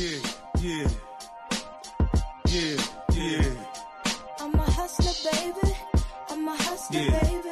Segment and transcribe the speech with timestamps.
[0.00, 0.18] Yeah,
[0.62, 0.88] yeah,
[2.48, 2.76] yeah,
[3.12, 3.50] yeah.
[4.40, 5.76] I'm a hustler, baby.
[6.30, 7.20] I'm a hustler, Yeah.
[7.20, 7.50] baby.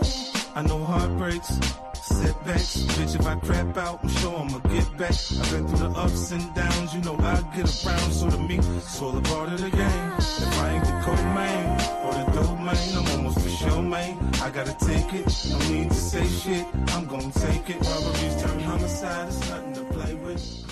[0.55, 1.53] I know heartbreaks,
[2.01, 2.79] setbacks.
[2.97, 5.11] Bitch, if I crap out, I'm sure I'ma get back.
[5.13, 8.13] I've been through the ups and downs, you know I get around.
[8.13, 10.13] So to me, it's all a part of the game.
[10.19, 11.67] If I ain't the co-main
[12.05, 14.17] or the domain, I'm almost for sure, man.
[14.43, 15.27] I gotta take it.
[15.51, 16.67] No need to say shit.
[16.95, 17.79] I'm gonna take it.
[17.85, 19.29] Robberies turn homicide.
[19.29, 20.68] It's nothing to play with.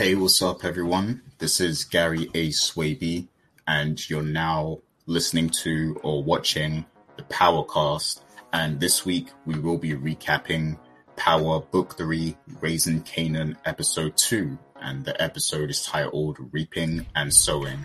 [0.00, 1.20] Hey, what's up, everyone?
[1.36, 2.48] This is Gary A.
[2.48, 3.28] Swaby,
[3.66, 6.86] and you're now listening to or watching
[7.18, 8.22] the Powercast.
[8.54, 10.78] And this week we will be recapping
[11.16, 14.58] Power Book 3 Raising Kanan Episode 2.
[14.80, 17.84] And the episode is titled Reaping and Sowing.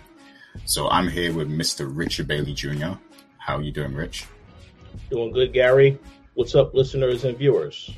[0.64, 1.86] So I'm here with Mr.
[1.94, 2.94] Richard Bailey Jr.
[3.36, 4.24] How are you doing, Rich?
[5.10, 5.98] Doing good, Gary.
[6.32, 7.90] What's up, listeners and viewers?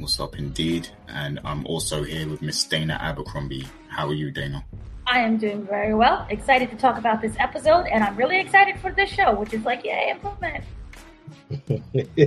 [0.00, 0.88] What's up, indeed?
[1.08, 3.68] And I'm also here with Miss Dana Abercrombie.
[3.88, 4.64] How are you, Dana?
[5.06, 6.26] I am doing very well.
[6.30, 9.62] Excited to talk about this episode, and I'm really excited for this show, which is
[9.62, 10.64] like, yay, improvement.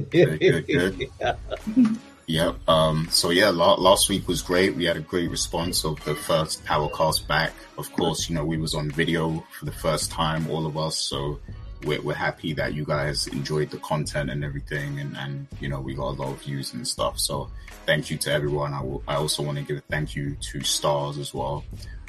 [0.09, 1.09] good, good.
[2.25, 2.70] Yep.
[2.70, 4.75] Um, so yeah, la- last week was great.
[4.75, 7.52] We had a great response of the first Powercast back.
[7.78, 10.97] Of course, you know, we was on video for the first time, all of us.
[10.97, 11.40] So
[11.84, 15.00] we're, we're happy that you guys enjoyed the content and everything.
[15.00, 17.19] And, and, you know, we got a lot of views and stuff.
[17.19, 17.50] So
[17.86, 18.73] thank you to everyone.
[18.73, 21.64] I will, I also want to give a thank you to Starz as well.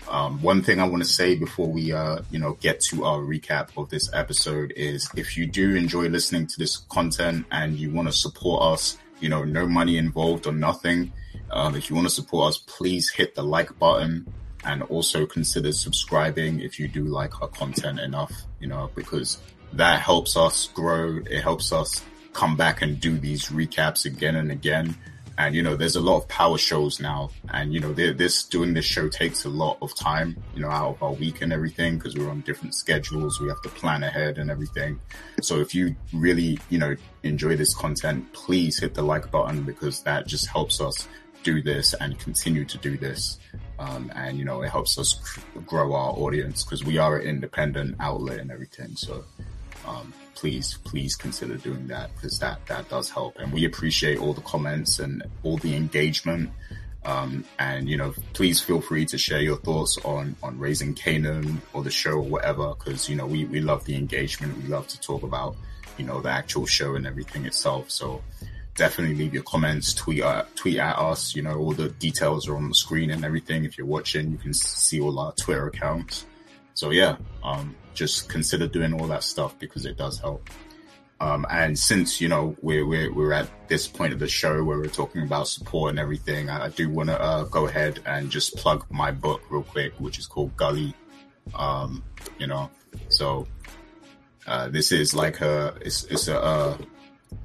[0.08, 3.20] Um, one thing I want to say before we, uh, you know, get to our
[3.20, 7.90] recap of this episode is if you do enjoy listening to this content and you
[7.90, 11.12] want to support us, you know, no money involved or nothing.
[11.50, 14.26] Um, if you want to support us, please hit the like button
[14.64, 19.38] and also consider subscribing if you do like our content enough, you know, because
[19.72, 21.20] that helps us grow.
[21.30, 24.96] It helps us come back and do these recaps again and again.
[25.36, 27.30] And, you know, there's a lot of power shows now.
[27.52, 30.90] And, you know, this, doing this show takes a lot of time, you know, out
[30.90, 33.40] of our week and everything because we're on different schedules.
[33.40, 35.00] We have to plan ahead and everything.
[35.42, 36.94] So if you really, you know,
[37.24, 41.08] enjoy this content, please hit the like button because that just helps us
[41.42, 43.38] do this and continue to do this.
[43.78, 45.20] Um, and, you know, it helps us
[45.66, 48.94] grow our audience because we are an independent outlet and everything.
[48.96, 49.24] So,
[49.86, 53.38] um, please, please consider doing that because that, that does help.
[53.38, 56.50] And we appreciate all the comments and all the engagement.
[57.04, 61.58] Um, and you know, please feel free to share your thoughts on, on raising Kanan
[61.72, 62.74] or the show or whatever.
[62.74, 64.56] Cause you know, we, we love the engagement.
[64.62, 65.56] We love to talk about,
[65.98, 67.90] you know, the actual show and everything itself.
[67.90, 68.22] So
[68.74, 71.34] definitely leave your comments, tweet, uh, tweet at us.
[71.36, 73.64] You know, all the details are on the screen and everything.
[73.64, 76.26] If you're watching, you can see all our Twitter accounts.
[76.74, 80.50] So yeah, um, just consider doing all that stuff because it does help.
[81.20, 84.78] Um, and since, you know, we're, we're, we're at this point of the show where
[84.78, 88.30] we're talking about support and everything, I, I do want to, uh, go ahead and
[88.30, 90.92] just plug my book real quick, which is called Gully.
[91.54, 92.02] Um,
[92.38, 92.68] you know,
[93.08, 93.46] so,
[94.46, 96.76] uh, this is like a, it's, it's a, uh,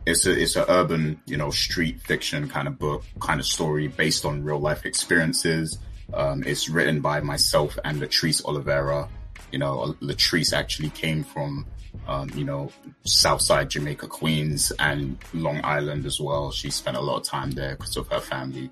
[0.05, 3.87] it's a, it's a urban, you know, street fiction kind of book, kind of story
[3.87, 5.77] based on real life experiences.
[6.13, 9.07] Um, it's written by myself and Latrice Oliveira.
[9.51, 11.65] You know, Latrice actually came from,
[12.07, 12.71] um, you know,
[13.03, 16.51] Southside Jamaica, Queens and Long Island as well.
[16.51, 18.69] She spent a lot of time there because of her family.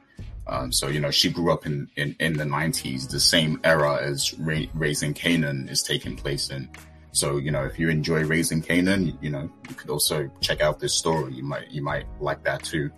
[0.48, 4.02] Um, so, you know, she grew up in, in, in the nineties, the same era
[4.02, 6.70] as Ra- Raising Kanan is taking place in.
[7.12, 10.62] So, you know, if you enjoy Raising Kanan, you, you know, you could also check
[10.62, 11.34] out this story.
[11.34, 12.92] You might, you might like that too.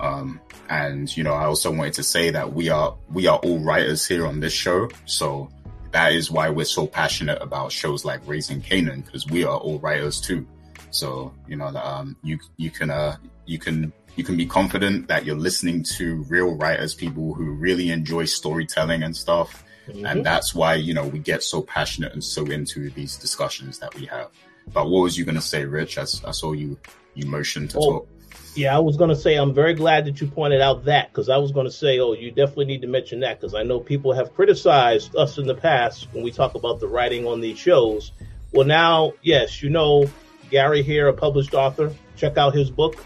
[0.00, 3.60] Um, and you know, I also wanted to say that we are we are all
[3.60, 5.48] writers here on this show, so
[5.92, 9.78] that is why we're so passionate about shows like Raising Kanan because we are all
[9.78, 10.46] writers too.
[10.90, 13.16] So you know, um, you you can uh,
[13.46, 17.90] you can you can be confident that you're listening to real writers, people who really
[17.90, 20.04] enjoy storytelling and stuff, mm-hmm.
[20.04, 23.94] and that's why you know we get so passionate and so into these discussions that
[23.94, 24.30] we have.
[24.72, 25.98] But what was you going to say, Rich?
[25.98, 26.78] I, I saw you
[27.14, 27.90] you motion to oh.
[27.90, 28.08] talk.
[28.54, 31.30] Yeah, I was going to say, I'm very glad that you pointed out that because
[31.30, 33.80] I was going to say, oh, you definitely need to mention that because I know
[33.80, 37.58] people have criticized us in the past when we talk about the writing on these
[37.58, 38.12] shows.
[38.52, 40.04] Well, now, yes, you know,
[40.50, 43.02] Gary here, a published author, check out his book.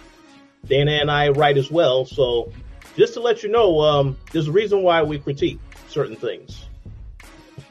[0.67, 2.05] Dana and I write as well.
[2.07, 2.53] So
[2.97, 6.67] just to let you know, um, there's a reason why we critique certain things.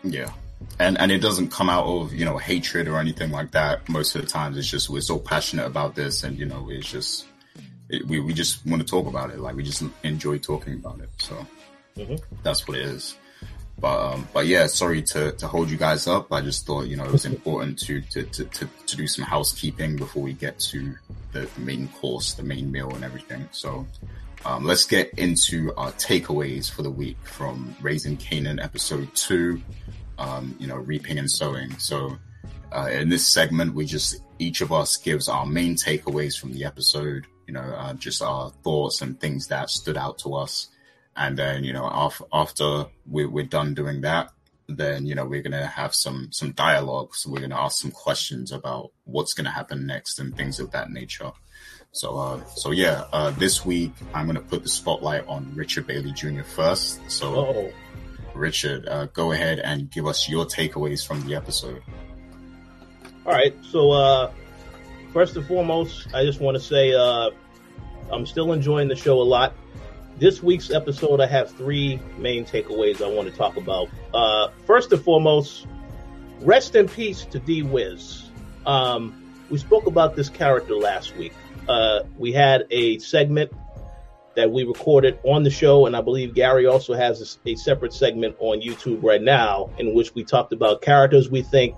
[0.01, 0.31] Yeah.
[0.80, 3.89] And, and it doesn't come out of, you know, hatred or anything like that.
[3.89, 6.89] Most of the times it's just, we're so passionate about this and, you know, it's
[6.89, 7.25] just,
[7.90, 9.40] it, we, we just want to talk about it.
[9.40, 11.10] Like we just enjoy talking about it.
[11.18, 11.46] So
[11.98, 12.16] mm-hmm.
[12.44, 13.16] that's what it is.
[13.78, 16.32] But, um, but yeah, sorry to, to hold you guys up.
[16.32, 19.26] I just thought, you know, it was important to, to, to, to, to do some
[19.26, 20.96] housekeeping before we get to
[21.34, 23.48] the, the main course, the main meal and everything.
[23.52, 23.86] So,
[24.46, 29.62] um, let's get into our takeaways for the week from Raising Kanan episode two.
[30.18, 31.78] Um, you know, reaping and sowing.
[31.78, 32.18] So,
[32.72, 36.64] uh, in this segment, we just each of us gives our main takeaways from the
[36.64, 37.26] episode.
[37.47, 40.68] You know, uh, just our thoughts and things that stood out to us.
[41.15, 44.31] And then, you know, after, after we, we're done doing that,
[44.68, 47.13] then you know we're gonna have some some dialogue.
[47.15, 50.89] So we're gonna ask some questions about what's gonna happen next and things of that
[50.89, 51.31] nature.
[51.92, 55.88] So, uh, so yeah, uh, this week I'm going to put the spotlight on Richard
[55.88, 56.42] Bailey Jr.
[56.44, 57.00] first.
[57.09, 57.71] So, Oh,
[58.33, 61.81] Richard, uh, go ahead and give us your takeaways from the episode.
[63.25, 63.56] all right.
[63.71, 64.31] So, uh,
[65.16, 67.30] first and foremost, I just want to say uh,
[68.12, 69.56] I'm still enjoying the show a lot.
[70.18, 73.88] This week's episode, I have three main takeaways I want to talk about.
[74.14, 75.68] Uh, first and foremost,
[76.42, 78.30] rest in peace to D Wiz.
[78.66, 81.34] Um, we spoke about this character last week.
[81.70, 83.54] Uh, we had a segment
[84.36, 87.94] that we recorded on the show, and I believe Gary also has a, a separate
[87.94, 91.78] segment on YouTube right now in which we talked about characters we think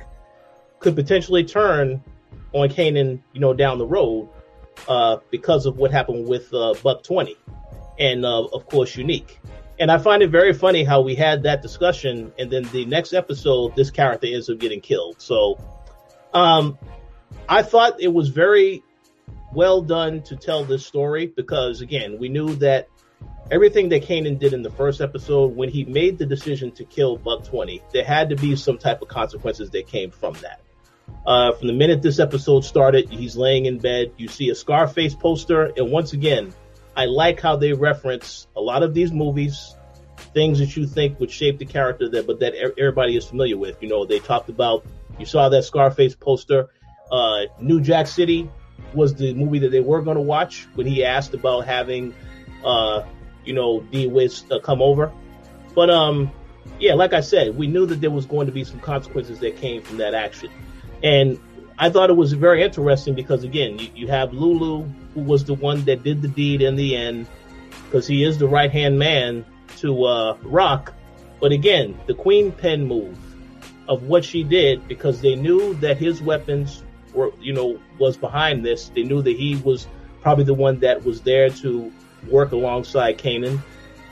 [0.79, 2.03] could potentially turn
[2.57, 4.29] on Kanan, you know, down the road
[4.87, 7.37] uh, because of what happened with uh, Buck Twenty,
[7.99, 9.39] and uh, of course Unique.
[9.79, 13.13] And I find it very funny how we had that discussion, and then the next
[13.13, 15.21] episode, this character ends up getting killed.
[15.21, 15.59] So,
[16.33, 16.79] um,
[17.47, 18.83] I thought it was very
[19.53, 22.89] well done to tell this story because again, we knew that
[23.51, 27.17] everything that Kanan did in the first episode, when he made the decision to kill
[27.17, 30.61] Buck 20, there had to be some type of consequences that came from that.
[31.27, 34.13] Uh, from the minute this episode started, he's laying in bed.
[34.15, 35.73] You see a Scarface poster.
[35.75, 36.53] And once again,
[36.95, 39.75] I like how they reference a lot of these movies,
[40.33, 43.83] things that you think would shape the character that, but that everybody is familiar with.
[43.83, 44.85] You know, they talked about,
[45.19, 46.69] you saw that Scarface poster.
[47.11, 48.49] Uh, New Jack City
[48.93, 52.15] was the movie that they were going to watch when he asked about having,
[52.63, 53.03] uh,
[53.43, 55.11] you know, D Wiz uh, come over.
[55.75, 56.31] But, um,
[56.79, 59.57] yeah, like I said, we knew that there was going to be some consequences that
[59.57, 60.51] came from that action.
[61.03, 61.39] And
[61.77, 64.83] I thought it was very interesting because, again, you, you have Lulu,
[65.13, 67.27] who was the one that did the deed in the end,
[67.85, 69.45] because he is the right hand man
[69.77, 70.93] to uh, Rock.
[71.39, 73.17] But again, the Queen Pen move
[73.87, 76.83] of what she did, because they knew that his weapons
[77.13, 78.89] were, you know, was behind this.
[78.89, 79.87] They knew that he was
[80.21, 81.93] probably the one that was there to
[82.27, 83.61] work alongside Kanan,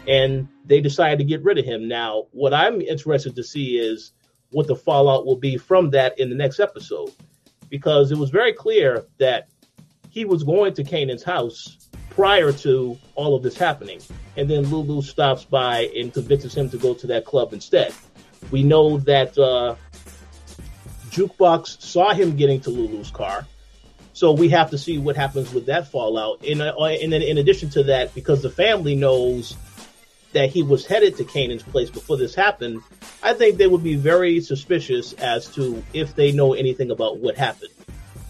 [0.07, 1.87] and they decided to get rid of him.
[1.87, 4.13] Now, what I'm interested to see is
[4.55, 7.11] what the fallout will be from that in the next episode,
[7.69, 9.49] because it was very clear that
[10.09, 13.99] he was going to Kanan's house prior to all of this happening,
[14.37, 17.93] and then Lulu stops by and convinces him to go to that club instead.
[18.49, 19.75] We know that uh,
[21.09, 23.45] Jukebox saw him getting to Lulu's car.
[24.13, 26.45] So we have to see what happens with that fallout.
[26.45, 29.57] And, uh, and then in addition to that, because the family knows
[30.35, 32.83] that he was headed to Kanan's place before this happened,
[33.23, 37.37] I think they would be very suspicious as to if they know anything about what
[37.37, 37.71] happened.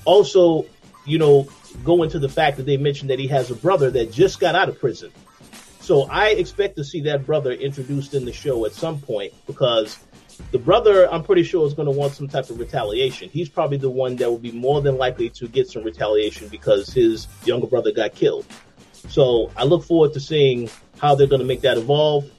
[0.06, 0.68] Also,
[1.04, 1.48] you know,
[1.84, 4.54] go into the fact that they mentioned that he has a brother that just got
[4.54, 5.12] out of prison.
[5.82, 9.98] So I expect to see that brother introduced in the show at some point because
[10.52, 13.30] the brother, I'm pretty sure, is going to want some type of retaliation.
[13.30, 16.94] He's probably the one that will be more than likely to get some retaliation because
[16.94, 18.46] his younger brother got killed.
[19.10, 20.70] So I look forward to seeing
[21.06, 22.30] how they're going to make that evolve.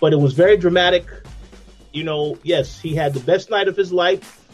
[0.00, 1.06] But it was very dramatic.
[1.92, 4.46] You know, yes, he had the best night of his life,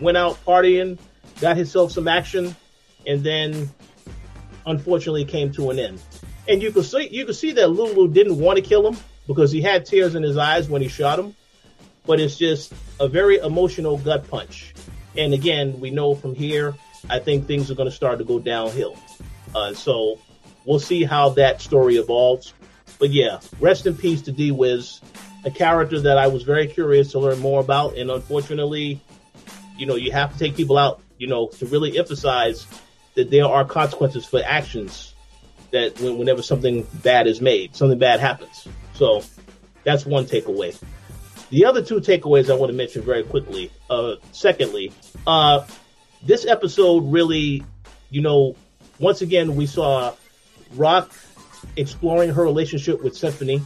[0.00, 0.98] went out partying,
[1.40, 2.54] got himself some action,
[3.06, 3.70] and then
[4.66, 6.00] unfortunately came to an end.
[6.48, 9.50] And you could see you could see that Lulu didn't want to kill him because
[9.52, 11.34] he had tears in his eyes when he shot him.
[12.06, 14.74] But it's just a very emotional gut punch.
[15.16, 16.74] And again, we know from here,
[17.08, 18.96] I think things are going to start to go downhill.
[19.54, 20.18] Uh, so
[20.64, 22.54] we'll see how that story evolves.
[23.00, 25.00] But yeah, rest in peace to D Wiz,
[25.44, 27.96] a character that I was very curious to learn more about.
[27.96, 29.00] And unfortunately,
[29.76, 32.66] you know, you have to take people out, you know, to really emphasize
[33.14, 35.14] that there are consequences for actions
[35.70, 38.68] that when, whenever something bad is made, something bad happens.
[38.94, 39.22] So
[39.82, 40.78] that's one takeaway.
[41.48, 43.72] The other two takeaways I want to mention very quickly.
[43.88, 44.92] Uh, secondly,
[45.26, 45.66] uh,
[46.22, 47.64] this episode really,
[48.10, 48.56] you know,
[48.98, 50.14] once again we saw
[50.74, 51.12] Rock
[51.76, 53.62] exploring her relationship with Symphony,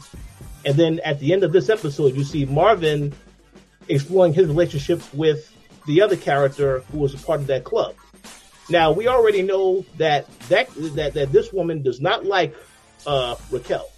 [0.65, 3.13] and then at the end of this episode, you see Marvin
[3.89, 5.51] exploring his relationship with
[5.87, 7.95] the other character who was a part of that club.
[8.71, 12.55] Now we already know that that that, that this woman does not like
[13.07, 13.91] uh, Raquel.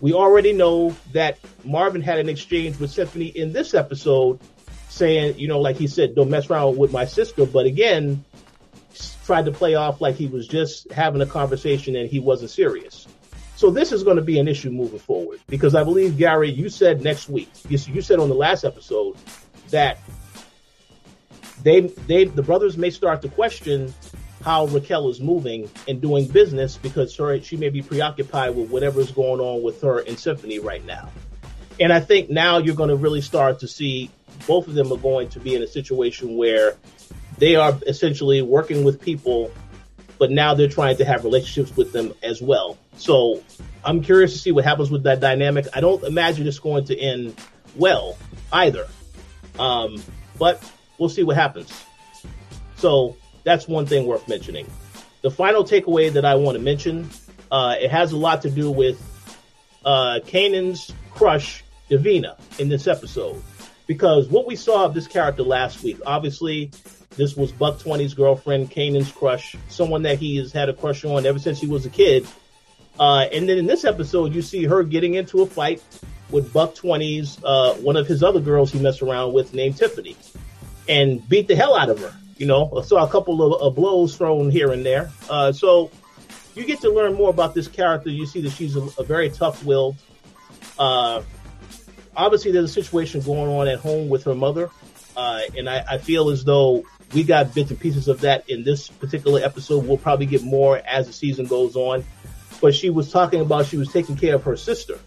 [0.00, 4.40] We already know that Marvin had an exchange with Symphony in this episode,
[4.88, 7.46] saying, you know, like he said, don't mess around with my sister.
[7.46, 8.24] But again,
[9.24, 13.06] tried to play off like he was just having a conversation and he wasn't serious.
[13.56, 16.68] So this is going to be an issue moving forward because I believe Gary, you
[16.68, 17.48] said next week.
[17.68, 19.16] You, said on the last episode
[19.70, 19.98] that
[21.62, 23.94] they they the brothers may start to question
[24.42, 29.00] how Raquel is moving and doing business because her she may be preoccupied with whatever
[29.00, 31.08] is going on with her and Symphony right now.
[31.78, 34.10] And I think now you're going to really start to see
[34.46, 36.76] both of them are going to be in a situation where
[37.38, 39.50] they are essentially working with people,
[40.18, 42.78] but now they're trying to have relationships with them as well.
[42.96, 43.42] So
[43.84, 45.66] I'm curious to see what happens with that dynamic.
[45.74, 47.34] I don't imagine it's going to end
[47.76, 48.16] well
[48.52, 48.86] either.
[49.58, 50.02] Um,
[50.38, 50.62] but
[50.98, 51.72] we'll see what happens.
[52.76, 54.66] So that's one thing worth mentioning.
[55.22, 57.08] The final takeaway that I want to mention,
[57.50, 59.00] uh, it has a lot to do with
[59.84, 63.42] uh, Kanan's crush, Davina, in this episode.
[63.86, 66.70] Because what we saw of this character last week, obviously,
[67.16, 71.26] this was Buck 20's girlfriend, Kanan's crush, someone that he has had a crush on
[71.26, 72.26] ever since he was a kid.
[72.98, 75.82] Uh, and then in this episode, you see her getting into a fight
[76.30, 80.16] with Buck 20's, uh, one of his other girls he messed around with named Tiffany
[80.88, 82.14] and beat the hell out of her.
[82.36, 85.10] You know, saw a couple of, blows thrown here and there.
[85.30, 85.90] Uh, so
[86.54, 88.10] you get to learn more about this character.
[88.10, 89.96] You see that she's a, a very tough-willed.
[90.78, 91.22] Uh,
[92.16, 94.70] obviously, there's a situation going on at home with her mother,
[95.16, 98.64] uh, and I, I feel as though we got bits and pieces of that in
[98.64, 99.86] this particular episode.
[99.86, 102.04] We'll probably get more as the season goes on.
[102.60, 104.98] But she was talking about she was taking care of her sister.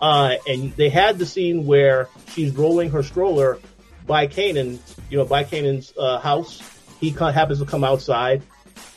[0.00, 3.58] Uh, and they had the scene where she's rolling her stroller
[4.06, 4.78] by Kanan,
[5.10, 6.60] you know, by Kanan's uh, house.
[7.00, 8.42] He happens to come outside.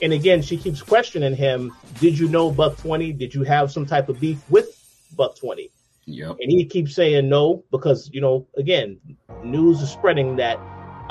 [0.01, 1.74] And again, she keeps questioning him.
[2.00, 3.13] Did you know Buck 20?
[3.13, 4.67] Did you have some type of beef with
[5.15, 5.70] Buck 20?
[6.05, 6.38] Yep.
[6.39, 9.00] And he keeps saying no because, you know, again,
[9.43, 10.60] news is spreading that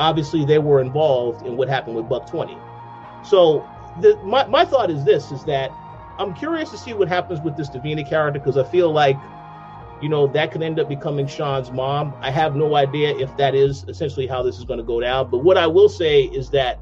[0.01, 2.59] obviously they were involved in what happened with Buck 20.
[3.23, 3.69] So
[4.01, 5.71] the, my, my thought is this, is that
[6.19, 9.17] I'm curious to see what happens with this Davina character because I feel like
[10.01, 12.15] you know, that could end up becoming Sean's mom.
[12.21, 15.31] I have no idea if that is essentially how this is going to go down.
[15.31, 16.81] But what I will say is that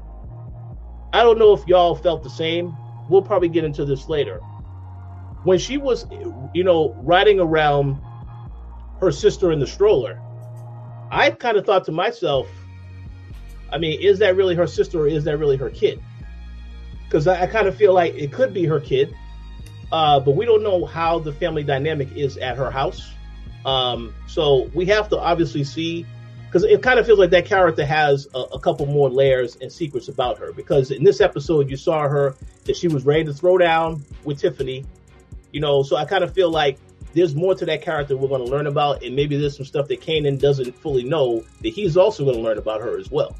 [1.11, 2.75] I don't know if y'all felt the same.
[3.09, 4.37] We'll probably get into this later.
[5.43, 6.05] When she was,
[6.53, 7.99] you know, riding around
[9.01, 10.21] her sister in the stroller,
[11.11, 12.47] I kind of thought to myself,
[13.71, 16.01] I mean, is that really her sister or is that really her kid?
[17.05, 19.13] Because I, I kind of feel like it could be her kid
[19.91, 23.11] uh, but we don't know how the family dynamic is at her house.
[23.65, 26.05] Um, so we have to obviously see
[26.45, 29.71] because it kind of feels like that character has a, a, couple more layers and
[29.71, 30.51] secrets about her.
[30.51, 32.35] Because in this episode, you saw her
[32.65, 34.85] that she was ready to throw down with Tiffany,
[35.51, 35.83] you know.
[35.83, 36.79] So I kind of feel like
[37.13, 39.87] there's more to that character we're going to learn about, and maybe there's some stuff
[39.89, 43.35] that Kanan doesn't fully know that he's also going to learn about her as well.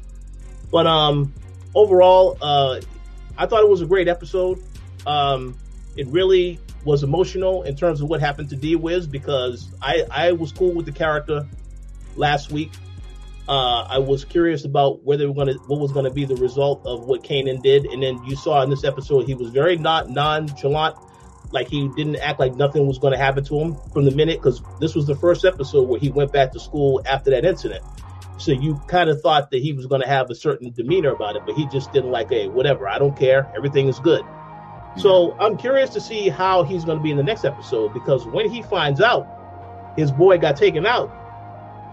[0.70, 1.32] But um,
[1.74, 2.80] overall, uh,
[3.36, 4.62] I thought it was a great episode.
[5.06, 5.56] Um,
[5.96, 10.32] it really was emotional in terms of what happened to D Wiz because I, I
[10.32, 11.46] was cool with the character
[12.16, 12.72] last week.
[13.48, 17.24] Uh, I was curious about whether gonna what was gonna be the result of what
[17.24, 20.96] Kanan did, and then you saw in this episode he was very not nonchalant,
[21.50, 24.62] like he didn't act like nothing was gonna happen to him from the minute because
[24.78, 27.82] this was the first episode where he went back to school after that incident.
[28.40, 31.42] So you kind of thought that he was gonna have a certain demeanor about it,
[31.44, 34.22] but he just didn't like, hey, whatever, I don't care, everything is good.
[34.22, 35.00] Hmm.
[35.00, 38.26] So I'm curious to see how he's going to be in the next episode because
[38.26, 39.26] when he finds out
[39.96, 41.10] his boy got taken out,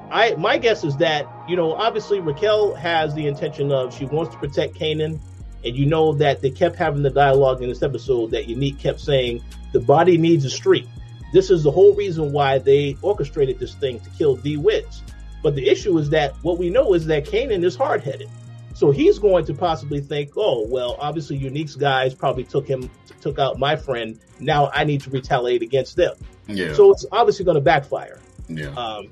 [0.10, 4.34] I my guess is that you know obviously Raquel has the intention of she wants
[4.34, 5.20] to protect Kanan,
[5.66, 9.01] and you know that they kept having the dialogue in this episode that Unique kept
[9.01, 10.88] saying the body needs a street.
[11.34, 15.04] This is the whole reason why they orchestrated this thing to kill D Wiz.
[15.44, 18.29] But the issue is that what we know is that Kanan is hard headed.
[18.74, 22.89] So he's going to possibly think, oh, well, obviously Unique's guys probably took him,
[23.22, 24.20] took out my friend.
[24.39, 26.15] Now I need to retaliate against them.
[26.48, 26.74] Yeah.
[26.74, 28.20] So it's obviously going to backfire.
[28.48, 28.67] Yeah.
[28.75, 29.08] Um,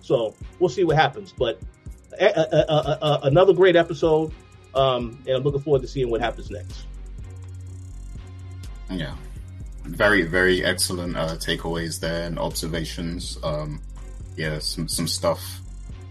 [0.00, 1.32] so we'll see what happens.
[1.36, 1.58] But
[2.20, 4.32] a, a, a, another great episode.
[4.74, 6.84] Um, and I'm looking forward to seeing what happens next.
[8.90, 9.16] Yeah.
[9.84, 13.38] Very, very excellent uh, takeaways there and observations.
[13.42, 13.80] Um,
[14.36, 15.60] yeah, some, some stuff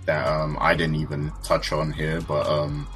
[0.09, 2.87] that um, I didn't even touch on here, but um,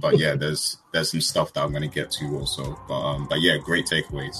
[0.00, 2.76] but yeah, there's there's some stuff that I'm gonna get to also.
[2.88, 4.36] But um, but yeah, great takeaways.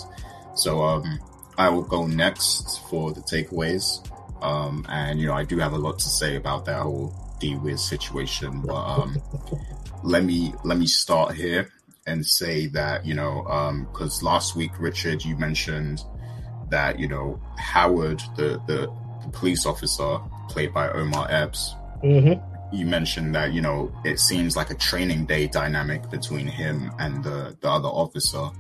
[0.57, 1.21] So um,
[1.57, 4.05] I will go next for the takeaways.
[4.43, 7.55] Um, and you know, I do have a lot to say about that whole D
[7.55, 9.23] Wiz situation, but um,
[10.03, 11.71] let me let me start here
[12.09, 13.43] and say that you know,
[13.93, 16.03] because um, last week, Richard, you mentioned
[16.71, 20.19] that you know Howard, the the, the police officer
[20.49, 22.77] played by Omar Epps, Mm-hmm.
[22.77, 27.23] You mentioned that you know it seems like a training day dynamic between him and
[27.23, 28.51] the the other officer,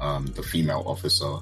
[0.00, 1.38] um, the female officer.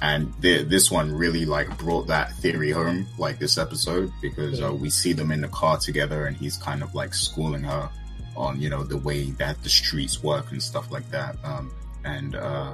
[0.00, 4.72] and th- this one really like brought that theory home, like this episode, because uh,
[4.72, 7.90] we see them in the car together, and he's kind of like schooling her
[8.36, 11.36] on you know the way that the streets work and stuff like that.
[11.42, 11.72] Um,
[12.04, 12.72] and uh,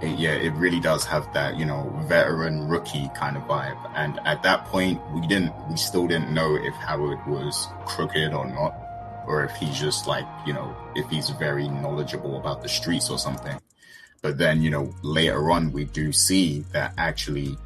[0.00, 3.78] it, yeah, it really does have that you know veteran rookie kind of vibe.
[3.94, 8.46] And at that point, we didn't, we still didn't know if Howard was crooked or
[8.46, 8.74] not,
[9.26, 13.18] or if he's just like you know if he's very knowledgeable about the streets or
[13.18, 13.58] something.
[14.22, 17.56] But then, you know, later on, we do see that actually,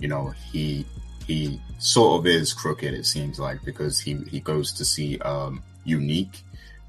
[0.00, 0.84] you know, he
[1.26, 2.92] he sort of is crooked.
[2.92, 6.42] It seems like because he he goes to see um, Unique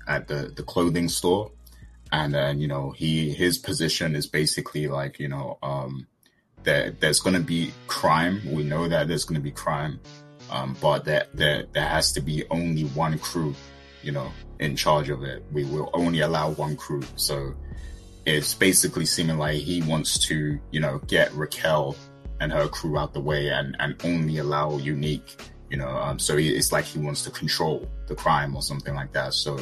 [0.07, 1.51] at the the clothing store,
[2.13, 6.07] and then you know he his position is basically like you know um,
[6.63, 8.39] that there's going to be crime.
[8.45, 9.99] We know that there's going to be crime,
[10.49, 13.55] um, but that there there has to be only one crew,
[14.03, 15.43] you know, in charge of it.
[15.51, 17.01] We will only allow one crew.
[17.15, 17.55] So
[18.27, 21.95] it's basically seeming like he wants to, you know, get Raquel
[22.39, 25.35] and her crew out the way and, and only allow Unique,
[25.69, 28.95] you know, um, so he, it's like he wants to control the crime or something
[28.95, 29.33] like that.
[29.33, 29.59] So,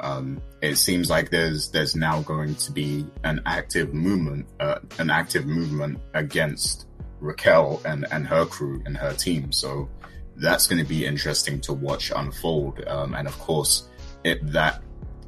[0.00, 5.10] um, it seems like there's, there's now going to be an active movement, uh, an
[5.10, 6.86] active movement against
[7.20, 9.52] Raquel and, and her crew and her team.
[9.52, 9.88] So
[10.36, 12.86] that's going to be interesting to watch unfold.
[12.86, 13.88] Um, and of course,
[14.24, 14.82] it, that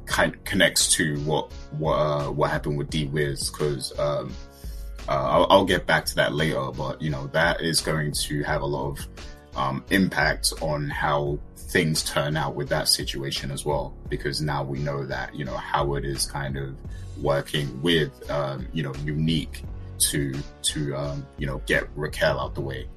[0.05, 4.33] kind of connects to what what uh, what happened with D Wiz because um,
[5.07, 6.71] uh, I'll, I'll, get back to that later.
[6.71, 9.07] But you know that is going to have a lot of
[9.55, 11.39] um, impact on how
[11.71, 13.93] things turn out with that situation as well.
[14.09, 16.75] Because now we know that you know Howard is kind of
[17.21, 19.63] working with um, you know Unique
[19.99, 22.87] to to um, you know get Raquel out the way.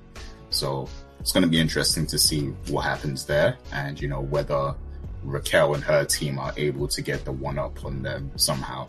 [0.51, 0.89] So
[1.21, 4.75] it's going to be interesting to see what happens there, and you know whether
[5.23, 8.89] Raquel and her team are able to get the one up on them somehow.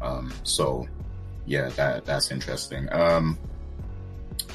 [0.00, 0.88] Um, so
[1.46, 2.92] yeah, that that's interesting.
[2.92, 3.38] Um,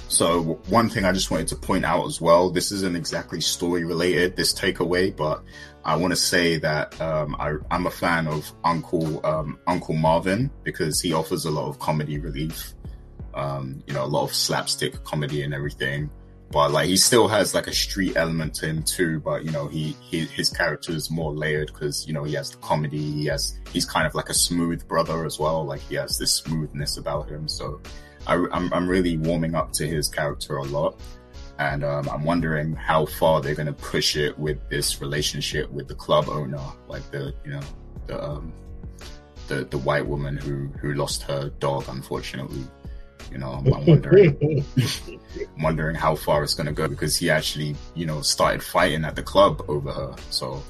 [0.07, 3.83] so one thing I just wanted to point out as well, this isn't exactly story
[3.83, 5.43] related, this takeaway, but
[5.83, 10.51] I want to say that um, I, am a fan of Uncle um, Uncle Marvin
[10.63, 12.73] because he offers a lot of comedy relief,
[13.33, 16.09] um, you know, a lot of slapstick comedy and everything
[16.51, 19.19] but like he still has like a street element to him too.
[19.19, 22.51] But you know, he, he his character is more layered because you know he has
[22.51, 23.11] the comedy.
[23.11, 25.65] He has he's kind of like a smooth brother as well.
[25.65, 27.47] Like he has this smoothness about him.
[27.47, 27.81] So
[28.27, 30.99] I, am I'm, I'm really warming up to his character a lot,
[31.59, 35.87] and um, I'm wondering how far they're going to push it with this relationship with
[35.87, 37.61] the club owner, like the you know
[38.05, 38.53] the um,
[39.47, 42.63] the the white woman who who lost her dog unfortunately.
[43.31, 44.63] You know, I'm, I'm wondering,
[45.59, 49.17] wondering how far it's going to go because he actually, you know, started fighting at
[49.17, 50.15] the club over her.
[50.29, 50.63] So,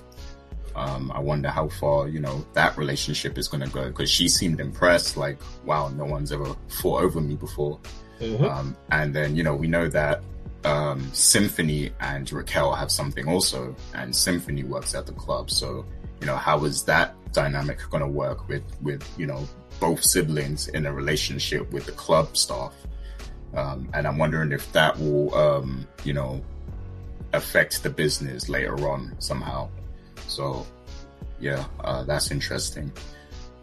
[0.78, 4.30] um, I wonder how far, you know, that relationship is going to go because she
[4.30, 7.80] seemed impressed, like, wow, no one's ever fought over me before.
[8.20, 8.46] Mm-hmm.
[8.46, 10.22] Um, and then, you know, we know that,
[10.63, 15.50] um, Symphony and Raquel have something also, and Symphony works at the club.
[15.50, 15.86] So,
[16.22, 19.48] you know, how is that dynamic going to work with, with, you know,
[19.80, 22.74] both siblings in a relationship with the club staff.
[23.54, 26.42] Um, and I'm wondering if that will, um, you know,
[27.34, 29.70] affect the business later on somehow.
[30.28, 30.66] So,
[31.40, 32.92] yeah, uh, that's interesting.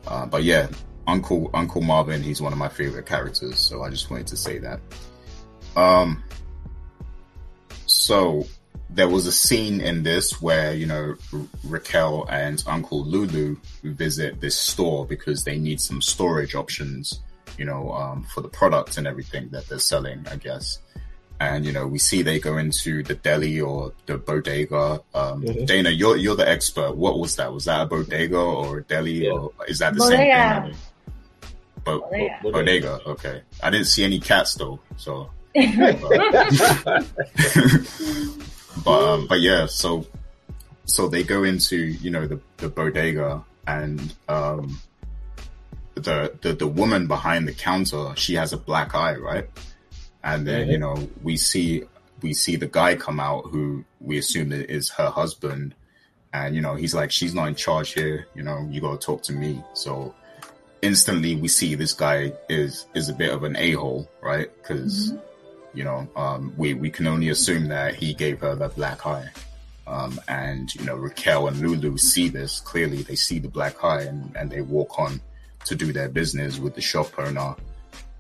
[0.07, 0.69] Uh, but yeah,
[1.07, 3.59] Uncle Uncle Marvin, he's one of my favorite characters.
[3.59, 4.81] So I just wanted to say that.
[5.77, 6.23] Um,
[7.87, 8.47] so
[8.91, 11.17] there was a scene in this where you know
[11.65, 17.21] Raquel and Uncle Lulu visit this store because they need some storage options,
[17.59, 20.79] you know, um, for the products and everything that they're selling, I guess.
[21.49, 25.01] And you know, we see they go into the deli or the bodega.
[25.15, 25.65] Um, mm-hmm.
[25.65, 26.97] Dana, you're you're the expert.
[26.97, 27.53] What was that?
[27.53, 29.33] Was that a bodega or a deli, yeah.
[29.33, 30.63] or is that the bodega.
[30.63, 30.81] same thing?
[31.85, 32.51] Bo- bodega.
[32.51, 33.01] bodega.
[33.07, 35.31] Okay, I didn't see any cats though, so.
[38.85, 40.07] But um, but yeah, so
[40.85, 44.81] so they go into you know the the bodega and um,
[45.95, 49.49] the the the woman behind the counter she has a black eye right,
[50.25, 50.71] and then mm-hmm.
[50.73, 51.85] you know we see
[52.23, 55.75] we see the guy come out who we assume is her husband,
[56.33, 59.23] and you know he's like she's not in charge here, you know you gotta talk
[59.25, 59.63] to me.
[59.75, 60.15] So
[60.83, 64.51] instantly we see this guy is is a bit of an a hole, right?
[64.57, 65.31] Because mm-hmm
[65.75, 69.29] you know, um, we, we can only assume that he gave her the black eye.
[69.87, 73.03] Um, and, you know, Raquel and Lulu see this clearly.
[73.03, 75.21] They see the black eye and, and they walk on
[75.67, 77.57] to do their business with the shop owner.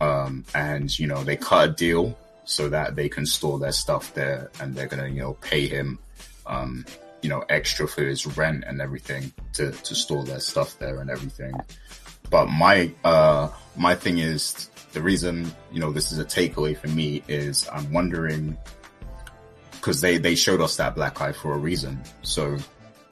[0.04, 4.12] Um, and, you know, they cut a deal so that they can store their stuff
[4.14, 5.98] there and they're to, you know, pay him,
[6.46, 6.84] um,
[7.22, 11.10] you know, extra for his rent and everything to, to store their stuff there and
[11.10, 11.54] everything.
[12.30, 16.88] But my, uh, my thing is the reason you know this is a takeaway for
[16.88, 18.56] me is I'm wondering
[19.72, 22.00] because they they showed us that black eye for a reason.
[22.22, 22.56] So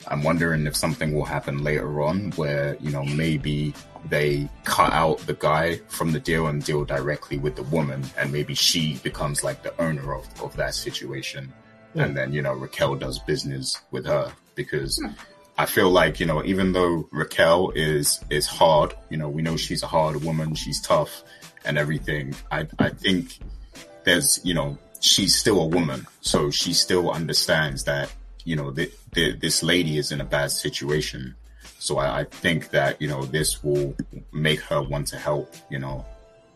[0.07, 3.75] I'm wondering if something will happen later on where you know maybe
[4.09, 8.33] they cut out the guy from the deal and deal directly with the woman, and
[8.33, 11.53] maybe she becomes like the owner of of that situation,
[11.95, 12.05] Yeah.
[12.05, 14.99] and then you know Raquel does business with her because.
[15.05, 15.13] Hmm.
[15.59, 19.57] I feel like you know, even though Raquel is is hard, you know, we know
[19.59, 21.23] she's a hard woman, she's tough,
[21.67, 22.35] and everything.
[22.51, 23.39] I I think
[24.05, 28.11] there's you know she's still a woman, so she still understands that
[28.45, 31.35] you know that this lady is in a bad situation.
[31.83, 33.95] So I, I think that you know this will
[34.31, 36.05] make her want to help you know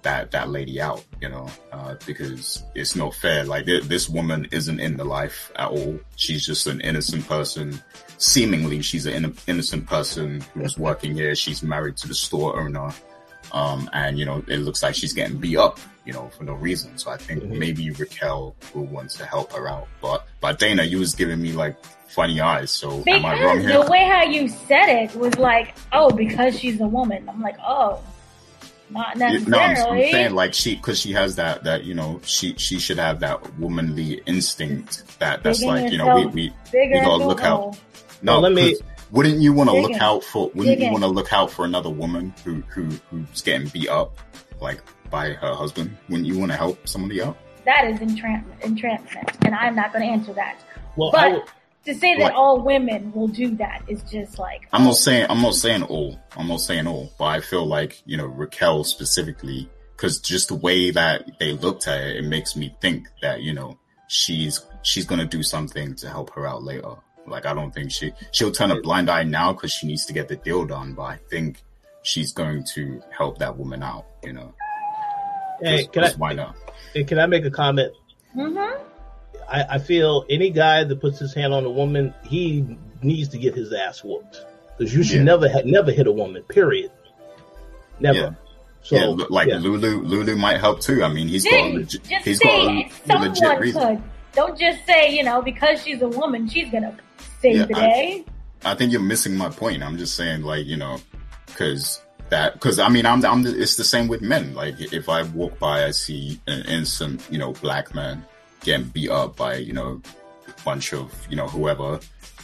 [0.02, 3.42] that that lady out, you know, uh, because it's not fair.
[3.44, 5.98] Like th- this woman isn't in the life at all.
[6.14, 7.82] She's just an innocent person.
[8.18, 11.34] Seemingly, she's an in- innocent person who's working here.
[11.34, 12.92] She's married to the store owner.
[13.52, 16.54] Um, and you know, it looks like she's getting beat up, you know, for no
[16.54, 16.98] reason.
[16.98, 17.58] So I think Mhm.
[17.58, 19.86] maybe Raquel will want to help her out.
[20.02, 21.76] But, but Dana, you was giving me like
[22.08, 22.70] funny eyes.
[22.70, 23.84] So am I wrong Because here?
[23.84, 27.28] the way how you said it was like, oh, because she's a woman.
[27.28, 28.00] I'm like, oh,
[28.90, 29.50] not Yeah, necessarily.
[29.50, 32.78] No, I'm, I'm saying like she, because she has that that you know she she
[32.78, 37.00] should have that womanly instinct that that's Digging like you know we yourself we Bigger
[37.00, 37.76] gotta look out.
[38.22, 38.32] no.
[38.34, 40.50] Well, let me- 'cause Wouldn't you want to look out for?
[40.54, 44.18] Wouldn't you want to look out for another woman who who who's getting beat up
[44.60, 45.96] like by her husband?
[46.08, 47.36] Wouldn't you want to help somebody out?
[47.64, 50.58] That is entrapment, entrapment, and I'm not going to answer that.
[50.96, 51.42] Well, But I would-
[51.84, 54.96] to say that Like- all women will do that is just like I'm oh, not
[54.96, 56.18] saying I'm not saying all.
[56.36, 60.56] I'm not saying all, but I feel like you know Raquel specifically because just the
[60.56, 65.04] way that they looked at it, it makes me think that you know she's she's
[65.06, 66.96] gonna do something to help her out later.
[67.26, 70.12] Like I don't think she she'll turn a blind eye now because she needs to
[70.12, 71.62] get the deal done, but I think
[72.02, 74.04] she's going to help that woman out.
[74.22, 74.54] You know,
[75.62, 76.54] hey, 'Cause- can I 'cause why not?
[76.94, 77.92] hey, can I make a comment?
[78.36, 78.80] mhm.
[79.48, 83.38] I, I feel any guy that puts his hand on a woman, he needs to
[83.38, 84.44] get his ass whooped
[84.76, 85.22] because you should Yeah.
[85.24, 86.42] never ha- never hit a woman.
[86.44, 86.90] Period.
[88.00, 88.18] Never.
[88.18, 88.30] Yeah.
[88.82, 89.58] So yeah, like yeah.
[89.58, 91.02] Lulu, Lulu might help too.
[91.02, 93.58] I mean, he's got a Just, legit, just he's say got a, a someone legit
[93.60, 93.82] reason.
[93.96, 94.02] could.
[94.32, 96.96] Don't just say you know because she's a woman she's gonna
[97.42, 98.24] Yeah, I-
[98.64, 99.82] I think you're missing my point.
[99.82, 100.98] I'm just saying, like, you know,
[101.46, 104.54] because that, because I mean, I'm, I'm, the, it's the same with men.
[104.54, 108.24] Like, if I walk by, I see an innocent, you know, black man
[108.62, 110.00] getting beat up by, you know,
[110.48, 112.00] a bunch of, you know, whoever,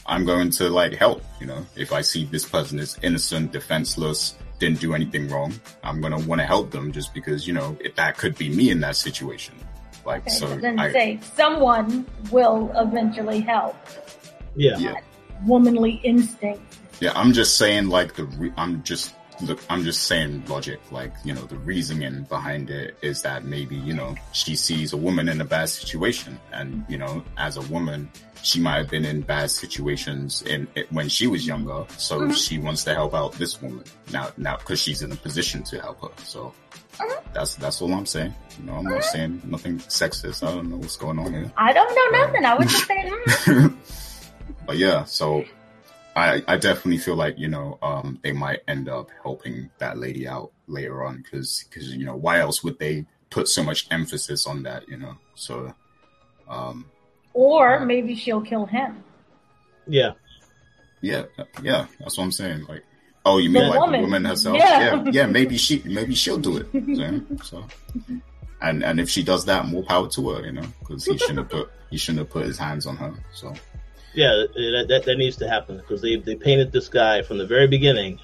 [0.07, 4.37] I'm going to like help, you know, if I see this person is innocent, defenseless,
[4.61, 5.53] didn't do anything wrong,
[5.83, 8.49] I'm going to want to help them just because, you know, if that could be
[8.49, 9.55] me in that situation.
[10.05, 13.77] Like, Okay, so so then I, say someone will eventually help.
[14.55, 14.79] Yeah.
[14.79, 14.95] yeah.
[15.47, 16.79] Womanly instinct.
[17.01, 21.13] Yeah, I'm just saying like the re- I'm just look I'm just saying logic like
[21.25, 25.29] you know the reasoning behind it is that maybe you know she sees a woman
[25.29, 28.11] in a bad situation and you know as a woman
[28.43, 32.33] she might have been in bad situations in when she was younger so mm-hmm.
[32.33, 35.81] she wants to help out this woman now now because she's in a position to
[35.81, 36.53] help her so
[36.95, 37.33] mm-hmm.
[37.35, 39.17] that's that's all I'm saying you know I'm not mm-hmm.
[39.17, 42.45] saying nothing sexist I don't know what's going on here I don't know nothing.
[42.45, 43.77] I was just saying.
[44.67, 45.45] but yeah, so
[46.17, 50.29] I I definitely feel like you know um they might end up helping that lady
[50.29, 54.47] out later on because because you know why else would they put so much emphasis
[54.47, 55.73] on that you know so
[56.49, 56.85] um
[57.35, 59.03] Or maybe she'll kill him.
[59.87, 60.13] Yeah.
[61.01, 61.25] yeah
[61.63, 62.85] yeah that's what I'm saying like
[63.25, 64.01] oh you mean The like woman.
[64.01, 64.79] the woman herself Yeah.
[65.03, 67.67] yeah yeah maybe she maybe she'll do it so, so
[68.61, 71.39] and and if she does that more power to her you know because he shouldn't
[71.39, 73.53] have put he shouldn't have put his hands on her so
[74.15, 77.47] Yeah, that, that, that needs to happen because they, they painted this guy from the
[77.47, 78.19] very beginning.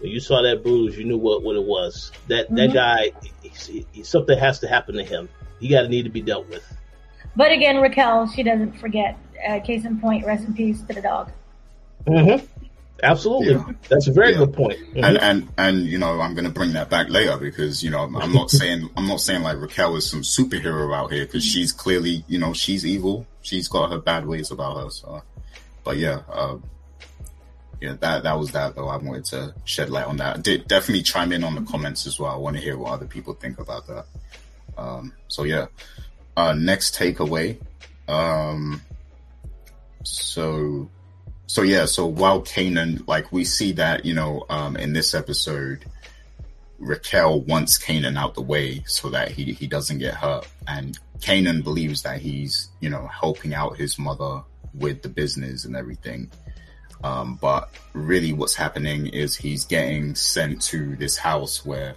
[0.00, 2.12] When you saw that bruise, you knew what, what it was.
[2.28, 2.74] That that Mhm.
[2.74, 5.28] guy, he, he, something has to happen to him.
[5.60, 6.64] He got to need to be dealt with.
[7.36, 9.16] But again, Raquel, she doesn't forget.
[9.48, 11.30] Uh, case in point, rest in peace to the dog.
[12.06, 12.44] Mm-hmm.
[13.00, 13.64] Absolutely, Yeah.
[13.88, 14.38] that's a very Yeah.
[14.38, 14.78] good point.
[14.94, 15.04] Mhm.
[15.04, 18.32] and and and you know I'm gonna bring that back later because you know I'm
[18.32, 22.24] not saying I'm not saying like Raquel is some superhero out here because she's clearly
[22.26, 25.22] you know she's evil she's got her bad ways about her so
[25.84, 26.56] but yeah uh,
[27.80, 28.88] yeah that that was that though.
[28.88, 30.42] I wanted to shed light on that.
[30.42, 32.32] Did definitely chime in on the comments as well.
[32.32, 34.06] I want to hear what other people think about that.
[34.76, 35.66] Um so yeah
[36.36, 37.58] uh next takeaway
[38.08, 38.82] um
[40.04, 40.88] so
[41.48, 45.86] so yeah, so while Kanan, like we see that, you know, um, in this episode,
[46.78, 50.46] Raquel wants Kanan out the way so that he, he doesn't get hurt.
[50.66, 54.42] And Kanan believes that he's, you know, helping out his mother
[54.74, 56.30] with the business and everything.
[57.04, 61.94] Um, but really what's happening is he's getting sent to this house where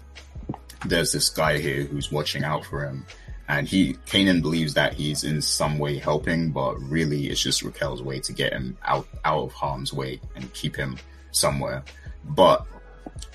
[0.85, 3.05] there's this guy here who's watching out for him.
[3.47, 8.01] And he, Kanan believes that he's in some way helping, but really it's just Raquel's
[8.01, 10.97] way to get him out, out of harm's way and keep him
[11.31, 11.83] somewhere.
[12.23, 12.65] But,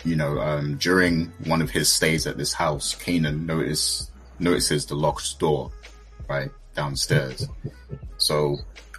[0.05, 4.95] you know, um, during one of his stays at this house, Kanan notice, notices the
[4.95, 5.71] locked door,
[6.29, 7.49] right, downstairs.
[8.19, 8.59] So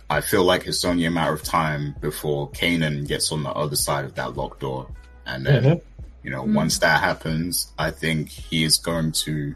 [0.09, 3.75] I feel like it's only a matter of time before Kanan gets on the other
[3.75, 4.89] side of that locked door.
[5.25, 6.05] And then, mm-hmm.
[6.23, 6.53] you know, mm-hmm.
[6.53, 9.55] once that happens, I think he is going to,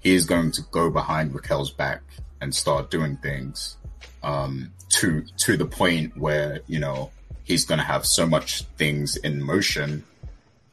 [0.00, 2.02] he is going to go behind Raquel's back
[2.40, 3.76] and start doing things,
[4.22, 7.10] um, to, to the point where, you know,
[7.44, 10.04] he's going to have so much things in motion,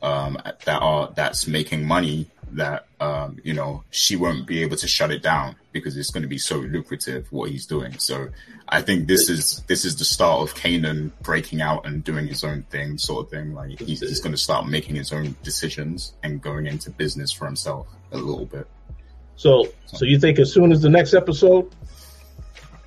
[0.01, 4.88] um, that are, that's making money that um, you know she won't be able to
[4.88, 7.98] shut it down because it's going to be so lucrative what he's doing.
[7.98, 8.30] So
[8.68, 12.44] I think this is this is the start of Kanan breaking out and doing his
[12.44, 13.54] own thing, sort of thing.
[13.54, 17.46] Like he's, he's going to start making his own decisions and going into business for
[17.46, 18.68] himself a little bit.
[19.36, 21.70] So, so you think as soon as the next episode?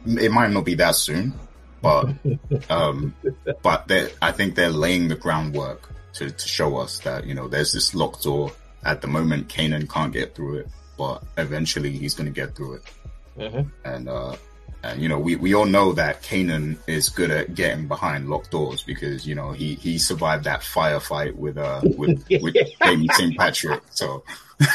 [0.07, 1.35] It might not be that soon,
[1.83, 2.09] but
[2.71, 3.15] um,
[3.63, 3.91] but
[4.23, 7.95] I think they're laying the groundwork to, to show us that you know there's this
[7.95, 8.53] locked door
[8.89, 12.75] at the moment, Kanan can't get through it, but eventually he's going to get through
[12.75, 12.83] it.
[13.39, 13.69] Mm-hmm.
[13.85, 14.37] And, uh,
[14.83, 18.51] and you know, we, we all know that Kanan is good at getting behind locked
[18.51, 23.37] doors because you know he, he survived that firefight with uh with with Jamie St.
[23.37, 23.83] Patrick.
[23.91, 24.23] So,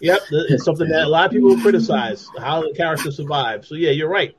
[0.00, 3.66] yep, it's something that a lot of people criticize how the character survived.
[3.66, 4.34] So yeah, you're right,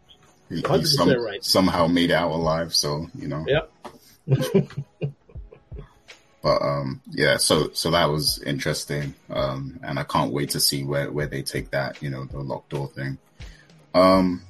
[0.65, 1.45] hundred percent right.
[1.45, 2.73] Somehow made out alive.
[2.73, 3.45] So you know.
[3.47, 3.71] Yep.
[6.43, 10.83] But um, yeah, so so that was interesting, um, and I can't wait to see
[10.83, 12.03] where where they take that.
[12.03, 13.17] You know, the locked door thing.
[13.93, 14.43] Um,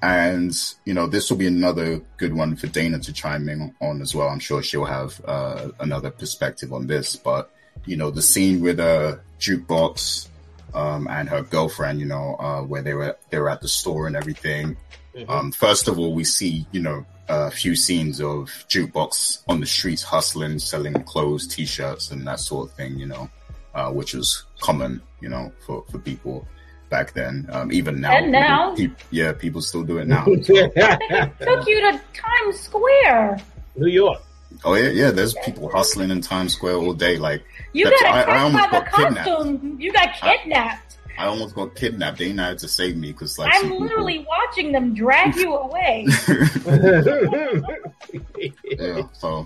[0.00, 0.54] and
[0.86, 4.14] you know, this will be another good one for Dana to chime in on as
[4.14, 4.28] well.
[4.28, 7.14] I'm sure she'll have uh, another perspective on this.
[7.14, 7.50] But
[7.84, 10.28] you know, the scene with a jukebox
[10.72, 14.06] um, and her girlfriend, you know, uh, where they were they were at the store
[14.06, 14.78] and everything.
[15.14, 15.30] Mm-hmm.
[15.30, 19.66] Um, first of all, we see you know a few scenes of jukebox on the
[19.66, 22.98] streets hustling, selling clothes, t-shirts, and that sort of thing.
[22.98, 23.30] You know,
[23.74, 26.46] uh, which was common, you know, for for people
[26.88, 27.46] back then.
[27.50, 30.24] Um, even now, and now, people, yeah, people still do it now.
[30.24, 30.32] So.
[30.34, 33.38] took you to Times Square,
[33.76, 34.22] New York.
[34.64, 35.10] Oh yeah, yeah.
[35.10, 37.18] There's people hustling in Times Square all day.
[37.18, 39.58] Like you got attacked I, I by the costume.
[39.58, 39.80] Kidnapped.
[39.80, 40.97] You got kidnapped.
[41.18, 42.18] I almost got kidnapped.
[42.18, 44.34] They had to save me because like I'm literally people...
[44.38, 46.06] watching them drag you away.
[48.64, 49.02] yeah.
[49.14, 49.44] So,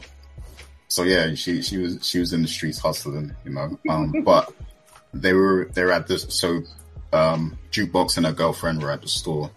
[0.89, 3.79] so yeah, she she was she was in the streets hustling, you know.
[3.89, 4.53] Um, but
[5.15, 6.61] they were they were at this so
[7.15, 9.51] um, jukebox and her girlfriend were at the store,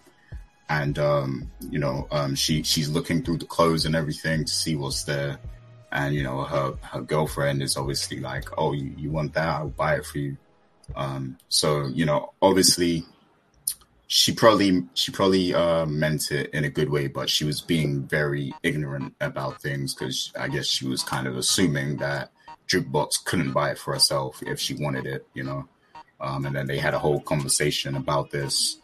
[0.69, 4.77] and um, you know um, she she's looking through the clothes and everything to see
[4.77, 5.37] what's there.
[5.91, 9.47] And you know her her girlfriend is obviously like, "Oh, you, you want that?
[9.47, 10.37] I'll buy it for you."
[10.95, 13.05] Um, so you know, obviously,
[14.07, 18.03] she probably she probably uh, meant it in a good way, but she was being
[18.03, 22.31] very ignorant about things because I guess she was kind of assuming that
[22.67, 25.67] jukebox couldn't buy it for herself if she wanted it, you know.
[26.21, 28.77] Um, and then they had a whole conversation about this.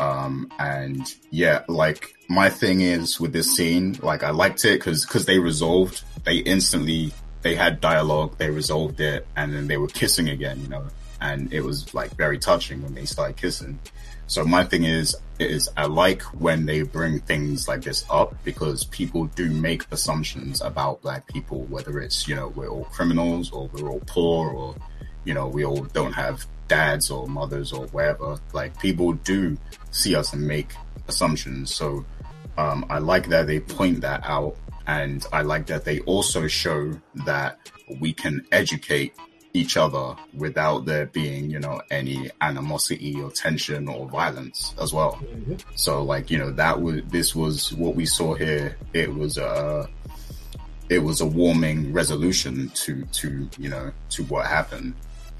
[0.00, 5.04] Um, and yeah, like my thing is with this scene, like I liked it because
[5.04, 9.88] because they resolved, they instantly they had dialogue, they resolved it, and then they were
[9.88, 10.84] kissing again, you know
[11.24, 13.78] and it was like very touching when they started kissing.
[14.26, 18.84] So my thing is, is I like when they bring things like this up because
[18.84, 23.70] people do make assumptions about black people, whether it's, you know, we're all criminals or
[23.72, 24.74] we're all poor or,
[25.24, 28.38] you know, we all don't have dads or mothers or whatever.
[28.52, 29.56] Like people do
[29.92, 30.74] see us and make
[31.08, 31.74] assumptions.
[31.74, 32.04] So,
[32.58, 34.56] um, I like that they point that out
[34.86, 36.92] and I like that they also show
[37.26, 37.58] that
[37.98, 39.14] we can educate
[39.54, 45.12] each other without there being, you know, any animosity or tension or violence as well.
[45.22, 45.54] Mm-hmm.
[45.76, 48.76] So like, you know, that was, this was what we saw here.
[48.92, 49.88] It was a,
[50.88, 54.94] it was a warming resolution to, to, you know, to what happened.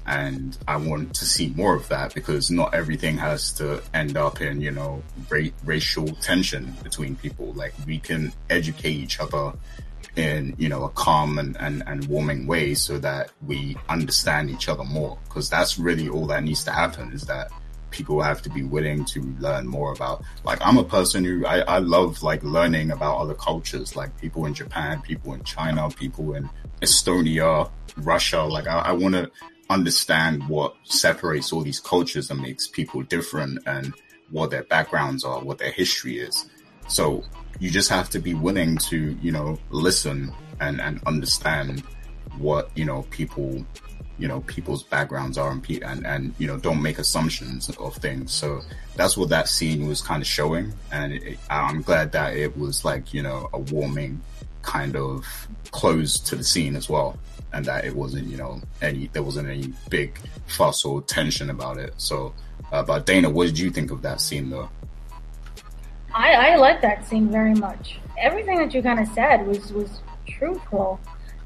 [0.07, 4.39] And I want to see more of that because not everything has to end up
[4.39, 7.51] in, you know, ra- racial tension between people.
[7.53, 9.53] Like we can educate each other
[10.15, 14.69] in you know a calm and, and, and warming way so that we understand each
[14.69, 15.17] other more.
[15.25, 17.51] Because that's really all that needs to happen is that
[17.91, 21.59] people have to be willing to learn more about like i'm a person who I,
[21.59, 26.33] I love like learning about other cultures like people in japan people in china people
[26.33, 26.49] in
[26.81, 28.43] estonia russia.
[28.43, 29.31] Like i, I want to
[29.69, 33.93] understand what separates all these cultures and makes people different and
[34.29, 36.49] what their backgrounds are what their history is.
[36.87, 37.23] So
[37.59, 41.83] you just have to be willing to, you know, listen and, and understand
[42.37, 43.65] what you know people
[44.17, 47.95] you know people's backgrounds are and pe- and and you know don't make assumptions of
[47.95, 48.33] things.
[48.33, 48.61] So
[48.95, 50.73] that's what that scene was kind of showing.
[50.91, 54.21] And it, i'm glad that it was like you know a warming
[54.61, 55.25] kind of
[55.71, 57.17] close to the scene as well.
[57.53, 61.77] And that it wasn't you know any there wasn't any big fuss or tension about
[61.77, 61.93] it.
[61.97, 62.33] So
[62.71, 64.69] uh, but dana what did you think of that scene though
[66.15, 67.99] I, I like that scene very much.
[68.17, 70.99] Everything that you kind of said was was truthful,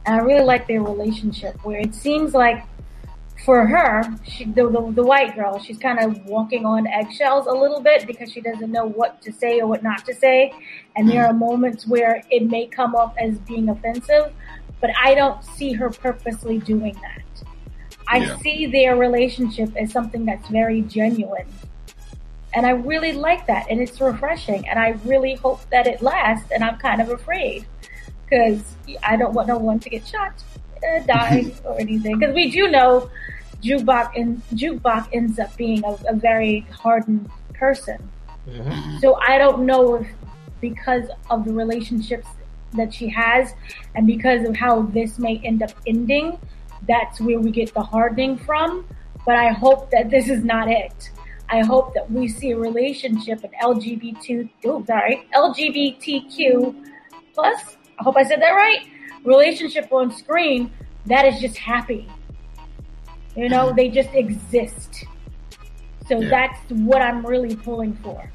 [0.06, 1.56] and I really like their relationship.
[1.66, 2.64] Where it seems like
[3.46, 7.52] for her, she, the, the the white girl, she's kind of walking on eggshells a
[7.52, 10.54] little bit because she doesn't know what to say or what not to say,
[10.96, 14.32] and there are moments where it may come off as being offensive,
[14.82, 17.24] but I don't see her purposely doing that.
[18.08, 18.38] I Yeah.
[18.38, 21.48] see their relationship as something that's very genuine.
[22.54, 23.68] And I really like that.
[23.70, 24.68] And it's refreshing.
[24.68, 26.52] And I really hope that it lasts.
[26.52, 27.66] And I'm kind of afraid
[28.24, 28.64] because
[29.04, 30.34] I don't want no one to get shot,
[30.78, 32.20] uh, die, or anything.
[32.20, 33.10] Because we do know
[33.62, 38.10] Jukebox, in, Jukebox ends up being a, a very hardened person.
[39.00, 40.08] So I don't know if
[40.62, 42.28] because of the relationships
[42.74, 43.54] that she has
[43.96, 46.40] and because of how this may end up ending,
[46.88, 48.86] that's where we get the hardening from.
[49.26, 51.12] But I hope that this is not it.
[51.52, 56.76] I hope that we see a relationship in LGBT, oh, sorry, LGBTQ
[57.34, 57.78] plus.
[58.00, 58.86] I hope I said that right.
[59.24, 60.72] Relationship on screen
[61.06, 62.08] that is just happy.
[63.36, 65.06] You know, they just exist.
[66.08, 66.30] So Yeah.
[66.30, 68.32] that's what I'm really pulling for.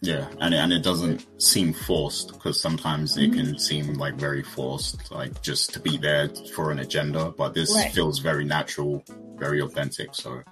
[0.00, 4.42] Yeah, and it, and it doesn't seem forced because sometimes it can seem like very
[4.44, 7.32] forced, like just to be there for an agenda.
[7.36, 7.90] But this Right.
[7.92, 9.02] feels very natural,
[9.36, 10.14] very authentic.
[10.14, 10.42] So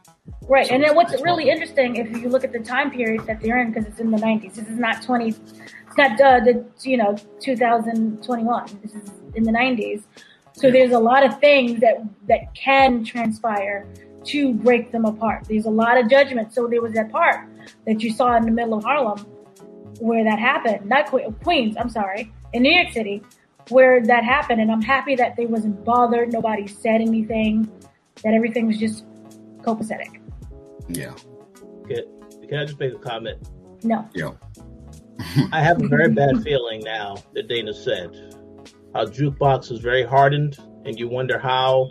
[0.48, 3.40] Right, So and then what's really interesting if you look at the time period that
[3.40, 4.54] they're in, because it's in the '90s.
[4.54, 5.28] This is not 20.
[5.28, 5.38] It's
[5.98, 8.66] not uh, the you know 2021.
[8.82, 10.04] This is in the '90s.
[10.52, 11.96] So there's a lot of things that
[12.28, 13.86] that can transpire
[14.24, 15.44] to break them apart.
[15.48, 16.52] There's a lot of judgment.
[16.52, 17.48] So there was that part
[17.86, 19.18] that you saw in the middle of Harlem
[20.00, 20.86] where that happened.
[20.86, 21.76] Not Que- Queens.
[21.78, 23.22] I'm sorry, in New York City,
[23.68, 24.60] where that happened.
[24.60, 26.32] And I'm happy that they wasn't bothered.
[26.32, 27.70] Nobody said anything.
[28.22, 29.04] That everything was just
[29.66, 30.20] copacetic.
[30.88, 31.12] yeah,
[31.88, 33.48] Can, can I just make a comment?
[33.82, 34.08] No.
[34.14, 34.30] yeah,
[35.52, 38.14] I have a very bad feeling now that Dana said
[38.94, 41.90] how jukebox is very hardened, and you wonder how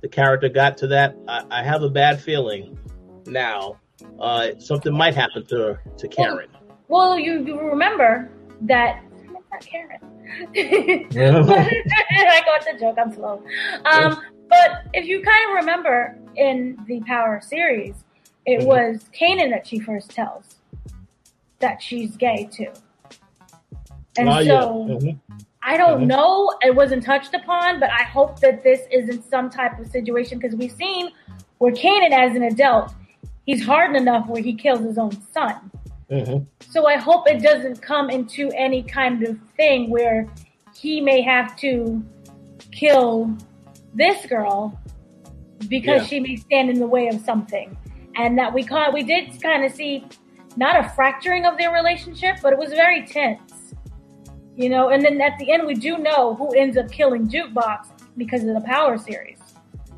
[0.00, 1.14] the character got to that.
[1.28, 2.78] I, I have a bad feeling
[3.26, 3.78] now.
[4.18, 6.48] Uh, something might happen to to Karen.
[6.88, 8.30] Well, you, you remember
[8.62, 9.02] that
[9.50, 10.00] not Karen.
[10.56, 12.96] I got the joke.
[12.98, 13.42] I'm slow.
[13.84, 17.94] Um, but if you kind of remember in the Power series,
[18.46, 18.66] it Mhm.
[18.66, 20.56] was Kanan that she first tells
[21.58, 22.72] that she's gay too.
[24.18, 24.86] And Oh, so.
[24.88, 25.18] Mhm.
[25.62, 26.06] I don't Mhm.
[26.06, 26.54] know.
[26.62, 30.56] It wasn't touched upon, but I hope that this isn't some type of situation because
[30.56, 31.10] we've seen
[31.58, 32.94] where Kanan, as an adult,
[33.44, 35.70] he's hardened enough where he kills his own son.
[36.10, 36.46] Mhm.
[36.60, 40.26] So I hope it doesn't come into any kind of thing where
[40.74, 42.02] he may have to
[42.72, 43.30] kill
[43.94, 44.78] this girl
[45.68, 46.06] because Yeah.
[46.06, 47.76] she may stand in the way of something.
[48.16, 50.04] And that we caught, we did kind of see
[50.56, 53.74] not a fracturing of their relationship, but it was very tense.
[54.56, 57.88] You know, and then at the end we do know who ends up killing Jukebox
[58.16, 59.38] because of the Power series.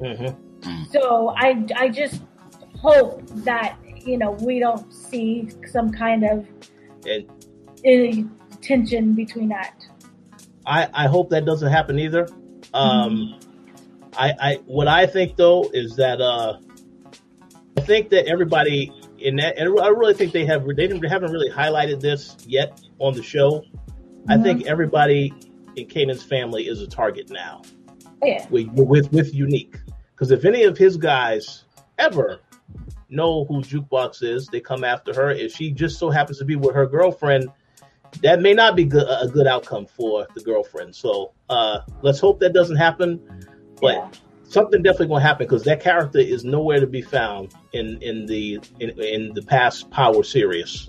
[0.01, 0.37] Mhm.
[0.91, 2.23] So I, I just
[2.79, 6.47] hope that you know we don't see some kind of
[7.85, 9.75] And uh, tension between that.
[10.67, 12.29] I, I hope that doesn't happen either.
[12.75, 13.39] Um,
[14.17, 16.59] I, I what I think though is that uh,
[17.77, 21.33] I think that everybody in that, and I really think they have they didn't, haven't
[21.33, 23.65] really highlighted this yet on the show.
[24.29, 24.43] I Mhm.
[24.43, 25.33] think everybody
[25.77, 27.63] in Kanan's family is a target now
[28.23, 29.77] Oh, yeah, with with, with Unique
[30.15, 31.65] because if any of his guys
[31.99, 32.39] ever
[33.09, 35.31] know who Jukebox is, they come after her.
[35.31, 37.49] If she just so happens to be with her girlfriend,
[38.23, 40.95] that may not be good, a good outcome for the girlfriend.
[40.95, 43.21] So uh, let's hope that doesn't happen.
[43.83, 44.11] But yeah.
[44.45, 48.25] something definitely going to happen because that character is nowhere to be found in in
[48.25, 50.89] the in, in the past Power series.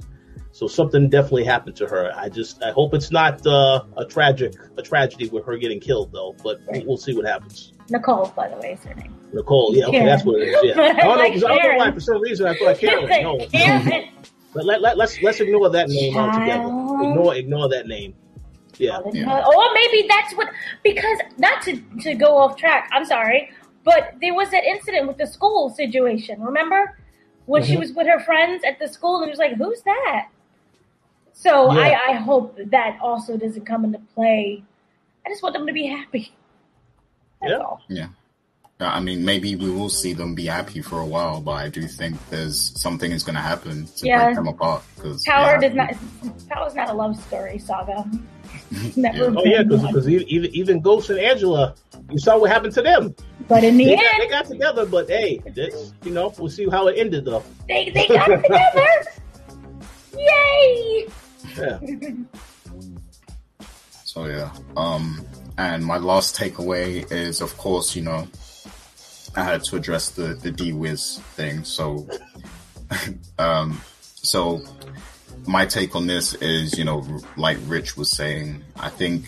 [0.51, 2.11] So something definitely happened to her.
[2.15, 6.11] I just I hope it's not uh, a tragic a tragedy with her getting killed
[6.13, 6.35] though.
[6.43, 7.73] But we'll, we'll see what happens.
[7.89, 9.13] Nicole, by the way, is her name.
[9.33, 10.05] Nicole, yeah, okay, Karen.
[10.07, 10.59] that's what it is.
[10.63, 12.45] Yeah, But I I don't know, like 'cause I don't know why for some reason
[12.47, 13.09] I thought Karen.
[13.23, 13.45] No, no.
[13.47, 14.09] Karen.
[14.53, 16.65] But let, let, let's let's ignore that name altogether.
[17.09, 18.13] Ignore ignore that name.
[18.77, 18.99] Yeah.
[19.11, 19.45] Yeah.
[19.45, 20.49] Or maybe that's what
[20.83, 22.89] because not to to go off track.
[22.91, 23.51] I'm sorry,
[23.83, 26.41] but there was that incident with the school situation.
[26.41, 26.97] Remember
[27.45, 27.79] when she Mhm.
[27.79, 30.27] was with her friends at the school and it was like, "Who's that?"
[31.33, 31.79] So Yeah.
[31.81, 34.63] I I hope that also doesn't come into play.
[35.25, 36.33] I just want them to be happy.
[37.41, 37.57] That's Yeah.
[37.57, 37.81] all.
[37.89, 38.07] Yeah.
[38.85, 41.87] I mean, maybe we will see them be happy for a while, but I do
[41.87, 44.25] think there's something is going to happen to Yeah.
[44.25, 44.83] break them apart.
[44.95, 45.93] Because Howard is not.
[46.49, 48.09] Power's not a love story saga.
[48.95, 49.33] Never.
[49.37, 51.75] Oh yeah, because even even Ghost and Angela,
[52.09, 53.15] you saw what happened to them.
[53.47, 56.67] But in the They got, they got together, but hey, this you know we'll see
[56.69, 57.43] how it ended though.
[57.67, 58.87] they they got together.
[60.17, 61.07] Yay!
[61.57, 61.79] Yeah.
[64.03, 64.51] So yeah.
[64.77, 65.25] Um,
[65.57, 68.27] and my last takeaway is, of course, you know,
[69.35, 71.63] I had to address the the D Wiz thing.
[71.63, 72.07] So,
[73.39, 74.61] um, so
[75.47, 77.05] my take on this is, you know,
[77.37, 79.25] like Rich was saying, I think,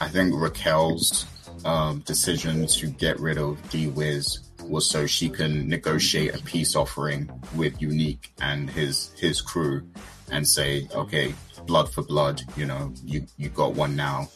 [0.00, 1.26] I think Raquel's
[1.64, 6.74] um, decision to get rid of D Wiz was so she can negotiate a peace
[6.74, 9.88] offering with Unique and his his crew,
[10.30, 11.34] and say, okay,
[11.66, 14.28] blood for blood, you know, you you got one now,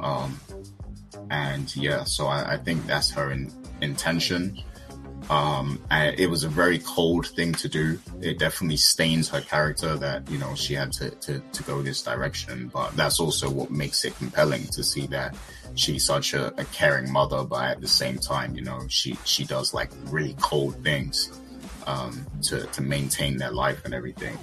[0.00, 0.38] um,
[1.30, 3.52] and yeah, so I, I think that's her in,
[3.82, 4.58] intention.
[5.30, 7.98] Um, and it was a very cold thing to do.
[8.20, 12.02] It definitely stains her character that, you know, she had to, to, to go this
[12.02, 12.70] direction.
[12.72, 15.36] But that's also what makes it compelling to see that
[15.74, 19.44] she's such a, a caring mother, but at the same time, you know, she, she
[19.44, 21.40] does like really cold things,
[21.86, 24.36] um, to, to maintain their life and everything.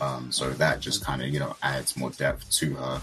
[0.00, 3.00] Um, so that just kind of, you know, adds more depth to her.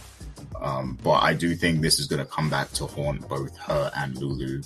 [0.61, 3.91] Um, but I do think this is going to come back to haunt both her
[3.95, 4.61] and Lulu.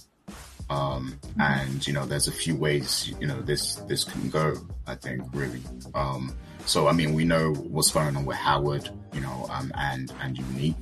[0.69, 4.55] Um, and you know, there's a few ways, you know, this, this can go,
[4.85, 5.61] I think, really.
[5.95, 10.13] Um, so, I mean, we know what's going on with Howard, you know, um, and,
[10.21, 10.75] and Unique.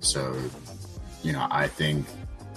[0.00, 0.36] So,
[1.22, 2.06] you know, I think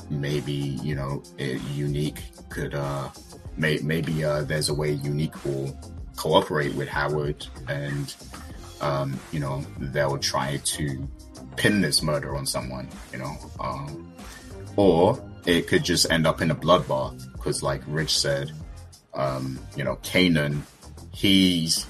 [0.10, 3.10] maybe, you know, it, Unique could, uh,
[3.58, 5.78] may, maybe, uh, there's a way Unique will
[6.16, 8.16] cooperate with Howard and,
[8.82, 11.08] um, you know, they'll try to
[11.56, 14.12] pin this murder on someone, you know, um,
[14.76, 18.52] or it could just end up in a bloodbath because, like Rich said,
[19.14, 20.62] um, you know, Kanan,
[21.14, 21.86] he's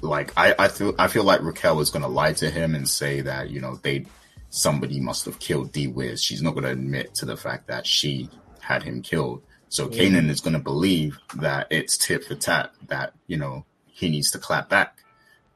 [0.00, 3.20] like I, I feel I feel like Raquel is gonna lie to him and say
[3.22, 4.06] that you know they
[4.50, 6.22] somebody must have killed D Wiz.
[6.22, 8.28] She's not gonna admit to the fact that she
[8.60, 9.42] had him killed.
[9.68, 14.30] So Kanan is gonna believe that it's tit for tat that you know he needs
[14.32, 14.98] to clap back.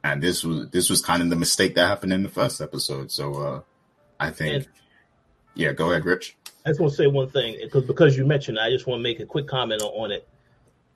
[0.05, 3.11] And this was this was kind of the mistake that happened in the first episode.
[3.11, 3.61] So uh
[4.21, 4.69] I think And-
[5.55, 6.37] yeah, go ahead, Rich.
[6.69, 9.03] I just want to say one thing because because you mentioned, I just want to
[9.03, 10.29] make a quick comment on, it.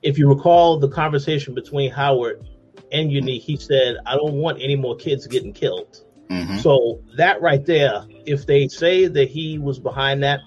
[0.03, 2.45] If you recall the conversation between Howard
[2.91, 7.41] and Unique, he said, "I don't want any more kids getting killed." hmm So that
[7.41, 10.41] right there, if they say that he was behind that,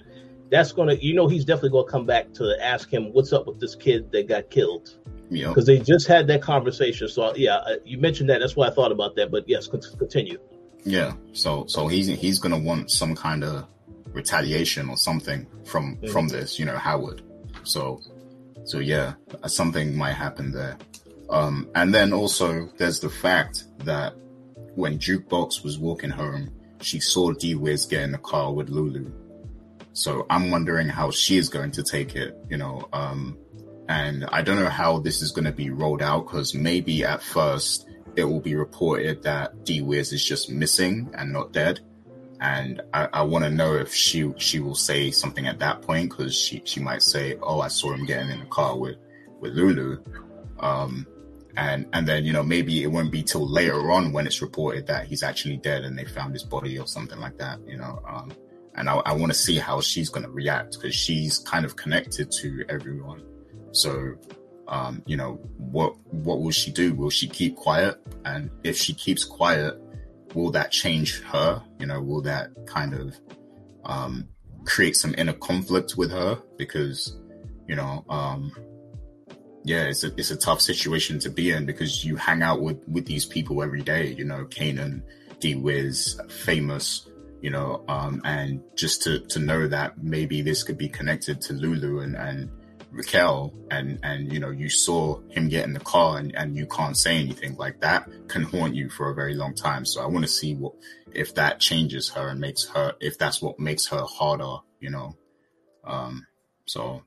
[0.48, 3.58] that's gonna, you know, he's definitely gonna come back to ask him what's up with
[3.58, 4.94] this kid that got killed
[5.28, 5.48] Yeah.
[5.48, 7.08] because they just had that conversation.
[7.08, 8.38] So yeah, uh, you mentioned that.
[8.38, 9.32] That's why I thought about that.
[9.32, 10.38] But yes, continue.
[10.84, 11.14] Yeah.
[11.32, 13.66] So so he's he's gonna want some kind of
[14.20, 16.10] retaliation or something from Mhm.
[16.12, 17.22] from this, you know, Howard.
[17.64, 18.00] So
[18.64, 19.08] so yeah,
[19.42, 20.76] uh, something might happen there.
[21.30, 24.10] Um and then also there's the fact that
[24.74, 26.44] when Jukebox was walking home,
[26.80, 29.06] she saw D Wiz get in the car with Lulu.
[29.92, 33.36] So I'm wondering how she is going to take it, you know, um
[33.88, 37.22] and I don't know how this is going to be rolled out because maybe at
[37.22, 37.86] first
[38.16, 41.80] it will be reported that D Wiz is just missing and not dead.
[42.40, 46.10] And I, I want to know if she she will say something at that point
[46.10, 48.96] because she she might say, "Oh, I saw him getting in the car with
[49.40, 50.02] with Lulu,"
[50.60, 51.06] um,
[51.56, 54.86] and and then you know maybe it won't be till later on when it's reported
[54.88, 58.02] that he's actually dead and they found his body or something like that, you know.
[58.06, 58.32] Um,
[58.74, 61.76] and I, I want to see how she's going to react because she's kind of
[61.76, 63.22] connected to everyone.
[63.72, 64.16] So
[64.68, 66.94] um, you know, what what will she do?
[66.94, 67.96] Will she keep quiet?
[68.24, 69.80] And if she keeps quiet,
[70.36, 71.62] will that change her?
[71.80, 73.18] You know, will that kind of
[73.84, 74.28] um,
[74.64, 76.40] create some inner conflict with her?
[76.58, 77.16] Because
[77.66, 78.52] you know, um,
[79.64, 82.78] yeah, it's a it's a tough situation to be in because you hang out with
[82.86, 84.12] with these people every day.
[84.12, 85.02] You know, Kanan,
[85.40, 87.08] D Wiz, famous.
[87.42, 91.52] You know, um, and just to to know that maybe this could be connected to
[91.54, 92.50] Lulu and and
[92.90, 96.66] Raquel and and you know you saw him get in the car and, and you
[96.66, 99.84] can't say anything like that can haunt you for a very long time.
[99.84, 100.72] So i want to see what
[101.12, 105.16] if that changes her and makes her if that's what makes her harder you know?
[105.84, 106.26] Um
[106.66, 107.02] so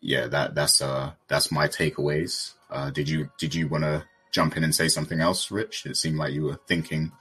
[0.00, 2.54] yeah that that's uh that's my takeaways.
[2.70, 5.86] Uh did you did you want to jump in and say something else rich?
[5.86, 7.12] It seemed like you were thinking.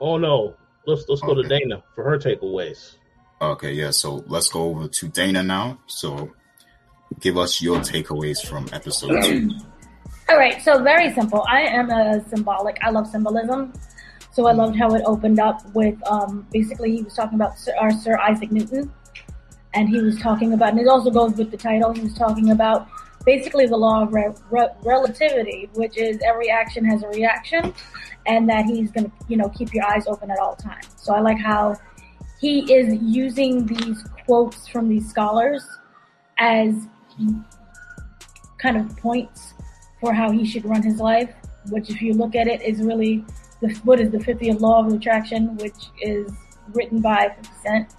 [0.00, 0.54] Oh no,
[0.86, 2.96] let's let's go to Dana for her takeaways.
[3.42, 6.30] Okay yeah so let's go over to dana now so
[7.20, 9.50] give us your takeaways from episode two
[10.32, 11.44] All right, so very simple.
[11.46, 12.78] I am a symbolic.
[12.80, 13.70] I love symbolism.
[14.32, 17.74] So I loved how it opened up with um, basically he was talking about Sir,
[17.78, 18.90] our Sir Isaac Newton,
[19.74, 21.92] and he was talking about, and it also goes with the title.
[21.92, 22.88] He was talking about
[23.26, 27.74] basically the law of re- re- relativity, which is every action has a reaction,
[28.24, 30.88] and that he's going to, you know, keep your eyes open at all times.
[30.96, 31.76] So I like how
[32.42, 35.64] he is using these quotes from these scholars
[36.38, 36.74] as
[38.58, 39.54] kind of points
[40.00, 41.32] for how he should run his life,
[41.70, 43.24] which if you look at it is really
[43.60, 46.32] the, what is the 50th law of attraction, which is
[46.74, 47.94] written by 50 Cent.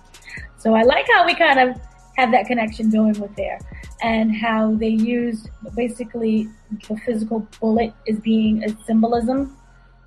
[0.57, 1.79] So I like how we kind of
[2.17, 3.61] have that connection going with there
[4.01, 6.49] and how they used basically
[6.89, 9.55] the physical bullet as being a symbolism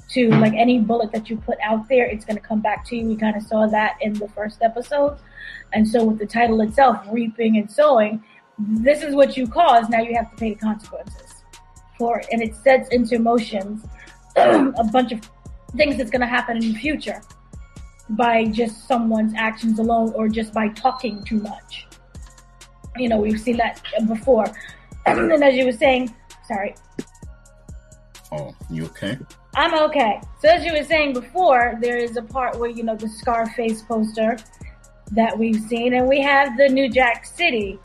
[0.09, 2.97] to like any bullet that you put out there, it's going to come back to
[2.97, 3.07] you.
[3.07, 5.19] We kind of saw that in the first episode.
[5.73, 8.23] And so with the title itself, reaping and sowing,
[8.59, 9.89] this is what you cause.
[9.89, 11.43] Now you have to pay the consequences
[11.99, 12.27] for it.
[12.31, 13.85] And it sets into motions
[14.37, 15.21] a bunch of
[15.77, 17.21] things that's going to happen in the future
[18.11, 21.87] by just someone's actions alone or just by talking too much.
[22.97, 24.47] You know, we've seen that before.
[25.07, 26.15] and as you were saying,
[26.47, 26.75] sorry.
[28.33, 29.19] Oh, you okay?
[29.57, 30.21] I'm okay.
[30.41, 33.83] So as you were saying before, there is a part where, you know, the Scarface
[33.83, 34.37] poster
[35.13, 37.79] that we've seen, and we have the New Jack City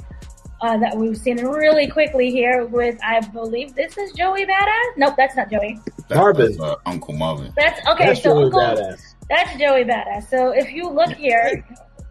[0.62, 4.98] uh, that we've seen and really quickly here with, I believe this is Joey Badass.
[4.98, 5.80] Nope, that's not Joey.
[6.10, 6.60] That Marvin.
[6.60, 7.54] uh, Uncle Marvin.
[7.56, 8.08] That's okay.
[8.08, 9.02] That's so really Uncle, badass.
[9.30, 10.30] that's Joey Badass.
[10.30, 11.66] So if you look here,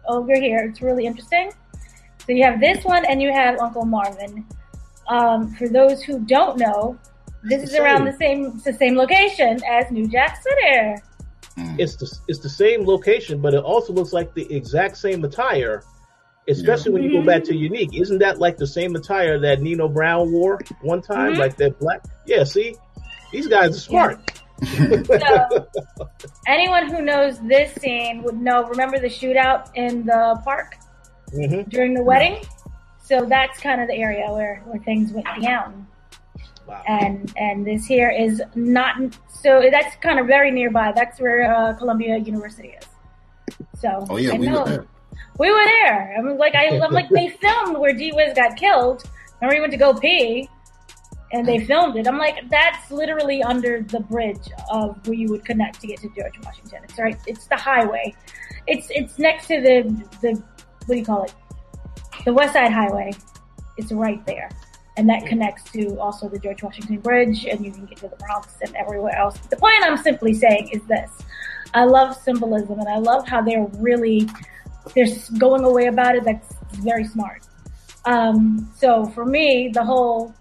[0.07, 1.51] over here, it's really interesting.
[2.25, 4.45] So you have this one and you have Uncle Marvin.
[5.07, 6.97] Um, for those who don't know,
[7.43, 8.05] this It's is the around same.
[8.05, 8.17] the
[8.53, 11.01] same, the same location as New Jack City.
[11.57, 11.79] Mm.
[11.79, 15.83] It's the it's the same location, but it also looks like the exact same attire.
[16.47, 19.87] Especially when you go back to Unique, isn't that like the same attire that Nino
[19.87, 21.37] Brown wore one time, Mhm.
[21.37, 22.01] like that black?
[22.25, 22.75] Yeah, see,
[23.31, 24.19] these guys are smart.
[25.19, 25.67] So
[26.47, 28.65] anyone who knows this scene would know.
[28.65, 30.75] Remember the shootout in the park
[31.31, 32.37] hmm during the wedding?
[33.03, 35.87] So that's kind of the area where, where things went down.
[36.71, 36.83] Wow.
[36.87, 38.95] and and this here is not
[39.27, 40.93] so that's kind of very nearby.
[40.95, 43.57] That's where uh, Columbia University is.
[43.79, 44.59] So Oh yeah, I we know.
[44.63, 44.85] were there.
[45.37, 46.15] We were there.
[46.17, 49.03] I'm like I, I'm like they filmed where D Wiz got killed.
[49.41, 50.47] and we went to go pee,
[51.33, 52.07] and they filmed it.
[52.07, 56.09] I'm like that's literally under the bridge of where you would connect to get to
[56.17, 56.79] George Washington.
[56.85, 57.17] It's right.
[57.27, 58.15] It's the highway.
[58.67, 59.75] It's it's next to the
[60.21, 60.31] the
[60.85, 61.33] what do you call it?
[62.23, 63.11] The West Side Highway.
[63.77, 64.49] It's right there.
[64.97, 68.15] And that connects to also the George Washington Bridge, and you can get to the
[68.17, 69.37] Bronx and everywhere else.
[69.49, 71.09] The point I'm simply saying is this.
[71.73, 74.29] I love symbolism and I love how they're really,
[74.93, 76.25] they're going away about it.
[76.25, 77.47] That's very smart.
[78.05, 80.33] Um, so for me, the whole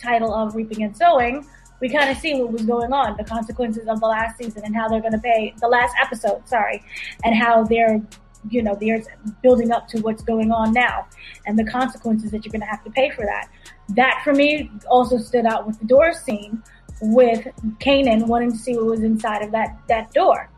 [0.00, 1.46] title of Reaping and Sowing,
[1.80, 4.74] we kind of see what was going on, the consequences of the last season and
[4.74, 6.82] how they're going to pay, the last episode, sorry,
[7.24, 8.00] and how they're,
[8.48, 9.02] you know, they're
[9.42, 11.06] building up to what's going on now
[11.46, 13.48] and the consequences that you're going to have to pay for that.
[13.90, 16.62] That for me also stood out with the door scene
[17.00, 17.46] with
[17.78, 20.50] Kanan wanting to see what was inside of that, that door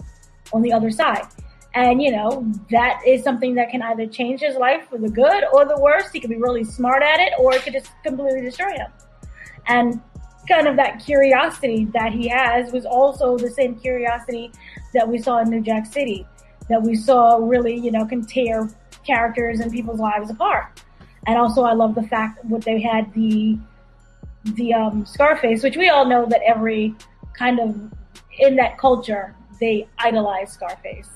[0.53, 1.27] on the other side.
[1.75, 5.45] And you know, that is something that can either change his life for the good
[5.53, 6.11] or the worst.
[6.13, 8.91] He could be really smart at it or it could just completely destroy him.
[9.67, 10.01] And
[10.49, 14.51] kind of that curiosity that he has was also the same curiosity
[14.95, 16.27] that we saw in New Jack City,
[16.69, 18.69] that we saw really, you know, can tear
[19.07, 20.83] characters and people's lives apart.
[21.29, 23.59] And also I love the fact what they had the
[24.45, 26.95] the um, Scarface, which we all know that every
[27.35, 27.77] kind of
[28.39, 31.11] in that culture they idolize Scarface.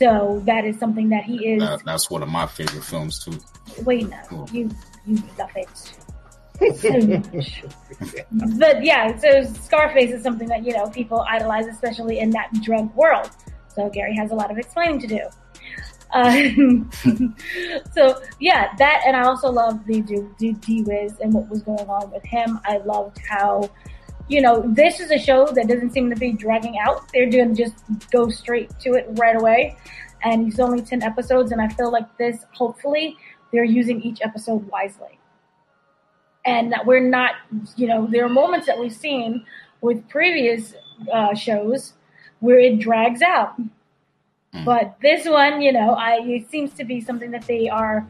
[0.00, 1.62] So that is something that he is.
[1.62, 3.38] That, that's one of my favorite films too.
[3.84, 4.70] Wait, no, you
[5.06, 5.68] you love it
[6.76, 7.62] so much.
[8.58, 12.92] But yeah, so Scarface is something that you know people idolize, especially in that drug
[12.96, 13.30] world.
[13.68, 15.20] So Gary has a lot of explaining to do.
[16.12, 16.90] Um,
[17.92, 20.00] so yeah, that and I also love the
[20.38, 22.60] D, D Wiz and what was going on with him.
[22.64, 23.70] I loved how,
[24.28, 27.10] you know, this is a show that doesn't seem to be dragging out.
[27.12, 27.74] They're doing just
[28.10, 29.76] go straight to it right away,
[30.22, 32.44] and it's only ten episodes, and I feel like this.
[32.52, 33.16] Hopefully,
[33.52, 35.18] they're using each episode wisely,
[36.44, 37.32] and that we're not,
[37.76, 39.44] you know, there are moments that we've seen
[39.80, 40.74] with previous
[41.12, 41.94] uh, shows
[42.40, 43.54] where it drags out.
[44.54, 44.64] Mm.
[44.64, 48.06] But this one, you know, I it seems to be something that they are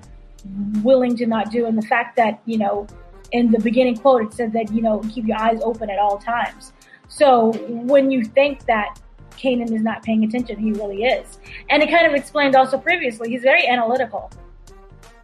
[0.83, 2.87] willing to not do, and the fact that you know,
[3.33, 6.19] in the beginning quote, it said that you know, keep your eyes open at all
[6.19, 6.73] times.
[7.09, 9.01] So when you think that
[9.33, 11.39] Kanan is not paying attention, he really is,
[11.71, 13.31] and it kind of explained also previously.
[13.31, 14.31] He's very analytical.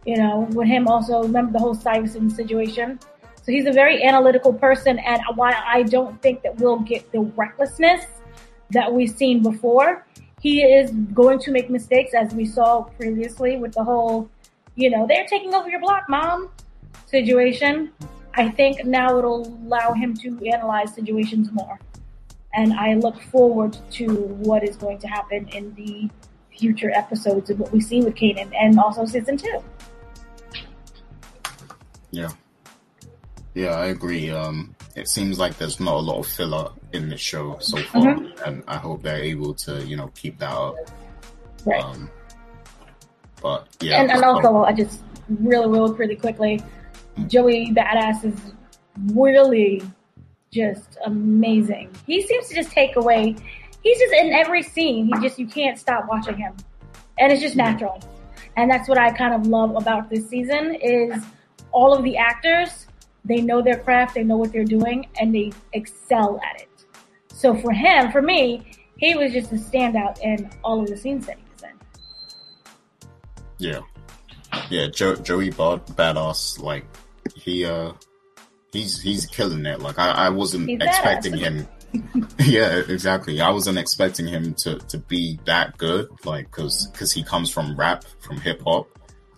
[0.05, 2.99] You know, with him also remember the whole Stuyvesant situation.
[3.45, 7.21] So he's a very analytical person, and why I don't think that we'll get the
[7.21, 8.05] recklessness
[8.71, 10.05] that we've seen before.
[10.43, 14.29] He is going to make mistakes, as we saw previously with the whole,
[14.75, 16.49] you know, they're taking over your block, mom
[17.05, 17.93] situation.
[18.33, 21.79] I think now it'll allow him to analyze situations more.
[22.53, 24.05] And I look forward to
[24.47, 26.09] what is going to happen in the
[26.51, 29.63] future episodes of what we see with Kanan and also season two.
[32.11, 32.31] Yeah.
[33.53, 34.29] Yeah, I agree.
[34.29, 38.01] Um, it seems like there's not a lot of filler in the show so far,
[38.01, 38.43] mm-hmm.
[38.45, 40.75] and I hope they're able to, you know, keep that up.
[41.65, 41.83] Right.
[41.83, 42.09] Um,
[43.41, 46.61] but yeah, and, and also, I just really, really, pretty quickly,
[47.27, 48.53] Joey Badass is
[49.13, 49.81] really
[50.51, 51.89] just amazing.
[52.05, 53.35] He seems to just take away.
[53.81, 55.07] He's just in every scene.
[55.07, 56.55] He just you can't stop watching him,
[57.17, 57.99] and it's just natural.
[58.55, 61.23] And that's what I kind of love about this season is
[61.71, 62.85] all of the actors.
[63.25, 64.15] They know their craft.
[64.15, 66.69] They know what they're doing, and they excel at it.
[67.33, 68.65] So for him, for me,
[68.97, 73.07] he was just a standout in all of the scenes that he was in.
[73.57, 73.79] Yeah,
[74.69, 74.87] yeah.
[74.87, 76.85] Jo- Joey Badass, like
[77.35, 77.93] he uh
[78.71, 79.79] he's he's killing it.
[79.79, 81.67] Like I, I wasn't he's expecting him.
[82.39, 83.39] yeah, exactly.
[83.39, 86.09] I wasn't expecting him to to be that good.
[86.25, 88.87] Like because because he comes from rap, from hip hop.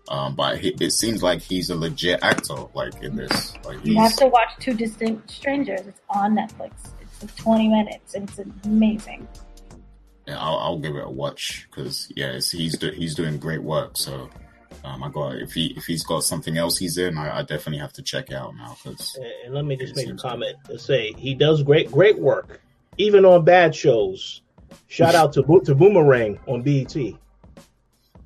[0.07, 2.67] Um, but he, it seems like he's a legit actor.
[2.73, 5.81] Like in this, like you have to watch Two Distant Strangers.
[5.81, 6.71] It's on Netflix.
[7.01, 9.27] It's like twenty minutes, and it's amazing.
[10.27, 13.97] Yeah, I'll, I'll give it a watch because yeah, he's do, he's doing great work.
[13.97, 14.29] So
[14.83, 17.79] um, I got if he if he's got something else he's in, I, I definitely
[17.79, 18.77] have to check it out now.
[18.83, 22.61] Cause and let me just make a comment to say he does great great work,
[22.97, 24.41] even on bad shows.
[24.87, 26.95] Shout out to to Boomerang on BET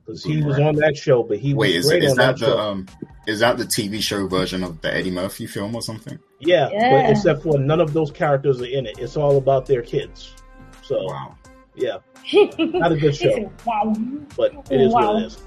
[0.09, 2.57] because he was on that show, but he wait was is, is that, that, the
[2.57, 2.87] um
[3.27, 6.17] is that the TV show version of the Eddie Murphy film or something?
[6.39, 6.91] Yeah, yeah.
[6.91, 8.97] But except for none of those characters are in it.
[8.99, 10.33] It's all about their kids.
[10.81, 11.35] So wow,
[11.75, 11.97] yeah,
[12.57, 13.51] not a good show.
[13.65, 13.93] wow,
[14.35, 15.13] but it is wow.
[15.13, 15.37] what it is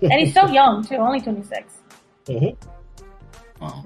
[0.00, 1.80] and he's so young too, only 26.
[2.26, 3.62] Mm-hmm.
[3.62, 3.84] Wow.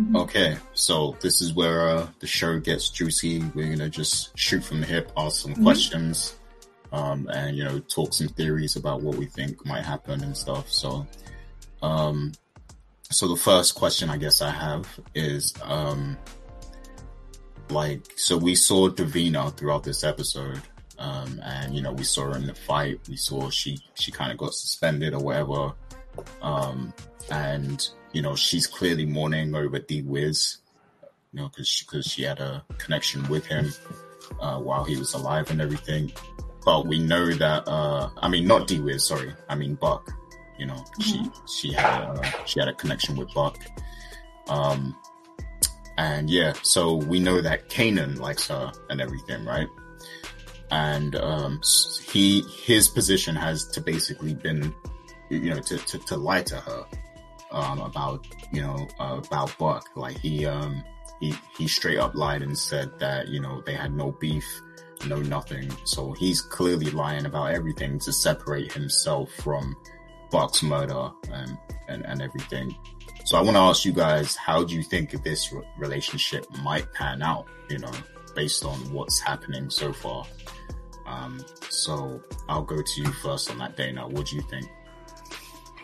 [0.00, 0.16] Mm-hmm.
[0.16, 3.42] Okay, so this is where uh, the show gets juicy.
[3.54, 5.64] We're gonna just shoot from the hip, ask some mm-hmm.
[5.64, 6.37] questions,
[6.92, 10.70] um, and you know, talk some theories about what we think might happen and stuff.
[10.70, 11.06] So,
[11.82, 12.32] um,
[13.10, 16.16] so the first question I guess I have is, um,
[17.70, 20.60] like, so we saw Davina throughout this episode,
[20.98, 23.00] um, and you know, we saw her in the fight.
[23.08, 25.72] We saw she she kind of got suspended or whatever.
[26.42, 26.92] Um,
[27.30, 30.58] and you know, she's clearly mourning over D Wiz,
[31.32, 33.72] you know, because she, because she, she, had a connection with him
[34.40, 36.12] uh, while he was alive and everything.
[36.68, 40.12] But we know that uh, I mean, not D Wiz, sorry, I mean Buck.
[40.58, 41.00] You know, mm-hmm.
[41.00, 43.56] she she had a, she had a connection with Buck.
[44.48, 44.94] Um,
[45.96, 49.66] and yeah, so we know that Kanan likes her and everything, right?
[50.70, 51.60] and um,
[52.12, 54.74] he his position has to basically been
[55.30, 56.84] you know to to, to lie to her
[57.50, 59.88] um, about you know uh, about Buck.
[59.96, 60.84] Like he um
[61.20, 64.44] he he straight up lied and said that you know they had no beef,
[65.06, 65.70] no nothing.
[65.84, 69.76] So he's clearly lying about everything to separate himself from
[70.30, 71.56] Buck's murder and
[71.88, 72.76] and, and everything.
[73.24, 77.22] So I want to ask you guys, how do you think this relationship might pan
[77.22, 77.46] out?
[77.68, 77.92] You know,
[78.34, 80.24] based on what's happening so far.
[81.06, 84.06] Um, so I'll go to you first on that, Dana.
[84.06, 84.70] What do you think?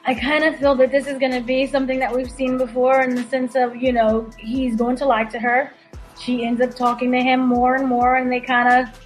[0.06, 3.00] I kind of feel that this is going to be something that we've seen before
[3.00, 5.72] in the sense of, you know, he's going to lie to her.
[6.20, 9.03] She ends up talking to him more and more, and they kind of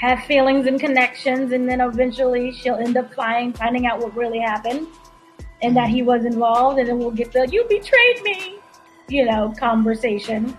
[0.00, 4.40] have feelings and connections, and then eventually she'll end up finding, finding out what really
[4.40, 4.86] happened
[5.62, 5.94] and that mm-hmm.
[5.94, 8.58] he was involved, and then we'll get the "you betrayed me,"
[9.08, 10.56] you know, conversation,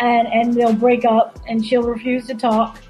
[0.00, 2.80] and and they'll break up, and she'll refuse to talk,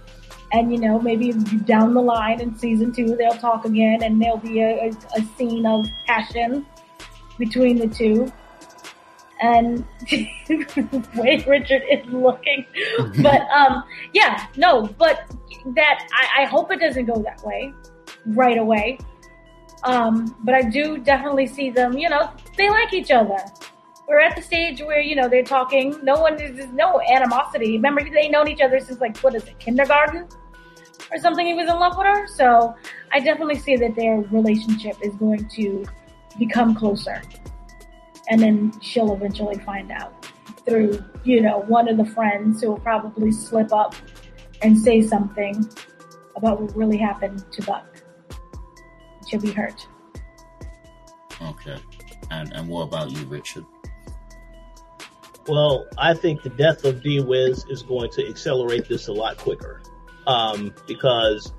[0.53, 1.33] and you know maybe
[1.65, 5.23] down the line in season two they'll talk again and there'll be a, a, a
[5.37, 6.65] scene of passion
[7.39, 8.33] between the two
[9.41, 12.67] and the way Richard is looking.
[13.23, 15.31] But um, yeah, no, but
[15.75, 17.73] that I, I, hope it doesn't go that way
[18.27, 18.99] right away.
[19.85, 21.97] Um, but I do definitely see them.
[21.97, 23.39] You know, they like each other.
[24.09, 25.99] We're at the stage where you know they're talking.
[26.03, 27.73] No one is no animosity.
[27.73, 30.29] Remember, they known each other since like what is it, kindergarten?
[31.11, 32.27] or something he was in love with her.
[32.27, 32.75] So
[33.13, 35.85] I definitely see that their relationship is going to
[36.39, 37.23] become closer.
[38.31, 40.27] And then she'll eventually find out
[40.67, 43.95] through, you know, one of the friends who will probably slip up
[44.63, 45.69] and say something
[46.37, 47.87] about what really happened to Buck.
[49.29, 49.87] She'll be hurt.
[51.41, 51.79] Okay.
[52.31, 53.65] And and what about you, Richard?
[55.47, 59.39] Well, I think the death of D Wiz is going to accelerate this a lot
[59.39, 59.81] quicker.
[60.27, 61.53] Um, because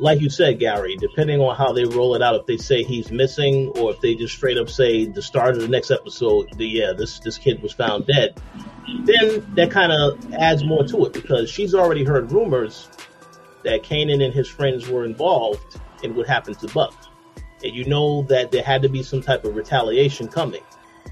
[0.00, 3.10] like you said, Gary, depending on how they roll it out, if they say he's
[3.10, 6.66] missing or if they just straight up say the start of the next episode, the,
[6.66, 8.40] yeah, this this kid was found dead,
[9.04, 12.88] then that kind of adds more to it because she's already heard rumors
[13.64, 16.94] that Kanan and his friends were involved in what happened to Buck,
[17.64, 20.62] and you know that there had to be some type of retaliation coming.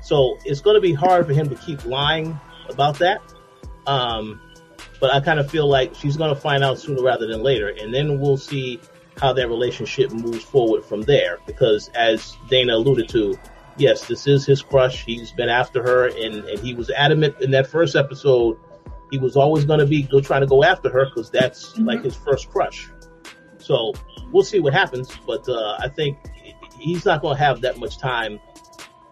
[0.03, 3.23] So it's going to be hard for him to keep lying about that.
[3.87, 4.41] Um,
[5.01, 7.69] but I kind of feel like she's going to find out sooner rather than later,
[7.69, 8.81] and then we'll see
[9.21, 11.39] how that relationship moves forward from there.
[11.47, 13.39] Because as Dana alluded to,
[13.77, 15.05] yes, this is his crush.
[15.05, 18.59] He's been after her, and, and he was adamant in that first episode.
[19.11, 21.85] He was always going to be go trying to go after her because that's mm-hmm.
[21.85, 22.89] like his first crush.
[23.59, 23.95] So
[24.33, 26.19] we'll see what happens, but uh, I think
[26.79, 28.41] he's not going to have that much time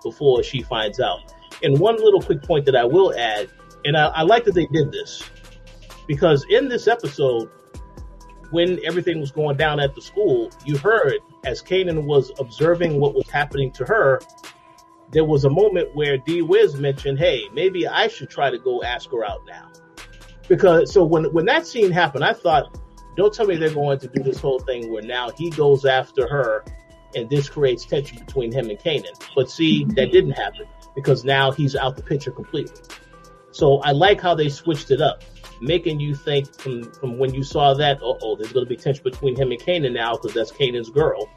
[0.02, 1.32] before she finds out.
[1.62, 3.48] And one little quick point that I will add,
[3.84, 5.22] and I, I like that they did this
[6.06, 7.50] because in this episode,
[8.50, 13.14] when everything was going down at the school, you heard as Kanan was observing what
[13.14, 14.20] was happening to her,
[15.10, 18.82] there was a moment where D Wiz mentioned, Hey, maybe I should try to go
[18.82, 19.70] ask her out now.
[20.48, 22.78] Because so when when that scene happened, I thought,
[23.16, 26.28] don't tell me they're going to do this whole thing where now he goes after
[26.28, 26.64] her
[27.14, 29.14] and this creates tension between him and Kanan.
[29.34, 32.82] But see, that didn't happen because now he's out the picture completely.
[33.50, 35.22] So I like how they switched it up
[35.62, 39.02] making you think from from when you saw that, oh, there's going to be tension
[39.04, 41.30] between him and Kanan now because that's Kanan's girl,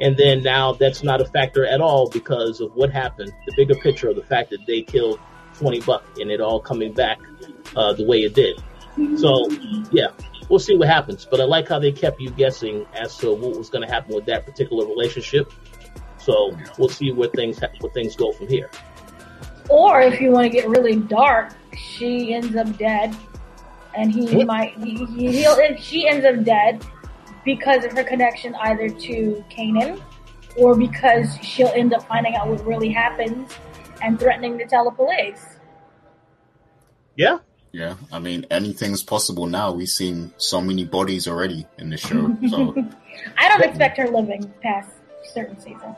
[0.00, 3.32] and then now that's not a factor at all because of what happened.
[3.46, 5.20] The bigger picture of the fact that they killed
[5.54, 7.20] Twenty Buck and it all coming back
[7.76, 8.62] uh, the way it did.
[9.18, 9.50] So
[9.92, 10.08] yeah,
[10.48, 11.26] we'll see what happens.
[11.30, 14.14] But I like how they kept you guessing as to what was going to happen
[14.14, 15.52] with that particular relationship.
[16.18, 18.70] So we'll see where things where things go from here.
[19.68, 23.14] Or if you want to get really dark, she ends up dead
[23.96, 26.84] and he might he, he he'll, she ends up dead
[27.44, 30.00] because of her connection either to Kanan
[30.56, 33.52] or because she'll end up finding out what really happens
[34.02, 35.44] and threatening to tell the police.
[37.16, 37.38] Yeah.
[37.72, 39.70] Yeah, I mean anything's possible now.
[39.70, 42.34] We've seen so many bodies already in the show.
[42.48, 42.74] So
[43.36, 44.92] I don't expect her living past
[45.34, 45.96] certain seasons.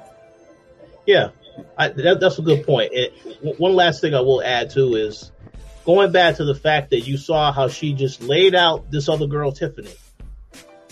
[1.06, 1.28] Yeah,
[1.76, 2.90] I, that, that's a good point.
[2.92, 3.12] It,
[3.60, 5.30] one last thing I will add too is
[5.88, 9.26] going back to the fact that you saw how she just laid out this other
[9.26, 9.94] girl, Tiffany.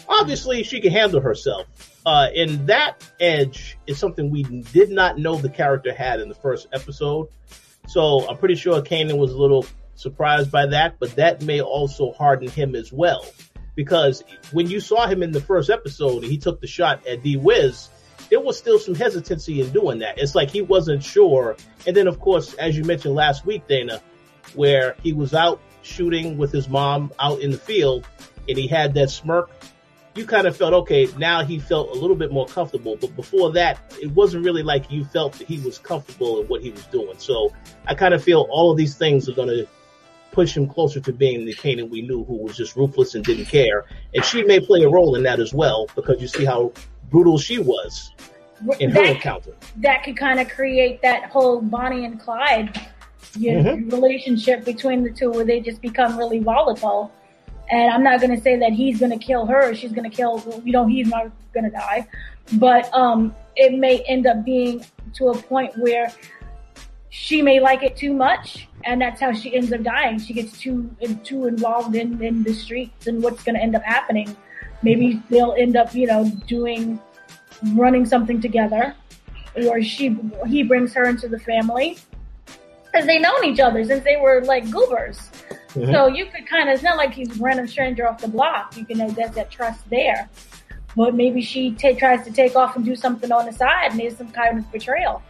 [0.09, 1.67] Obviously, she can handle herself.
[2.07, 6.35] Uh, and that edge is something we did not know the character had in the
[6.35, 7.29] first episode.
[7.87, 9.67] So I'm pretty sure Kanan was a little
[9.97, 13.27] surprised by that, but that may also harden him as well.
[13.75, 17.23] Because when you saw him in the first episode and he took the shot at
[17.23, 17.91] D Wiz,
[18.31, 20.19] there was still some hesitancy in doing that.
[20.19, 21.55] It's like he wasn't sure.
[21.87, 24.01] And then, of course, as you mentioned last week, Dana,
[24.55, 28.07] where he was out shooting with his mom out in the field
[28.49, 29.51] and he had that smirk,
[30.15, 32.97] you kind of felt, okay, now he felt a little bit more comfortable.
[33.01, 36.63] But before that, it wasn't really like you felt that he was comfortable in what
[36.63, 37.19] he was doing.
[37.19, 37.53] So
[37.87, 39.69] I kind of feel all of these things are going to
[40.33, 43.47] push him closer to being the Kanan we knew who was just ruthless and didn't
[43.47, 43.87] care.
[44.15, 46.73] And she may play a role in that as well because you see how
[47.11, 48.13] brutal she was
[48.81, 49.53] in her that, encounter.
[49.79, 52.79] That could kind of create that whole Bonnie and Clyde
[53.39, 53.91] your mm-hmm.
[53.91, 57.13] relationship between the two where they just become really volatile.
[57.69, 59.75] And I'm not going to say that he's going to kill her.
[59.75, 62.07] She's going to kill, you know, he's not going to die.
[62.55, 64.85] But um, it may end up being
[65.15, 66.13] to a point where
[67.11, 68.69] she may like it too much.
[68.85, 70.21] And that's how she ends up dying.
[70.21, 73.83] She gets too too involved in, in the streets and what's going to end up
[73.83, 74.37] happening.
[74.83, 77.01] Maybe they'll end up, you know, doing,
[77.73, 78.95] running something together.
[79.67, 80.17] Or she,
[80.47, 81.99] he brings her into the family
[82.97, 85.19] because they known each other since they were like goobers.
[85.75, 85.93] Mm-hmm.
[85.93, 88.75] So you could kind of, it's not like he's a random stranger off the block.
[88.75, 90.31] You can know there's that trust there.
[90.97, 94.01] But maybe she t- tries to take off and do something on the side and
[94.01, 95.23] there's some kind of betrayal.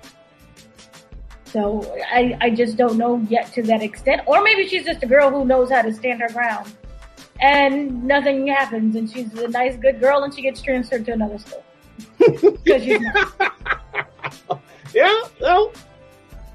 [1.47, 4.23] So I, I just don't know yet to that extent.
[4.27, 6.73] Or maybe she's just a girl who knows how to stand her ground.
[7.41, 11.39] And nothing happens and she's a nice, good girl and she gets transferred to another
[11.39, 11.65] school.
[12.63, 13.57] Because she's not.
[14.95, 15.73] yeah, well,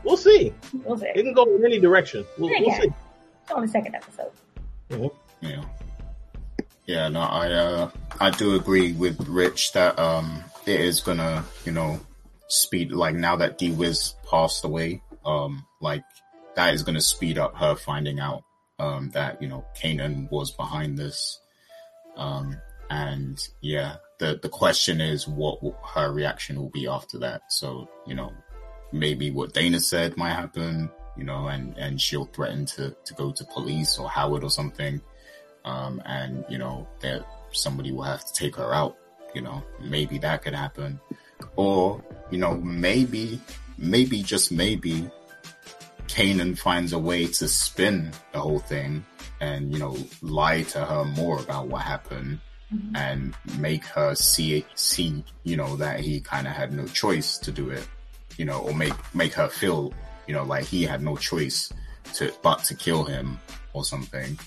[0.04, 0.54] We'll see.
[0.84, 1.08] We'll see.
[1.08, 2.26] It can go in any direction.
[2.38, 2.88] We'll, we'll see.
[3.44, 4.32] It's on the second episode.
[4.90, 5.46] Mm-hmm.
[5.46, 5.64] Yeah.
[6.86, 7.90] Yeah, no, I uh,
[8.20, 12.00] I do agree with Rich that um, it is gonna, you know,
[12.48, 16.04] speed like now that D Wiz passed away, um, like
[16.56, 18.44] that is gonna speed up her finding out
[18.80, 21.40] um, that you know Kanan was behind this,
[22.18, 22.58] um,
[22.90, 25.60] and yeah, the the question is what
[25.94, 27.44] her reaction will be after that.
[27.50, 28.34] So you know,
[28.92, 30.90] maybe what Dana said might happen.
[31.18, 35.02] you know, and, and she'll threaten to, to go to police or Howard or something.
[35.64, 38.98] Um, and, you know, that somebody will have to take her out,
[39.36, 41.00] you know, maybe that could happen.
[41.56, 43.40] Or, you know, maybe,
[43.78, 45.10] maybe, just maybe,
[46.08, 49.06] Kanan finds a way to spin the whole thing
[49.40, 52.40] and, you know, lie to her more about what happened
[52.74, 52.96] mm-hmm.
[52.96, 57.52] and make her see, see, you know, that he kind of had no choice to
[57.52, 57.88] do it,
[58.42, 59.94] you know, or make, make her feel
[60.32, 61.74] you know, like he had no choice
[62.14, 63.38] to but to kill him
[63.74, 64.40] or something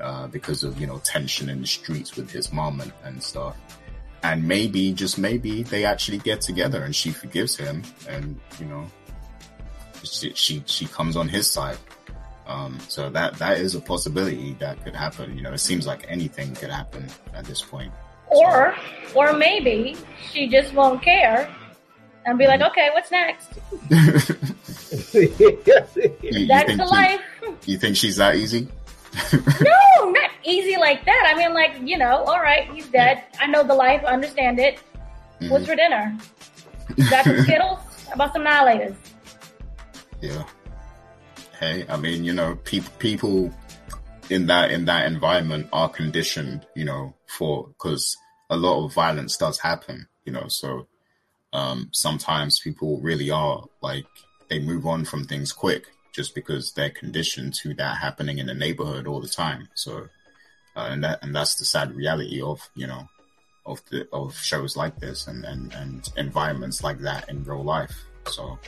[0.00, 3.56] uh, because of you know tension in the streets with his mom and, and stuff.
[4.22, 8.86] And maybe, just maybe, they actually get together and she forgives him, and you know,
[10.04, 11.78] she she, she comes on his side.
[12.46, 15.36] Um, so that that is a possibility that could happen.
[15.36, 17.92] You know, it seems like anything could happen at this point.
[18.28, 18.74] Or,
[19.14, 19.96] or maybe
[20.30, 21.54] she just won't care
[22.26, 23.52] and be like, okay, what's next?
[25.14, 27.20] you, That's the life.
[27.66, 28.68] You think she's that easy?
[29.32, 31.32] no, not easy like that.
[31.32, 33.22] I mean, like you know, all right, he's dead.
[33.40, 34.02] I know the life.
[34.04, 34.78] I understand it.
[35.40, 35.50] Mm-hmm.
[35.50, 36.16] What's for dinner?
[37.10, 37.78] Got some Skittles?
[38.14, 38.96] about some annihilators?
[40.20, 40.44] Yeah.
[41.58, 43.54] Hey, I mean, you know, people people
[44.30, 48.16] in that in that environment are conditioned, you know, for because
[48.50, 50.86] a lot of violence does happen, you know, so
[51.54, 54.06] um, sometimes people really are like
[54.50, 58.54] they move on from things quick just because they're conditioned to that happening in the
[58.54, 59.68] neighborhood all the time.
[59.74, 60.08] So,
[60.76, 63.08] uh, and that and that's the sad reality of you know
[63.64, 67.96] of the of shows like this and and, and environments like that in real life.
[68.26, 68.58] So.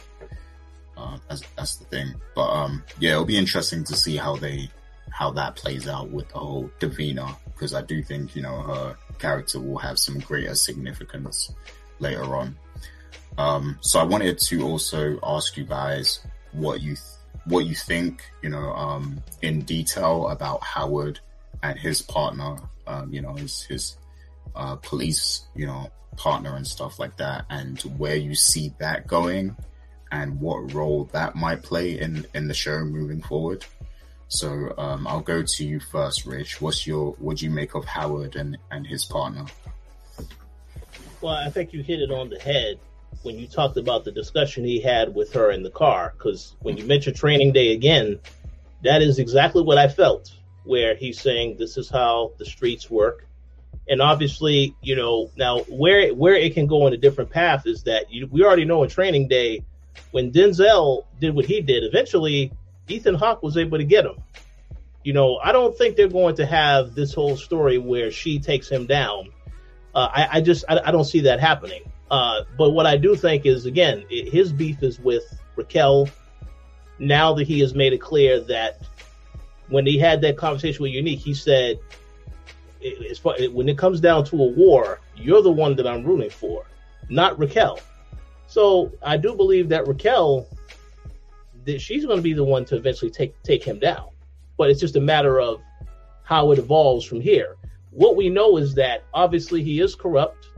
[0.99, 4.67] Uh, that's that's the thing, but um, yeah, it'll be interesting to see how they
[5.11, 8.97] how that plays out with the whole Davina because I do think you know her
[9.19, 11.53] character will have some greater significance
[11.99, 12.57] later on.
[13.39, 16.21] Um, so I wanted to also ask you guys
[16.53, 21.21] what you th- what you think, you know, um, in detail about Howard
[21.63, 22.57] and his partner,
[22.87, 23.97] um, you know, his his
[24.55, 29.57] uh, police, you know, partner and stuff like that, and where you see that going,
[30.11, 33.65] and what role that might play in in the show moving forward.
[34.29, 36.61] So um, I'll go to you first, Rich.
[36.61, 39.45] What's your what do you make of Howard and and his partner?
[41.21, 42.79] Well, I think you hit it on the head
[43.27, 46.77] when you talked about the discussion he had with her in the car, because when
[46.77, 48.21] you mentioned training day again,
[48.85, 50.33] that is exactly what I felt,
[50.65, 53.27] where he's saying this is how the streets work.
[53.89, 57.83] And obviously, you know, now where where it can go in a different path is
[57.83, 59.65] that you, we already know in training day,
[60.13, 62.53] when Denzel did what he did, eventually
[62.89, 64.23] Ethan Hawke was able to get him.
[65.03, 68.69] You know, I don't think they're going to have this whole story where she takes
[68.69, 69.31] him down.
[69.95, 71.91] Uh, I, I, just I, I, don't see that happening.
[72.11, 75.25] Uh, but what I do think is, again, it, his beef is with
[75.57, 76.09] Raquel.
[76.99, 78.81] Now that he has made it clear that
[79.69, 81.79] when he had that conversation with Unique, he said,
[83.11, 86.31] as far, when it comes down to a war, you're the one that I'm rooting
[86.31, 86.65] for,
[87.09, 87.81] not Raquel.
[88.47, 90.47] So I do believe that Raquel,
[91.65, 94.09] that she's going to be the one to eventually take take him down.
[94.57, 95.61] But it's just a matter of
[96.23, 97.57] how it evolves from here.
[97.91, 100.49] What we know is that obviously he is corrupt.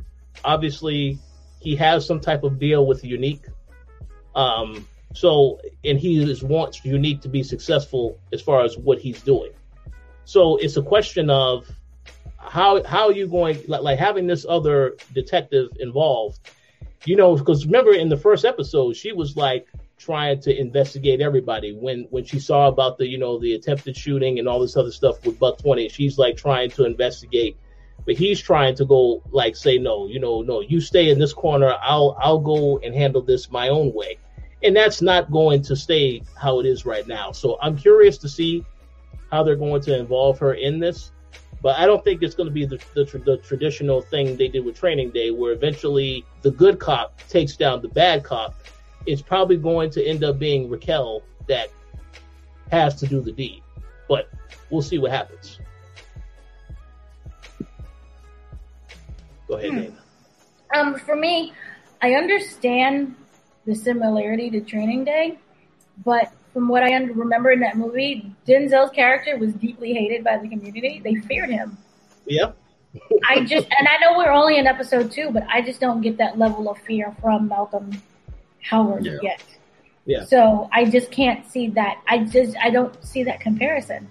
[0.44, 1.18] Obviously,
[1.60, 3.44] he has some type of deal with Unique.
[4.34, 9.20] Um, so, and he is, wants Unique to be successful as far as what he's
[9.22, 9.52] doing.
[10.24, 11.66] So it's a question of
[12.38, 16.50] how how are you going like, like having this other detective involved?
[17.04, 21.72] You know, because remember in the first episode, she was like trying to investigate everybody
[21.72, 24.92] when when she saw about the you know the attempted shooting and all this other
[24.92, 25.88] stuff with Buck Twenty.
[25.88, 27.56] She's like trying to investigate
[28.08, 31.34] but he's trying to go like say no you know no you stay in this
[31.34, 31.74] corner.
[31.82, 34.16] I'll i'll go and handle this my own way.
[34.62, 37.32] And that's not going to stay how it is right now.
[37.32, 38.64] So i'm curious to see
[39.30, 41.12] how they're going to involve her in this.
[41.60, 44.64] But i don't think it's going to be the, the, the traditional thing they did
[44.64, 48.54] with training day where eventually the good cop takes down the bad cop.
[49.04, 51.68] It's probably going to end up being raquel that
[52.70, 53.62] has to do the deed.
[54.08, 54.30] But
[54.70, 55.58] we'll see what happens
[59.48, 59.76] Go ahead, hmm.
[59.76, 59.94] Dana.
[60.74, 61.54] Um, for me,
[62.02, 63.16] I understand
[63.66, 65.38] the similarity to Training Day,
[66.04, 70.48] but from what I remember in that movie, Denzel's character was deeply hated by the
[70.48, 71.00] community.
[71.02, 71.78] They feared him.
[72.26, 72.56] Yep.
[73.26, 76.16] I just, and I know we're only in episode two, but I just don't get
[76.18, 77.90] that level of fear from Malcolm
[78.62, 79.18] Howard yeah.
[79.22, 79.44] yet.
[80.06, 80.24] Yeah.
[80.24, 82.00] So I just can't see that.
[82.08, 84.08] I just, I don't see that comparison.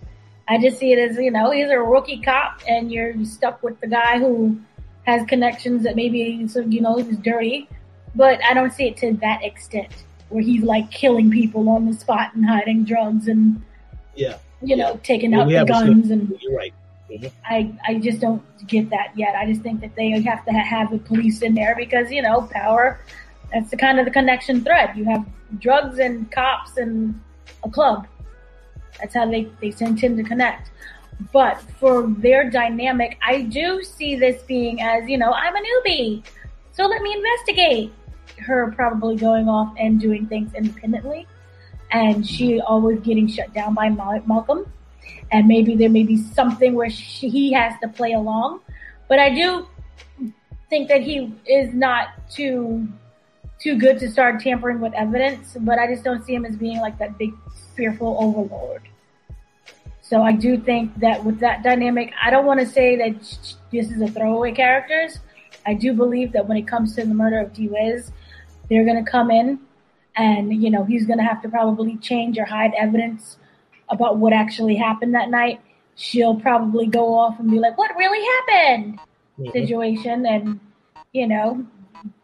[0.47, 3.79] I just see it as, you know, he's a rookie cop and you're stuck with
[3.81, 4.59] the guy who
[5.08, 7.68] has connections that maybe so you know is dirty,
[8.14, 9.91] but I don't see it to that extent.
[10.30, 13.62] where he's like killing people on the spot and hiding drugs and
[14.14, 14.36] Yeah.
[14.62, 14.99] you know Yeah.
[15.12, 16.74] taking Well, out the guns and You're right.
[17.45, 19.34] I I just don't get that yet.
[19.41, 22.41] I just think that they have to have the police in there because you know
[22.51, 22.99] power.
[23.53, 24.89] That's the kind of the connection thread.
[24.97, 25.24] You have
[25.60, 27.18] drugs and cops and
[27.64, 28.05] a club.
[28.99, 30.72] That's how they they tend to connect.
[31.34, 36.24] But for their dynamic, I do see this being as you know I'm a newbie,
[36.72, 37.93] so let me investigate.
[38.38, 41.26] Her probably going off and doing things independently,
[41.91, 44.72] and she always getting shut down by Malcolm
[45.32, 48.61] and maybe there may be something where she, he has to play along.
[49.07, 49.68] But I do
[50.70, 52.88] think that he is not too
[53.59, 55.57] too good to start tampering with evidence.
[55.59, 57.34] But I just don't see him as being like that big
[57.76, 58.84] fearful overlord.
[60.10, 63.20] So I do think that with that dynamic, I don't want to say that
[63.74, 65.20] this is a throwaway characters.
[65.66, 68.10] I do believe that when it comes to the murder of D Wiz,
[68.70, 69.60] they're going to come in
[70.16, 73.38] and, you know, he's going to have to probably change or hide evidence
[73.89, 75.60] about what actually happened that night.
[75.95, 78.99] She'll probably go off and be like, what really happened?
[79.38, 79.51] Mhm.
[79.51, 80.62] Situation and,
[81.12, 81.66] you know,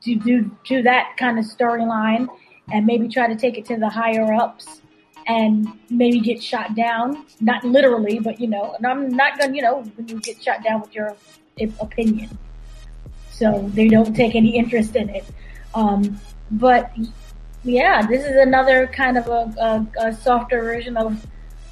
[0.02, 2.30] do, do, do that kind of storyline
[2.72, 4.83] and maybe try to take it to the higher ups
[5.28, 7.26] and maybe get shot down.
[7.40, 10.64] Not literally, but you know, and I'm not gonna, you know, when you get shot
[10.64, 11.16] down with your
[11.80, 12.38] opinion.
[13.32, 15.26] So they don't take any interest in it.
[15.74, 16.20] Um,
[16.52, 16.92] but
[17.64, 21.26] yeah, this is another kind of a, a, a softer version of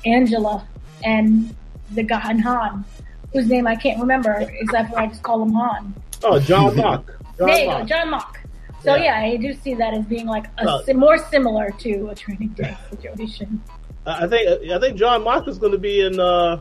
[0.05, 0.67] Angela
[1.03, 1.55] and
[1.91, 2.85] the guy and Han,
[3.33, 5.93] whose name I can't remember except for I just call him Han.
[6.23, 7.07] Oh, John Mock.
[7.37, 8.40] John there you go, John Mock.
[8.83, 9.03] So Yeah.
[9.23, 9.33] yeah.
[9.33, 12.49] I do see that as being like a, Well- si- more similar to a training
[12.49, 13.61] day situation.
[14.05, 16.59] I think I think John Mock is going to be in uh,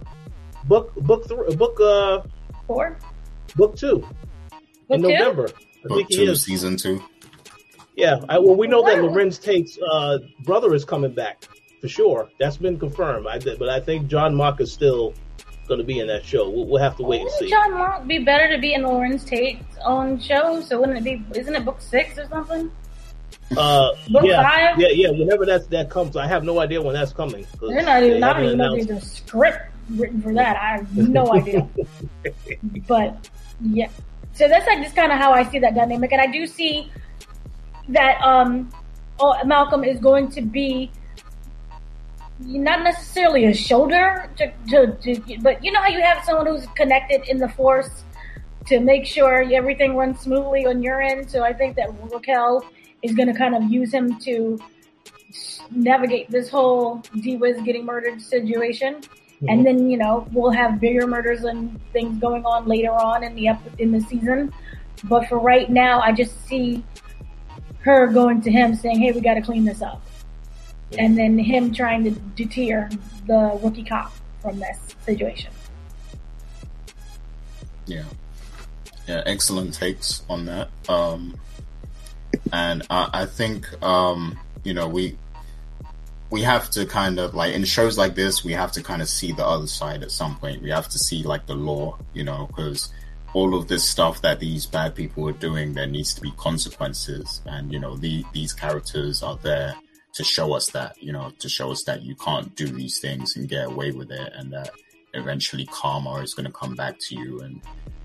[0.65, 2.21] book book th- book uh,
[2.67, 2.99] Four,
[3.57, 4.07] book two
[4.91, 5.09] in two?
[5.09, 5.49] November.
[5.83, 6.43] I Book think he two, is.
[6.45, 7.03] season two.
[7.97, 8.21] Yeah.
[8.29, 11.45] I, well, we know that Larenz Tate's uh, brother is coming back
[11.81, 12.29] for sure.
[12.39, 13.27] That's been confirmed.
[13.27, 15.15] I did, but I think John Mock is still
[15.71, 16.51] going to be in that show.
[16.51, 17.49] We'll, we'll have to wait and Wouldn't see.
[17.49, 20.61] John Mock be better to be in Larenz Tate's own show?
[20.61, 21.25] So wouldn't it be?
[21.39, 22.71] Isn't it book six or something?
[23.57, 24.79] Uh, Book yeah, five?
[24.79, 25.11] yeah, yeah.
[25.11, 27.47] Whenever that that comes, I have no idea when that's coming.
[27.61, 28.23] They're not they even.
[28.23, 30.57] I don't even know if there's a script written for that.
[30.57, 31.69] I have no idea.
[32.87, 33.29] but
[33.61, 33.89] yeah,
[34.35, 36.93] so that's like just kind of how I see that dynamic, and I do see
[37.89, 38.71] that um,
[39.19, 40.93] oh, Malcolm is going to be
[42.41, 46.67] not necessarily a shoulder to, to, to but you know how you have someone who's
[46.75, 48.05] connected in the force
[48.67, 51.31] to make sure everything runs smoothly on your end.
[51.31, 52.65] So I think that Raquel
[53.03, 54.59] is going to kind of use him to
[55.71, 59.03] navigate this whole D Wiz getting murdered situation.
[59.49, 59.63] And mm-hmm.
[59.63, 63.49] then, you know, we'll have bigger murders and things going on later on in the
[63.49, 64.53] up in the season.
[65.05, 66.85] But for right now, I just see
[67.81, 70.03] her going to him saying, Hey, we got to clean this up.
[70.99, 72.89] And then him trying to deter
[73.27, 74.13] the rookie cop
[74.43, 75.53] from this situation.
[77.87, 78.05] Yeah.
[79.07, 80.69] Yeah, excellent takes on that.
[80.89, 81.39] Um,
[82.53, 85.17] and I, I think, um, you know, we,
[86.31, 89.09] we have to kind of like in shows like this, we have to kind of
[89.09, 90.63] see the other side at some point.
[90.63, 92.93] We have to see like the law, you know, because
[93.33, 97.43] all of this stuff that these bad people are doing, there needs to be consequences.
[97.47, 99.75] And, you know, the, these characters are there
[100.21, 103.37] to show us that, you know, to show us that you can't do these things
[103.37, 104.71] and get away with it and that
[105.15, 107.63] eventually karma is going to come back to you and,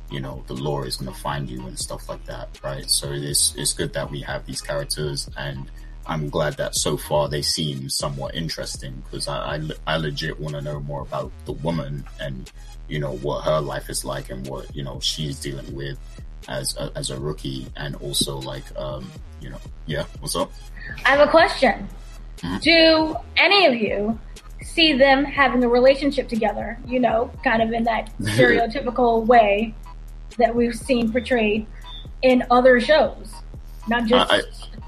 [0.10, 2.90] you know, the law is going to find you and stuff like that, right?
[2.90, 5.70] So it's, it's good that we have these characters and
[6.08, 10.56] I'm glad that so far they seem somewhat interesting because I, I, I legit want
[10.56, 12.50] to know more about the woman and,
[12.88, 16.00] you know, what her life is like and what, you know, she's dealing with
[16.48, 19.12] as a, as a rookie and also like, um,
[19.42, 20.54] you know, yeah, what's up?
[21.04, 21.90] I have a question.
[22.62, 24.20] Do any of you
[24.62, 29.74] see them having a relationship together, you know, kind of in that stereotypical way
[30.38, 31.66] that we've seen portrayed
[32.22, 33.34] in other shows?
[33.88, 34.42] Not just I-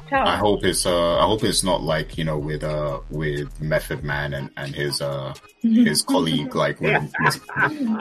[0.09, 0.25] Power.
[0.25, 4.05] I hope it's uh I hope it's not like you know with uh with Method
[4.05, 7.11] Man and and his uh his colleague like when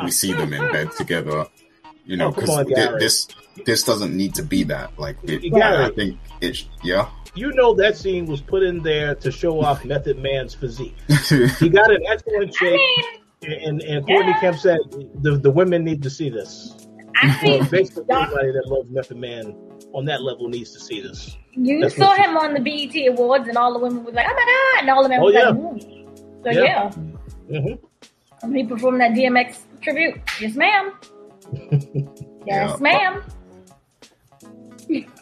[0.04, 1.46] we see them in bed together,
[2.04, 3.00] you know Oh, because on, Gary.
[3.00, 3.26] this
[3.64, 7.74] this doesn't need to be that like it, You I think it yeah You know
[7.74, 10.96] that scene was put in there to show off Method Man's physique.
[11.60, 12.80] He got in excellent I shape,
[13.42, 14.40] mean, and, and Courtney Yeah.
[14.40, 14.78] Kemp said
[15.20, 16.74] the, the women need to see this.
[17.22, 19.54] I Well, mean, basically, Doc- everybody that loves Method Man
[19.92, 21.36] on that level needs to see this.
[21.52, 24.34] you That's saw him on the BET Awards, and all the women was like, "Oh
[24.34, 25.48] my god!" and all the men Oh, was yeah.
[25.50, 26.90] like, "Ooh." So Yeah.
[27.50, 27.74] yeah, hmm
[28.42, 30.20] And he performed that DMX tribute.
[30.40, 30.92] Yes, ma'am.
[32.46, 33.22] Yes, ma'am.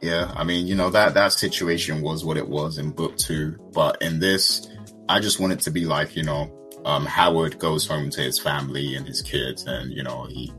[0.00, 3.56] yeah, I mean, you know that that situation was what it was in book two,
[3.72, 4.68] but in this,
[5.08, 6.50] I just want it to be like you know,
[6.84, 10.52] um, Howard goes home to his family and his kids, and you know he.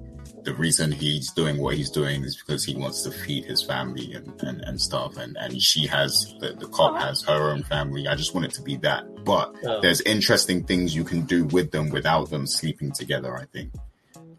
[0.43, 4.11] The reason he's doing what he's doing is because he wants to feed his family
[4.13, 5.15] and, and, and stuff.
[5.15, 8.09] And, and she has, the, the cop has her own family.
[8.09, 9.05] I just want it to be that.
[9.23, 9.79] But Oh.
[9.79, 13.71] there's interesting things you can do with them without them sleeping together, I think.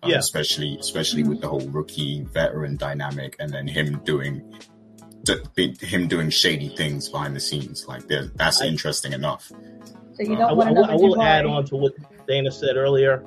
[0.06, 0.18] Yeah.
[0.18, 4.42] especially especially with the whole rookie veteran dynamic, and then him doing
[5.56, 7.86] him doing shady things behind the scenes.
[7.88, 9.48] Like there, that's I- interesting enough.
[9.48, 11.94] So you I don't I, want will- I will add on to what
[12.28, 13.24] Dana said earlier.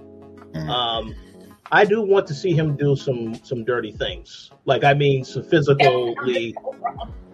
[0.54, 0.70] Mhm.
[0.70, 1.16] Um,
[1.72, 4.52] I do want to see him do some some dirty things.
[4.66, 6.56] Like I mean, some physically.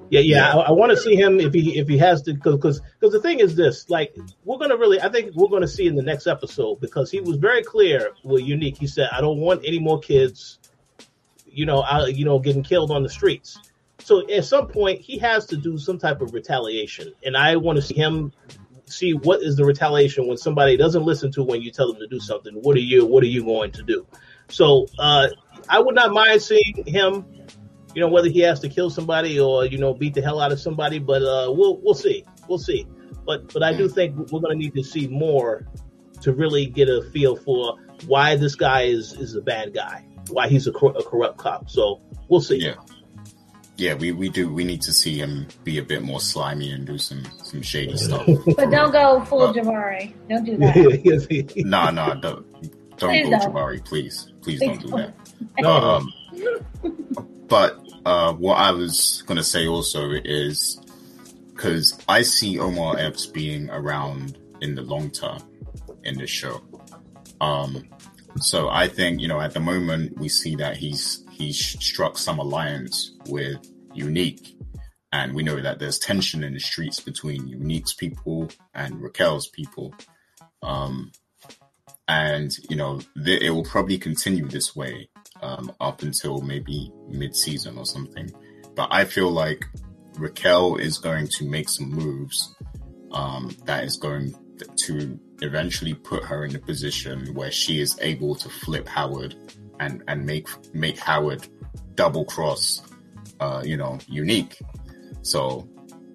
[0.10, 0.54] Yeah, yeah.
[0.54, 3.22] I, I want to see him if he if he has to because because the
[3.22, 6.28] thing is this like we're gonna really I think we're gonna see in the next
[6.28, 8.78] episode because he was very clear with unique.
[8.78, 10.60] He said I don't want any more kids,
[11.46, 13.58] you know, I, you know, getting killed on the streets.
[14.00, 17.78] So at some point he has to do some type of retaliation, and I want
[17.78, 18.34] to see him
[18.86, 22.08] see what is the retaliation when somebody doesn't listen to when you tell them to
[22.08, 22.54] do something.
[22.54, 24.06] What are you What are you going to do?
[24.50, 25.30] So uh,
[25.70, 27.26] I would not mind seeing him
[27.94, 30.52] you know whether he has to kill somebody or you know beat the hell out
[30.52, 32.88] of somebody but uh we'll we'll see we'll see
[33.26, 35.68] but but i do think we're going to need to see more
[36.22, 37.78] to really get a feel for
[38.08, 41.70] why this guy is is a bad guy why he's a, cor- a corrupt cop
[41.70, 42.76] so we'll see Yeah.
[43.76, 44.54] Yeah, we, we do.
[44.54, 47.98] We need to see him be a bit more slimy and do some some shady
[48.08, 48.24] stuff.
[48.56, 50.14] But don't go full Uh, Jabari.
[50.30, 51.54] Don't do that.
[51.66, 52.46] Nah, nah, don't
[52.98, 53.42] don't Please go don't.
[53.52, 55.14] Jabari, please, please Please don't do that.
[55.60, 56.14] no, Um,
[57.48, 60.80] but uh, what I was gonna say also is
[61.54, 65.42] because I see Omar Epps being around in the long term
[66.04, 66.62] in this show.
[67.40, 67.84] Um,
[68.38, 72.40] so I think you know at the moment we see that he's he's struck some
[72.40, 73.58] alliance with
[73.94, 74.58] Unique,
[75.12, 79.94] and we know that there's tension in the streets between Unique's people and Raquel's people.
[80.62, 81.12] Um,
[82.08, 85.08] and you know th- it will probably continue this way
[85.44, 88.32] um, up until maybe mid-season or something.
[88.76, 89.66] But I feel like
[90.18, 92.56] Raquel is going to make some moves
[93.12, 94.34] um, that is going
[94.86, 99.36] to eventually put her in a position where she is able to flip Howard
[99.80, 101.48] and and make make Howard
[101.96, 102.82] double cross,
[103.40, 104.58] uh, you know, unique.
[105.22, 105.68] So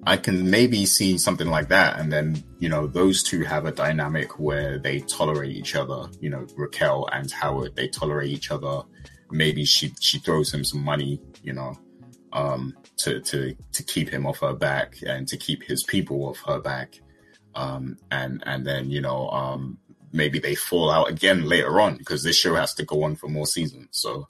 [0.07, 3.73] I can maybe see something like that, and then you know those two have a
[3.73, 6.09] dynamic where they tolerate each other.
[6.21, 8.83] You know, Raquel and Howard they tolerate each other.
[9.31, 11.79] Maybe she she throws him some money, you know,
[12.33, 16.39] um, to to to keep him off her back and to keep his people off
[16.47, 17.01] her back.
[17.55, 19.79] Um, and and then you know um,
[20.13, 23.29] maybe they fall out again later on because this show has to go on for
[23.29, 23.89] more seasons.
[23.93, 24.29] So.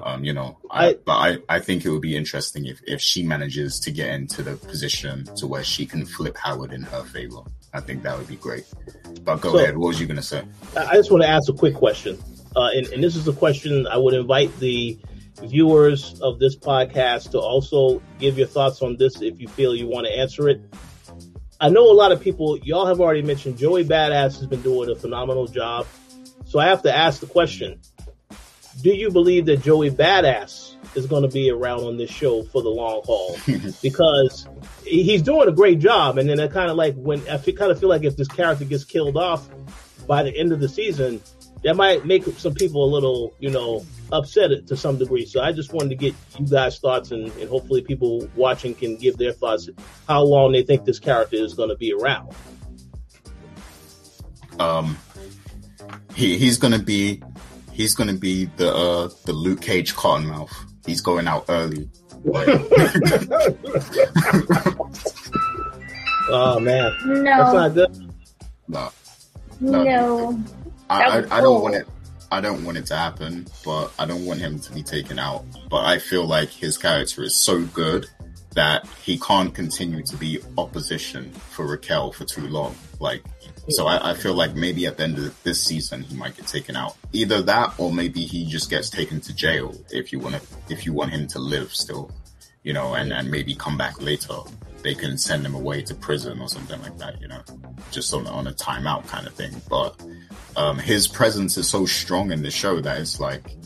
[0.00, 3.00] Um, you know, I, I- but I, I think it would be interesting if, if
[3.00, 7.02] she manages to get into the position to where she can flip Howard in her
[7.02, 7.40] favor.
[7.74, 8.64] I think that would be great.
[9.24, 9.76] But go So- ahead.
[9.76, 10.44] What was you going to say?
[10.76, 12.16] I I just want to ask a quick question,
[12.56, 14.98] uh, and, and this is a question I would invite the
[15.42, 19.86] viewers of this podcast to also give your thoughts on this if you feel you
[19.86, 20.60] want to answer it.
[21.60, 24.90] I know a lot of people, y'all have already mentioned Joey Badass has been doing
[24.90, 25.86] a phenomenal job.
[26.44, 27.80] So I have to ask the question
[28.80, 32.62] Do you believe that Joey Badass is going to be around on this show for
[32.62, 33.36] the long haul?
[33.82, 34.46] because
[34.84, 36.18] he's doing a great job.
[36.18, 38.28] And then I kind of like when I feel, kind of feel like if this
[38.28, 39.48] character gets killed off
[40.06, 41.20] by the end of the season,
[41.64, 45.26] that might make some people a little, you know, upset to some degree.
[45.26, 48.96] So I just wanted to get you guys' thoughts, and, and hopefully people watching can
[48.96, 49.68] give their thoughts.
[50.06, 52.32] How long they think this character is going to be around?
[54.58, 54.98] Um,
[56.14, 57.22] he he's gonna be
[57.72, 60.50] he's gonna be the uh the Luke Cage Cottonmouth.
[60.84, 61.88] He's going out early.
[66.30, 68.12] Oh man, that's No, not good.
[68.68, 68.90] No,
[69.60, 70.38] no.
[70.88, 71.86] I, I, I don't want it.
[72.30, 75.44] I don't want it to happen, but I don't want him to be taken out.
[75.70, 78.06] But I feel like his character is so good
[78.54, 82.74] that he can't continue to be opposition for Raquel for too long.
[83.00, 83.22] Like,
[83.70, 86.46] so I, I feel like maybe at the end of this season he might get
[86.46, 86.96] taken out.
[87.12, 90.42] Either that, or maybe he just gets taken to jail if you want to.
[90.68, 92.10] If you want him to live still,
[92.62, 94.34] you know, and and maybe come back later.
[94.82, 97.42] They can send him away to prison or something like that, you know,
[97.90, 99.60] just on on a timeout kind of thing.
[99.68, 100.00] But
[100.56, 103.56] um, his presence is so strong in the show that it's like,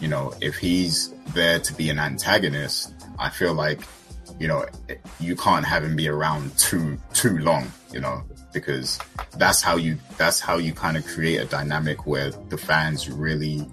[0.00, 3.80] you know, if he's there to be an antagonist, I feel like,
[4.38, 4.66] you know,
[5.20, 8.22] you can't have him be around too too long, you know,
[8.52, 8.98] because
[9.36, 13.66] that's how you that's how you kind of create a dynamic where the fans really,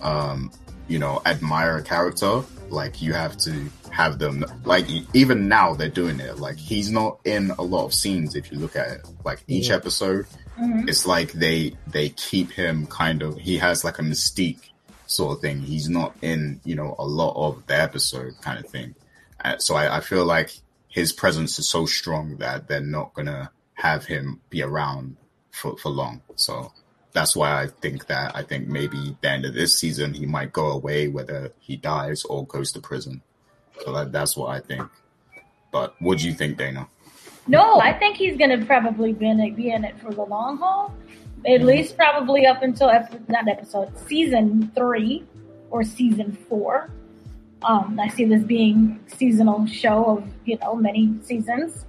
[0.00, 0.50] um,
[0.88, 2.42] you know, admire a character.
[2.70, 6.38] Like you have to have them like even now they're doing it.
[6.38, 9.08] Like he's not in a lot of scenes if you look at it.
[9.24, 9.74] Like each mm-hmm.
[9.74, 10.26] episode,
[10.58, 10.88] mm-hmm.
[10.88, 14.70] it's like they they keep him kind of he has like a mystique
[15.06, 15.60] sort of thing.
[15.60, 18.94] He's not in you know a lot of the episode kind of thing.
[19.44, 20.50] Uh, so I, I feel like
[20.88, 25.16] his presence is so strong that they're not gonna have him be around
[25.50, 26.22] for for long.
[26.36, 26.72] So
[27.12, 30.52] that's why I think that I think maybe the end of this season he might
[30.52, 33.20] go away, whether he dies or goes to prison.
[33.84, 34.88] So that, that's what I think.
[35.70, 36.86] But what do you think, Dana?
[37.48, 40.22] No, I think he's going to probably be in, it, be in it for the
[40.22, 40.94] long haul.
[41.44, 41.66] At mm-hmm.
[41.66, 45.24] least probably up until episode, not episode season three
[45.70, 46.90] or season four.
[47.64, 51.84] Um, I see this being seasonal show of you know many seasons.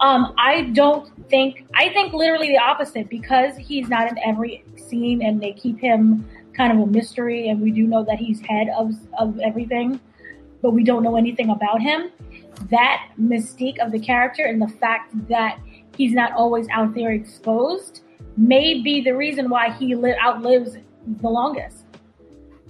[0.00, 5.22] Um, I don't think I think literally the opposite because he's not in every scene
[5.22, 8.68] and they keep him kind of a mystery and we do know that he's head
[8.76, 10.00] of of everything
[10.64, 12.10] but we don't know anything about him.
[12.70, 15.60] That mystique of the character and the fact that
[15.94, 18.00] he's not always out there exposed
[18.38, 20.78] may be the reason why he li- outlives
[21.20, 21.84] the longest.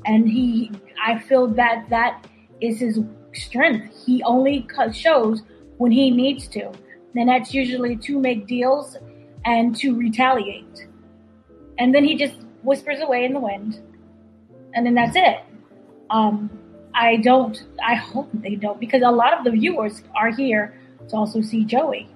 [0.07, 2.27] And he, I feel that that
[2.61, 2.99] is his
[3.33, 4.05] strength.
[4.05, 5.43] He only shows
[5.79, 6.73] when he needs to.
[7.15, 8.97] And that's usually to make deals
[9.45, 10.89] and to retaliate.
[11.79, 12.35] And then he just
[12.65, 13.81] whispers away in the wind.
[14.75, 15.39] And then that's it.
[16.11, 16.51] Um,
[16.95, 21.17] I don't, I hope they don't, because a lot of the viewers are here to
[21.17, 22.09] also see Joey.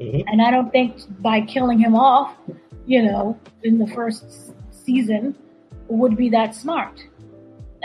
[0.00, 0.28] Mm-hmm.
[0.28, 2.34] And I don't think by killing him off,
[2.86, 5.36] you know, in the first season
[5.88, 7.04] would be that smart.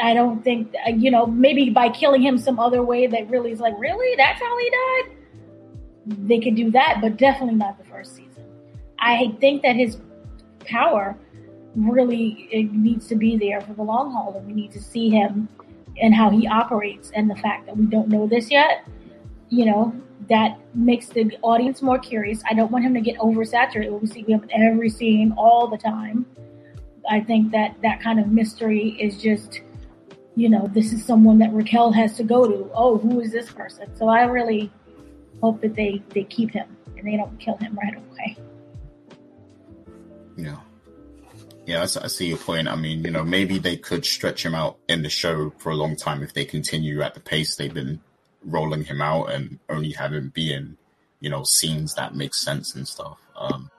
[0.02, 3.52] I don't think, uh, you know, maybe by killing him some other way that really
[3.52, 4.16] is like, really?
[4.16, 5.18] That's how he died?
[6.28, 8.46] They could do that, but definitely not the first season.
[9.00, 9.98] I think that his
[10.66, 11.18] power
[11.76, 15.48] really needs to be there for the long haul, and we need to see him
[16.02, 18.88] and how he operates and the fact that we don't know this yet,
[19.50, 19.94] you know,
[20.30, 22.42] that makes the audience more curious.
[22.50, 24.00] I don't want him to get oversaturated.
[24.00, 26.26] We see him every scene all the time.
[27.10, 29.62] I think that that kind of mystery is just,
[30.36, 32.72] you know, this is someone that Raquel has to go to.
[32.74, 33.96] Oh, who is this person?
[33.98, 34.72] So I really
[35.42, 38.38] hope that they they keep him and they don't kill him right away.
[40.38, 40.58] Yeah.
[41.66, 42.68] Yeah, I, see your point.
[42.68, 45.76] I mean, you know, maybe they could stretch him out in the show for a
[45.76, 48.02] long time if they continue at the pace they've been
[48.44, 50.78] rolling him out and only have him be in,
[51.20, 53.20] you know, scenes that make sense and stuff.
[53.36, 53.70] Um,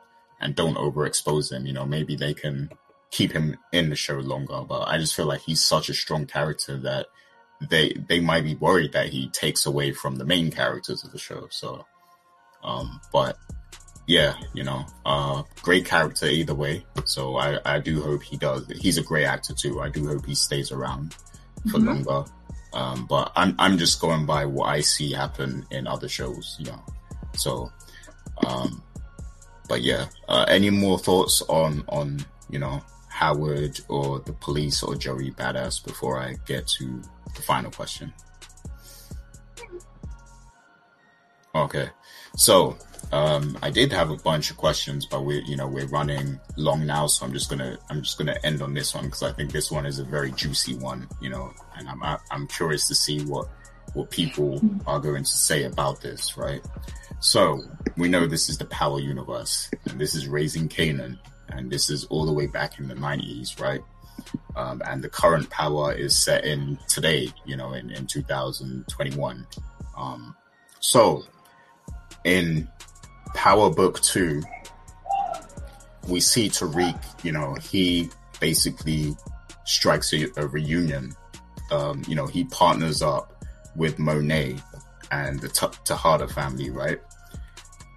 [0.41, 1.67] and don't overexpose him.
[1.67, 2.71] You know, maybe they can
[3.11, 4.63] keep him in the show longer.
[4.67, 7.07] But I just feel like he's such a strong character that
[7.69, 11.19] they they might be worried that he takes away from the main characters of the
[11.19, 11.47] show.
[11.51, 11.87] So,
[12.63, 13.37] um, but
[14.13, 16.85] yeah, you know, uh, great character either way.
[17.07, 18.71] So I, I do hope he does.
[18.79, 19.81] He's a great actor too.
[19.81, 21.15] I do hope he stays around
[21.71, 22.05] for mm-hmm.
[22.05, 22.31] longer.
[22.75, 26.67] Um, but I'm, I'm just going by what I see happen in other shows, you
[26.67, 26.83] know.
[27.37, 27.73] So,
[28.47, 28.83] um,
[29.67, 32.19] but yeah, uh, any more thoughts on, on,
[32.51, 37.01] you know, Howard or the police or Joey Badass before I get to
[37.35, 38.13] the final question?
[41.55, 41.89] Okay.
[42.37, 42.77] So,
[43.11, 46.87] um, I did have a bunch of questions, but we're you know we're running long
[46.87, 49.53] now, so I'm just gonna I'm just gonna end on this one because I think
[49.53, 53.25] this one is a very juicy one, you know, and I'm I'm curious to see
[53.25, 53.49] what
[53.95, 56.63] what people are going to say about this, right?
[57.21, 57.63] So
[57.97, 61.19] we know this is the Power Universe, and this is Raising Kanan
[61.57, 63.81] and this is all the way back in the 90s, right?
[64.57, 69.47] Um, and the current Power is set in today, you know, in, in 2021.
[69.97, 70.37] Um,
[70.81, 71.25] so
[72.25, 72.69] in
[73.35, 74.43] Power Book 2,
[76.09, 78.11] we see Tariq, you know, he
[78.41, 79.17] basically
[79.65, 81.15] strikes a, a reunion.
[81.71, 83.45] Um, you know, he partners up
[83.77, 84.57] with Monet
[85.11, 87.01] and the T- family, right?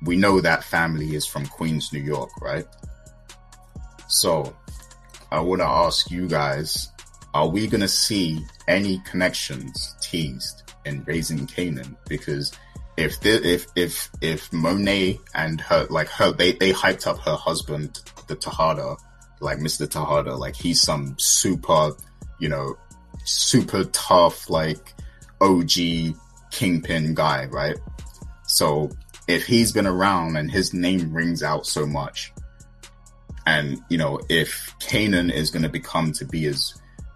[0.03, 2.65] We know that family is from Queens, New York, right?
[4.07, 4.55] So
[5.31, 6.89] I want to ask you guys,
[7.33, 11.95] are we going to see any connections teased in Raising Kanan?
[12.07, 12.53] Because
[12.97, 17.35] if the, if if if Monet and her like her they they hyped up her
[17.35, 18.95] husband the Tejada
[19.41, 19.89] like Mr.
[19.89, 21.91] Tejada like he's some super
[22.39, 22.77] you know
[23.25, 24.93] super tough like
[25.41, 26.15] OG
[26.51, 27.77] kingpin guy right
[28.47, 28.89] so
[29.27, 32.31] if he's been around and his name rings out so much
[33.45, 36.73] and you know if Kanan is going to become to be as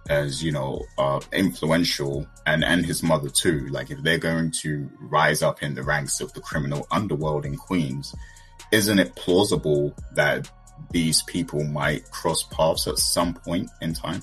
[0.09, 3.67] as you know uh, influential and and his mother too.
[3.67, 7.55] Like if they're going to rise up in the ranks of the criminal underworld in
[7.55, 8.13] queens
[8.71, 10.49] isn't it plausible that
[10.91, 14.21] these people might cross paths at some point in time?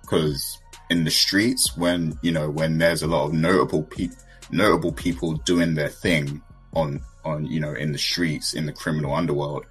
[0.00, 0.58] Because
[0.90, 4.16] in the streets when you know when there's a lot of notable people
[4.50, 6.42] notable people doing their thing
[6.74, 9.64] on on you know in the streets in the criminal underworld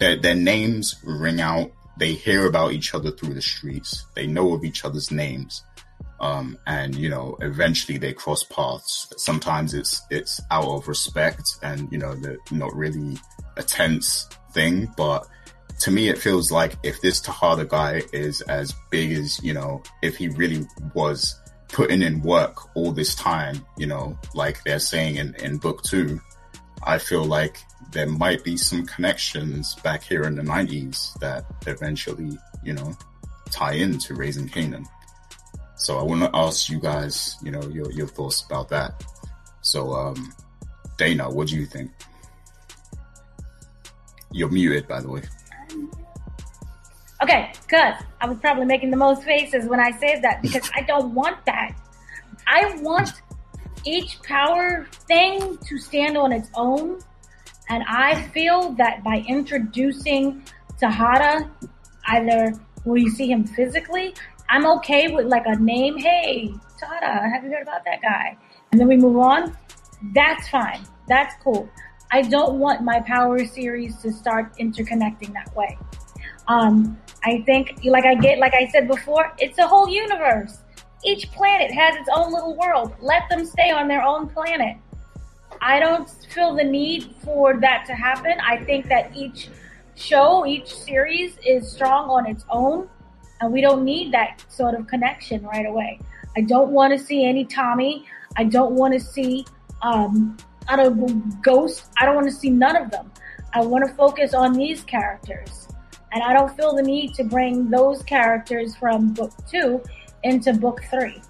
[0.00, 4.06] their their names ring out they hear about each other through the streets.
[4.14, 5.64] They know of each other's names.
[6.20, 9.12] Um, and you know eventually they cross paths.
[9.16, 13.18] Sometimes it's it's out of respect and you know the not really
[13.56, 14.88] a tense thing.
[14.96, 15.26] But
[15.80, 19.82] to me it feels like if this Tejada guy is as big as you know
[20.00, 20.64] if he really
[20.94, 25.82] was putting in work all this time you know like they're saying in, in book
[25.82, 26.20] two
[26.84, 27.58] i feel like
[27.92, 32.96] there might be some connections back here in the 90s that eventually you know
[33.52, 34.86] tie into raising Kanan.
[35.76, 39.04] so I want to ask you guys, you know, your your thoughts about that.
[39.60, 40.32] So, um,
[40.96, 41.92] Dana, what do you think?
[44.32, 45.22] You're muted, by the way.
[47.22, 47.94] Okay, good.
[48.20, 51.44] I was probably making the most faces when I said that because I don't want
[51.46, 51.76] that.
[52.48, 53.12] I want
[53.84, 57.00] each power thing to stand on its own.
[57.72, 60.44] And I feel that by introducing
[60.78, 61.50] Tejada,
[62.06, 62.52] either
[62.84, 64.14] will you see him physically
[64.52, 65.96] I'm okay with like a name.
[65.96, 68.36] Hey, Tata, have you heard about that guy?
[68.70, 69.56] And then we move on.
[70.14, 70.86] That's fine.
[71.08, 71.70] That's cool.
[72.10, 75.78] I don't want my power series to start interconnecting that way.
[76.48, 80.58] Um, I think, like I get, like I said before, it's a whole universe.
[81.02, 82.94] Each planet has its own little world.
[83.00, 84.76] Let them stay on their own planet.
[85.62, 88.32] I don't feel the need for that to happen.
[88.40, 89.48] I think that each
[89.94, 92.88] show, each series is strong on its own
[93.40, 96.00] and we don't need that sort of connection right away.
[96.36, 98.06] I don't want to see any Tommy.
[98.36, 99.46] I don't want to see,
[99.82, 100.36] um,
[100.66, 101.90] I don't Ghost.
[101.98, 103.12] I don't want to see none of them.
[103.52, 105.68] I want to focus on these characters.
[106.10, 109.80] And I don't feel the need to bring those characters from book two
[110.24, 111.22] into book three.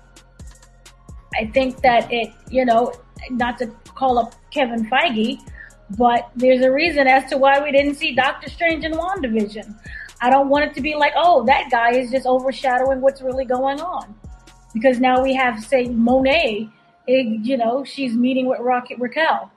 [1.35, 2.93] I think that it, you know,
[3.31, 5.41] not to call up Kevin Feige,
[5.97, 9.75] but there's a reason as to why we didn't see Doctor Strange in WandaVision.
[10.21, 13.45] I don't want it to be like, oh, that guy is just overshadowing what's really
[13.45, 14.15] going on.
[14.73, 16.69] Because now we have, say, Monet,
[17.07, 19.51] it, you know, she's meeting with Rocket Raquel.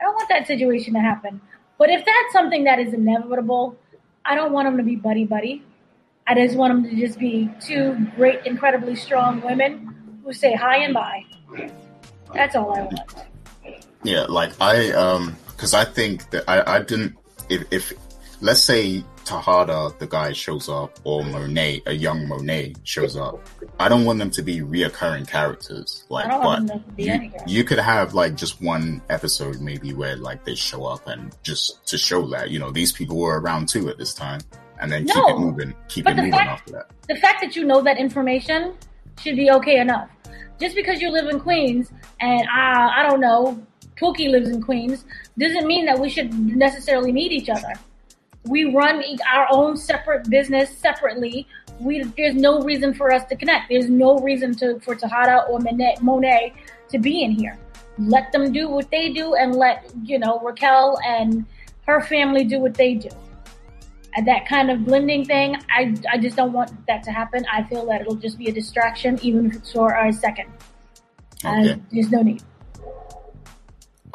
[0.00, 1.40] I don't want that situation to happen.
[1.76, 3.76] But if that's something that is inevitable,
[4.24, 5.64] I don't want them to be buddy buddy.
[6.26, 10.78] I just want them to just be two great, incredibly strong women who say hi
[10.78, 11.24] and bye.
[12.34, 13.00] That's all I want.
[14.04, 17.16] Yeah, like I, um, because I think that I, I didn't.
[17.48, 17.92] If, if
[18.40, 23.40] let's say Tejada, the guy shows up, or Monet, a young Monet shows up.
[23.78, 26.04] I don't want them to be reoccurring characters.
[26.08, 30.84] Like, but you, you could have like just one episode maybe where like they show
[30.84, 34.14] up and just to show that you know these people were around too at this
[34.14, 34.40] time,
[34.80, 36.90] and then no, keep it moving, keep it moving fact, after that.
[37.08, 38.74] The fact that you know that information
[39.20, 40.08] should be okay enough.
[40.62, 41.90] Just because you live in Queens
[42.20, 43.60] and uh, I don't know,
[44.00, 45.04] Pookie lives in Queens,
[45.36, 47.74] doesn't mean that we should necessarily meet each other
[48.44, 49.02] we run
[49.32, 51.46] our own separate business separately.
[51.78, 53.68] We there's no reason for us to connect.
[53.68, 56.54] There's no reason to for Tejada or Monet
[56.88, 57.58] to be in here.
[57.98, 61.44] Let them do what they do, and let you know Raquel and
[61.86, 63.10] her family do what they do.
[64.14, 67.44] And that kind of blending thing, I I just don't want that to happen.
[67.50, 70.50] I feel that it'll just be a distraction, even if it's for a second.
[71.44, 71.70] Okay.
[71.72, 72.42] And there's no need.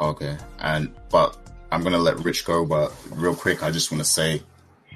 [0.00, 1.36] Okay, and but
[1.72, 4.42] I'm gonna let Rich go, but real quick, I just want to say,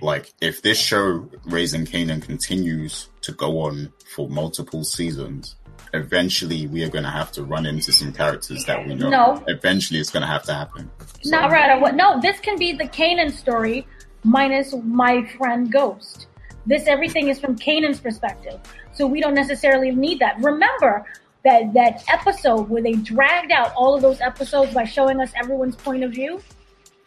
[0.00, 5.56] like, if this show Raising Kanan continues to go on for multiple seasons,
[5.94, 9.08] eventually we are going to have to run into some characters that we know.
[9.08, 9.44] No.
[9.46, 10.90] Eventually, it's going to have to happen.
[11.22, 11.92] So, Not right away.
[11.92, 13.86] No, this can be the Kanan story
[14.24, 16.26] minus my friend Ghost.
[16.66, 18.60] This everything is from Kanan's perspective,
[18.92, 20.40] so we don't necessarily need that.
[20.40, 21.04] Remember,
[21.44, 25.74] that that episode where they dragged out all of those episodes by showing us everyone's
[25.74, 26.40] point of view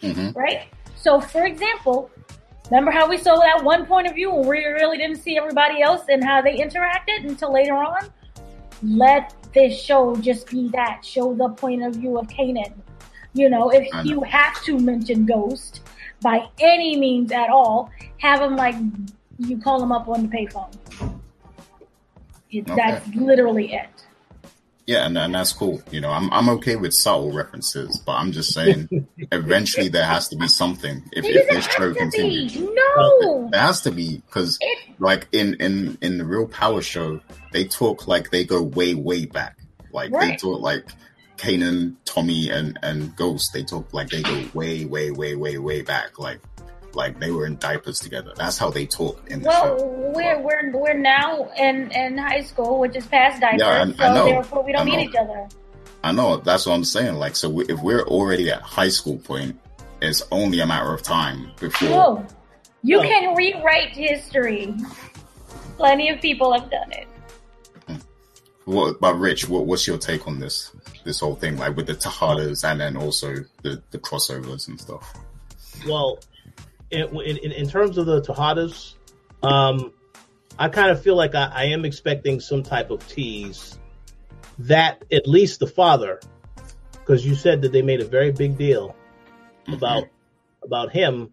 [0.01, 0.37] mm-hmm.
[0.37, 0.67] right?
[0.95, 2.09] So, for example,
[2.69, 5.81] remember how we saw that one point of view and we really didn't see everybody
[5.81, 8.11] else and how they interacted until later on?
[8.83, 11.03] Let this show just be that.
[11.05, 12.73] Show the point of view of Kanan.
[13.33, 15.81] You know, if you have to mention Ghost
[16.25, 18.73] by any means at all, have them like
[19.37, 20.75] you call them up on the payphone.
[22.49, 22.75] It, okay.
[22.75, 23.89] That's literally it.
[24.87, 25.83] Yeah, and, and that's cool.
[25.91, 30.27] You know, I'm I'm okay with subtle references, but I'm just saying, eventually there has
[30.29, 31.03] to be something.
[31.11, 34.57] If, if this show continues, no, there has to be because,
[34.97, 37.19] like in in in the real Power show,
[37.51, 39.57] they talk like they go way way back.
[39.91, 40.31] Like right.
[40.31, 40.85] they talk like
[41.37, 43.53] Kanan, Tommy, and and Ghost.
[43.53, 46.17] They talk like they go way way way way way back.
[46.19, 46.39] Like
[46.93, 48.31] Like they were in diapers together.
[48.37, 50.11] That's how they talk in the Well, show.
[50.15, 54.03] we're we're we're now in in high school, which is past diapers, Yeah, I- so
[54.03, 54.25] I know.
[54.25, 55.47] therefore we don't I need each other.
[56.03, 57.15] I know that's what I'm saying.
[57.15, 59.59] Like, so we, if we're already at high school point,
[60.01, 61.89] it's only a matter of time before.
[61.89, 62.25] Whoa,
[62.83, 63.03] you No.
[63.03, 64.73] can rewrite history.
[65.77, 67.07] Plenty of people have done it.
[68.65, 70.71] What, but Rich, what, what's your take on this?
[71.03, 75.13] This whole thing, like with the Tejadas and then also the, the crossovers and stuff.
[75.87, 76.19] Well,
[76.89, 78.95] in, in, in terms of the Tejadas,
[79.43, 79.93] um,
[80.57, 83.77] I kind of feel like I, I am expecting some type of tease
[84.59, 86.19] that at least the father,
[86.93, 88.95] because you said that they made a very big deal
[89.67, 90.05] about
[90.63, 91.31] about him.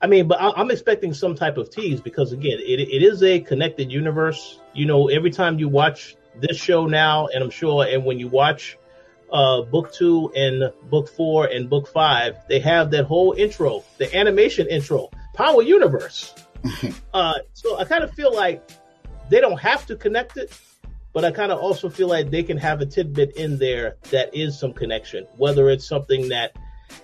[0.00, 3.22] I mean, but I, I'm expecting some type of tease because again, it, it is
[3.22, 4.60] a connected universe.
[4.72, 8.28] You know, every time you watch this show now, and I'm sure, and when you
[8.28, 8.78] watch
[9.32, 14.14] uh, book two and book four and book five, they have that whole intro, the
[14.16, 16.34] animation intro, Power Universe.
[17.14, 18.68] uh, so I kind of feel like
[19.28, 20.52] they don't have to connect it,
[21.12, 24.34] but I kind of also feel like they can have a tidbit in there that
[24.34, 26.56] is some connection, whether it's something that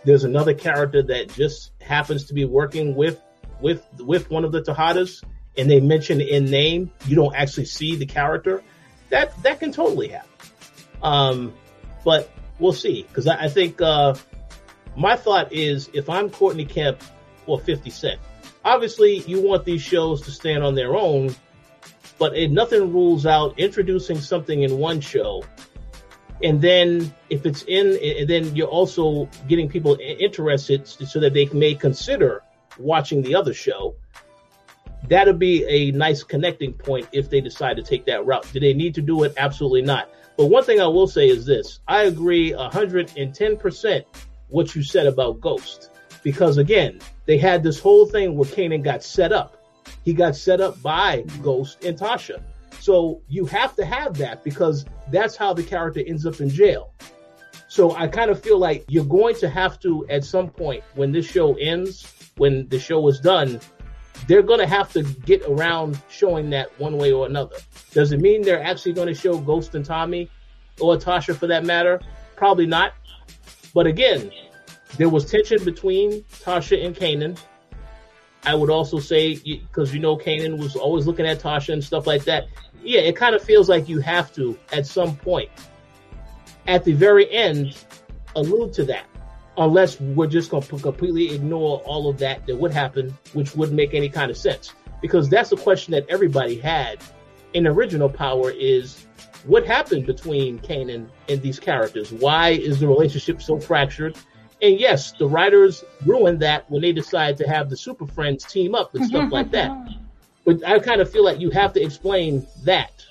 [0.05, 3.21] there's another character that just happens to be working with
[3.61, 5.23] with with one of the Tejadas
[5.57, 8.63] and they mention in name, you don't actually see the character.
[9.11, 10.31] That that can totally happen.
[11.03, 11.55] Um,
[12.05, 14.15] but we'll see because I, I think uh,
[14.97, 17.03] my thought is if I'm Courtney Kemp
[17.47, 18.21] or 50 Cent,
[18.65, 21.35] obviously you want these shows to stand on their own,
[22.19, 25.45] but it, nothing rules out introducing something in one show.
[26.43, 31.47] And then if it's in, and then you're also getting people interested so that they
[31.47, 32.43] may consider
[32.79, 33.97] watching the other show.
[35.09, 38.47] That'd be a nice connecting point if they decide to take that route.
[38.53, 39.35] Do they need to do it?
[39.37, 40.11] Absolutely not.
[40.37, 41.81] But one thing I will say is this.
[41.87, 44.05] I agree 110%
[44.49, 45.91] what you said about Ghost.
[46.23, 49.57] Because again, they had this whole thing where Kanan got set up.
[50.05, 52.43] He got set up by Ghost and Tasha.
[52.81, 56.93] So you have to have that because that's how the character ends up in jail.
[57.69, 61.13] So I kind of feel like you're going to have to, at some point, when
[61.13, 62.07] this show ends,
[62.37, 63.61] when the show is done,
[64.27, 67.57] they're going to have to get around showing that one way or another.
[67.93, 70.31] Does it mean they're actually going to show Ghost and Tommy
[70.81, 72.01] or Tasha for that matter?
[72.37, 72.93] Probably not.
[73.75, 74.31] But again,
[74.97, 77.39] there was tension between Tasha and Kanan.
[78.45, 82.07] I would also say, because you know, Kanan was always looking at Tasha and stuff
[82.07, 82.47] like that.
[82.83, 85.51] Yeah, it kind of feels like you have to, at some point,
[86.67, 87.77] at the very end,
[88.37, 89.07] allude to that.
[89.59, 93.77] Unless we're just going to completely ignore all of that that would happen, which wouldn't
[93.77, 94.75] make any kind of sense.
[95.01, 96.99] Because that's a question that everybody had
[97.55, 99.07] in original Power is
[99.47, 102.13] what happened between Kanan and these characters?
[102.13, 104.17] Why is the relationship so fractured?
[104.63, 108.75] And yes, the writers ruined that when they decided to have the Super Friends team
[108.75, 109.71] up and stuff like that.
[110.45, 113.05] But I kind of feel like you have to explain that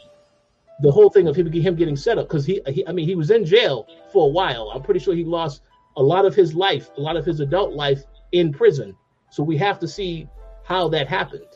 [0.80, 3.15] the whole thing of him, him getting set up because he, he, I mean, he
[3.15, 4.72] was in jail for a while.
[4.73, 5.61] I'm pretty sure he lost
[5.97, 8.95] a lot of his life, a lot of his adult life in prison.
[9.30, 10.27] So we have to see
[10.63, 11.47] how that happened.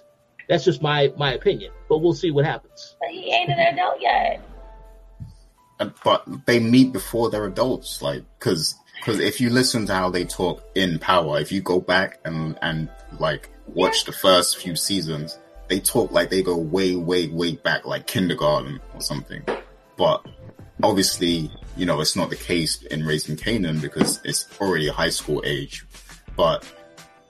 [0.48, 2.96] That's just my my opinion, but we'll see what happens.
[3.00, 4.42] But he ain't an adult yet.
[6.04, 10.26] But they meet before they're adults, like because because if you listen to how they
[10.26, 12.90] talk in Power, if you go back and and
[13.20, 17.86] like watch the first few seasons, they talk like they go way way way back,
[17.86, 19.44] like kindergarten or something.
[19.98, 20.26] But
[20.84, 25.42] obviously, you know, it's not the case in Raising Kanan because it's already high school
[25.46, 25.86] age.
[26.36, 26.66] But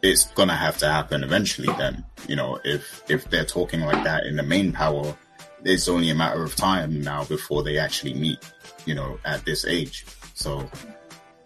[0.01, 1.73] it's gonna have to happen eventually.
[1.77, 5.15] Then, you know, if if they're talking like that in the main Power,
[5.63, 8.39] it's only a matter of time now before they actually meet,
[8.85, 10.05] you know, at this age.
[10.35, 10.69] So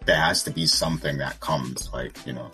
[0.04, 2.50] there has to be something that comes, like, you know,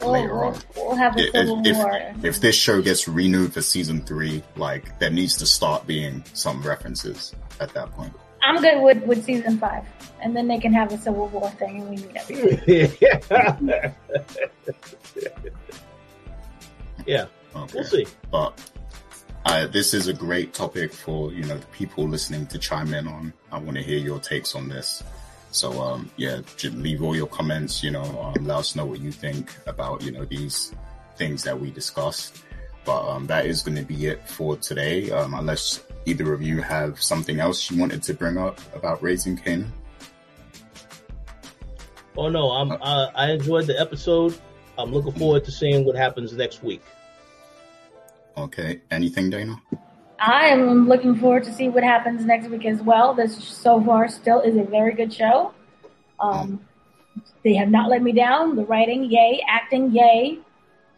[0.00, 0.58] We'll, later we'll, on.
[0.76, 5.10] we'll have a If, if, if this show gets renewed for season three, like, there
[5.10, 8.12] needs to start being some references at that point.
[8.46, 9.84] I'm good with, with season five,
[10.22, 12.62] and then they can have a civil war thing, and we meet everyone.
[17.06, 17.72] yeah, Okay.
[17.74, 18.06] we'll see.
[18.30, 18.70] But
[19.44, 23.06] uh, this is a great topic for, you know, the people listening to chime in
[23.08, 23.32] on.
[23.50, 25.02] I want to hear your takes on this.
[25.52, 28.02] So, um, yeah, j- leave all your comments, you know,
[28.36, 30.72] um, let us know what you think about, you know, these
[31.16, 32.42] things that we discussed.
[32.84, 35.10] But, um, that is going to be it for today.
[35.10, 39.36] Um, unless either of you have something else you wanted to bring up about raising
[39.36, 39.66] Kanan.
[42.16, 44.38] Oh no, I'm uh, I enjoyed the episode.
[44.78, 46.82] I'm looking forward to seeing what happens next week.
[48.36, 48.80] Okay.
[48.90, 49.60] Anything, Dana?
[50.18, 53.14] I am looking forward to see what happens next week as well.
[53.14, 55.52] This so far still is a very good show.
[56.20, 56.60] Um,
[57.44, 58.56] they have not let me down.
[58.56, 59.42] The writing, yay.
[59.48, 60.38] Acting, yay.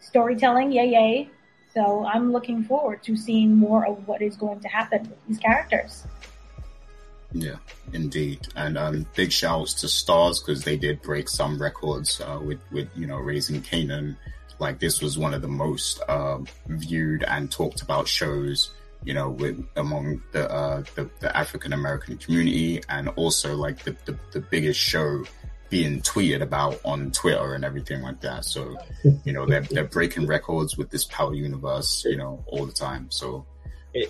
[0.01, 1.31] storytelling, yay yay.
[1.75, 5.39] So I'm looking forward to seeing more of what is going to happen with these
[5.39, 6.05] characters.
[7.33, 7.57] Yeah,
[7.93, 8.49] indeed.
[8.57, 12.89] And um, big shouts to Starz because they did break some records uh, with with
[12.97, 14.17] you know raising Kanan.
[14.59, 18.73] Like this was one of the most uh, viewed and talked about shows
[19.05, 23.95] you know with among the uh, the, the African American community and also like the,
[24.07, 25.25] the the biggest show
[25.71, 28.45] being tweeted about on Twitter and everything like that.
[28.45, 28.77] So,
[29.25, 33.11] you know, they're, they're breaking records with this Power Universe, you know, all the time.
[33.11, 33.47] So,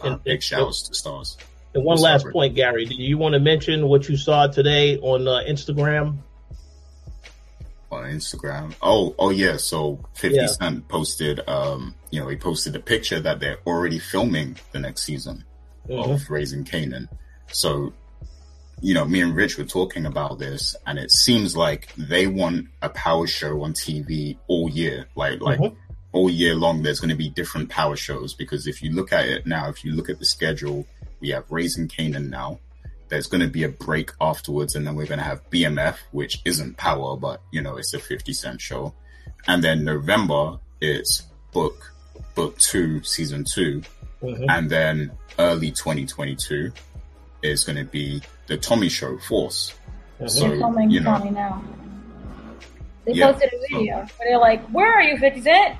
[0.02, 1.36] uh, big shouts to Starz.
[1.74, 5.28] And one last point, Gary, do you want to mention what you saw today on
[5.28, 6.18] uh, Instagram?
[7.90, 8.74] On Instagram.
[8.82, 9.56] Oh, oh yeah.
[9.56, 10.46] So 50 yeah.
[10.46, 15.02] Cent posted, um, you know, he posted a picture that they're already filming the next
[15.02, 15.44] season
[15.88, 16.10] mm-hmm.
[16.10, 17.08] of Raising Kanan.
[17.50, 17.92] So,
[18.80, 22.68] you know, me and Rich were talking about this and it seems like they want
[22.82, 25.06] a power show on TV all year.
[25.16, 25.76] Like, like, mm-hmm.
[26.12, 29.26] all year long, there's going to be different power shows because if you look at
[29.26, 30.86] it now, if you look at the schedule,
[31.20, 32.60] we have Raising Kanan now.
[33.08, 36.42] There's going to be a break afterwards, and then we're going to have BMF, which
[36.44, 38.94] isn't Power, but you know it's a 50 Cent show.
[39.46, 41.22] And then November it's
[41.52, 41.92] Book,
[42.34, 43.82] Book Two, Season 2
[44.22, 44.44] mm-hmm.
[44.48, 46.72] and then early 2022
[47.42, 49.74] is going to be the Tommy Show Force.
[50.20, 50.28] Mm-hmm.
[50.28, 50.46] So
[50.88, 51.62] you know, Tommy now.
[53.04, 55.76] They yeah, posted a video so, where they're like, "Where are you, 50 Cent?"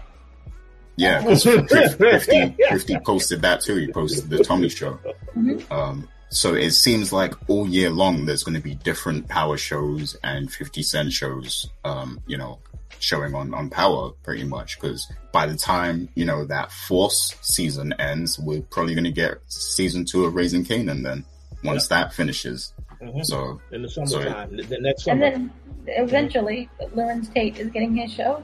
[0.97, 3.77] Yeah, 50, 50, posted that too.
[3.77, 4.99] He posted the Tommy Show.
[5.37, 5.73] Mm-hmm.
[5.73, 10.17] Um, so it seems like all year long there's going to be different Power shows
[10.23, 12.59] and 50 Cent shows, um, you know,
[12.99, 14.81] showing on, on Power pretty much.
[14.81, 19.39] Because by the time, you know, that Force season ends, we're probably going to get
[19.47, 21.25] season two of Raising Kanan then
[21.65, 22.05] once yeah.
[22.05, 22.73] that finishes.
[23.03, 23.23] Mm-hmm.
[23.23, 25.25] So in the summertime, so the next summer.
[25.25, 25.53] And then
[25.87, 26.99] eventually, mm-hmm.
[26.99, 28.43] Larenz Tate is getting his show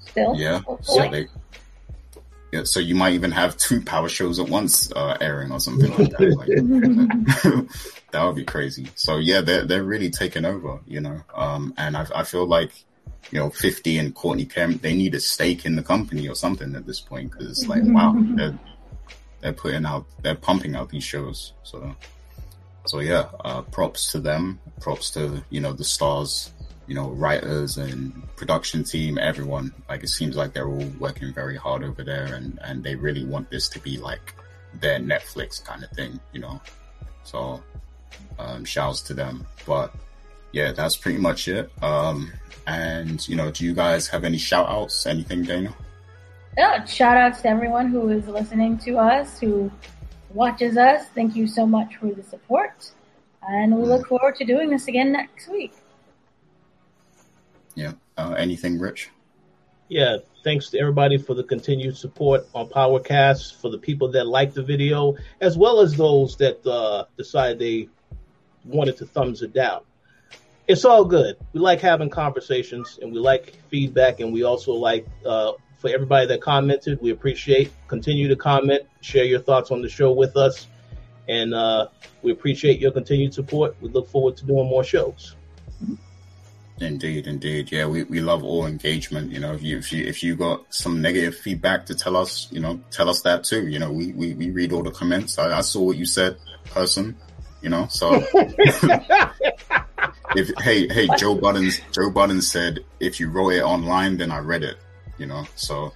[0.00, 0.34] still.
[0.36, 0.60] Yeah.
[0.82, 1.26] So they,
[2.52, 5.90] yeah, so you might even have two power shows at once uh, airing or something
[5.96, 6.36] like that.
[6.36, 7.68] Like,
[8.12, 8.88] that would be crazy.
[8.94, 11.20] So yeah, they're they're really taking over, you know.
[11.34, 12.72] Um, and I I feel like
[13.30, 16.74] you know, 50 and Courtney Kemp, they need a stake in the company or something
[16.74, 18.58] at this point because it's like, wow, they're,
[19.40, 21.52] they're putting out, they're pumping out these shows.
[21.62, 21.94] So,
[22.86, 24.60] so yeah, uh, props to them.
[24.80, 26.52] Props to, you know, the stars
[26.86, 29.72] you know, writers and production team, everyone.
[29.88, 33.24] Like it seems like they're all working very hard over there, and and they really
[33.24, 34.34] want this to be like
[34.80, 36.60] their Netflix kind of thing, you know.
[37.24, 37.62] So,
[38.38, 39.46] um, shouts to them.
[39.66, 39.94] But
[40.52, 41.70] yeah, that's pretty much it.
[41.82, 42.32] Um,
[42.66, 45.06] and you know, do you guys have any shout outs?
[45.06, 45.74] Anything, Dana?
[46.56, 49.72] Yeah, shout outs to everyone who is listening to us, who
[50.34, 51.06] watches us.
[51.14, 52.90] Thank you so much for the support.
[53.48, 55.72] And we look forward to doing this again next week.
[57.74, 57.92] Yeah.
[58.16, 59.10] Uh, anything, Rich?
[59.88, 60.18] Yeah.
[60.42, 64.62] Thanks to everybody for the continued support on PowerCast, for the people that liked the
[64.62, 67.88] video, as well as those that uh, decided they
[68.64, 69.82] wanted to thumbs it down.
[70.66, 71.36] It's all good.
[71.52, 75.52] We like having conversations and we like feedback, and we also like uh,
[75.84, 76.98] for everybody that commented.
[77.02, 77.70] We appreciate.
[77.88, 80.66] Continue to comment, share your thoughts on the show with us,
[81.28, 81.88] and uh,
[82.22, 83.76] we appreciate your continued support.
[83.82, 85.36] We look forward to doing more shows.
[86.80, 87.70] Indeed, indeed.
[87.70, 89.30] Yeah, we, we love all engagement.
[89.30, 92.48] You know, if you if you if you got some negative feedback to tell us,
[92.50, 93.68] you know, tell us that too.
[93.68, 95.38] You know, we we, we read all the comments.
[95.38, 97.14] I, I saw what you said, person.
[97.60, 98.24] You know, so
[100.34, 104.38] if hey hey Joe Budden Joe Budden said if you wrote it online, then I
[104.38, 104.78] read it.
[105.18, 105.92] You know, so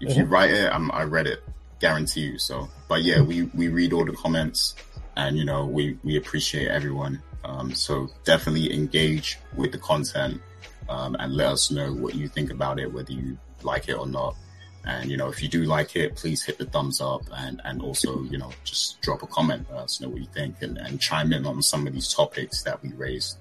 [0.00, 0.20] if mm-hmm.
[0.20, 1.42] you write it, I'm, I read it,
[1.80, 2.38] guarantee you.
[2.38, 4.74] So, but yeah, we we read all the comments,
[5.16, 10.40] and you know, we we appreciate everyone um, so definitely engage with the content
[10.88, 14.06] um, and let us know what you think about it, whether you like it or
[14.06, 14.36] not.
[14.84, 17.80] And you know, if you do like it, please hit the thumbs up and and
[17.82, 19.66] also you know just drop a comment.
[19.70, 22.62] Let us know what you think and, and chime in on some of these topics
[22.64, 23.38] that we raised.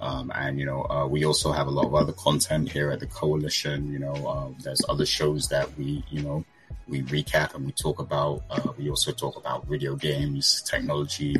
[0.00, 3.00] Um, and you know, uh, we also have a lot of other content here at
[3.00, 3.92] the coalition.
[3.92, 6.44] You know, uh, there's other shows that we you know
[6.86, 8.44] we recap and we talk about.
[8.50, 11.36] Uh, we also talk about video games, technology.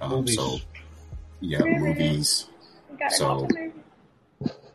[0.00, 0.58] Um, so
[1.40, 2.48] yeah, movies.
[3.10, 3.48] So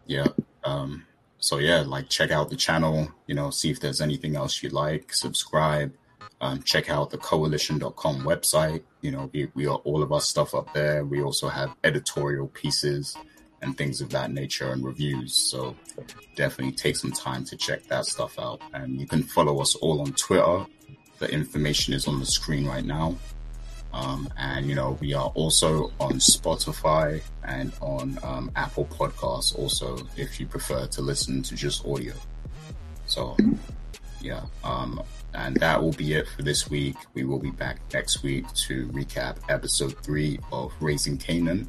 [0.05, 0.27] yeah,
[0.63, 1.05] um,
[1.39, 3.09] so yeah, like check out the channel.
[3.27, 5.13] You know, see if there's anything else you like.
[5.13, 5.93] Subscribe.
[6.41, 8.83] Um, check out the coalition.com website.
[9.01, 11.05] You know, we, we are all of our stuff up there.
[11.05, 13.15] We also have editorial pieces
[13.61, 15.33] and things of that nature and reviews.
[15.33, 15.75] So
[16.35, 18.61] definitely take some time to check that stuff out.
[18.73, 20.65] And you can follow us all on Twitter.
[21.19, 23.15] The information is on the screen right now.
[23.93, 29.97] Um, and you know, we are also on Spotify and on um, Apple Podcasts also,
[30.17, 32.13] if you prefer to listen to just audio.
[33.05, 33.37] So,
[34.21, 34.41] yeah.
[34.63, 35.01] Um,
[35.33, 36.95] and that will be it for this week.
[37.13, 41.67] We will be back next week to recap episode three of Raising Kanan.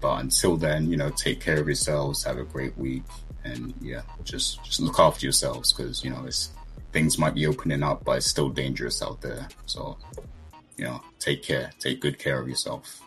[0.00, 2.24] But until then, you know, take care of yourselves.
[2.24, 3.04] Have a great week,
[3.44, 6.50] and yeah, just just look after yourselves because you know it's
[6.94, 9.48] things might be opening up, but it's still dangerous out there.
[9.66, 9.98] So,
[10.76, 13.00] you know, take care, take good care of yourself.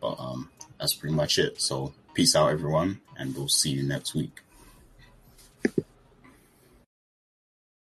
[0.00, 0.50] But um,
[0.80, 1.60] that's pretty much it.
[1.60, 4.40] So, peace out, everyone, and we'll see you next week.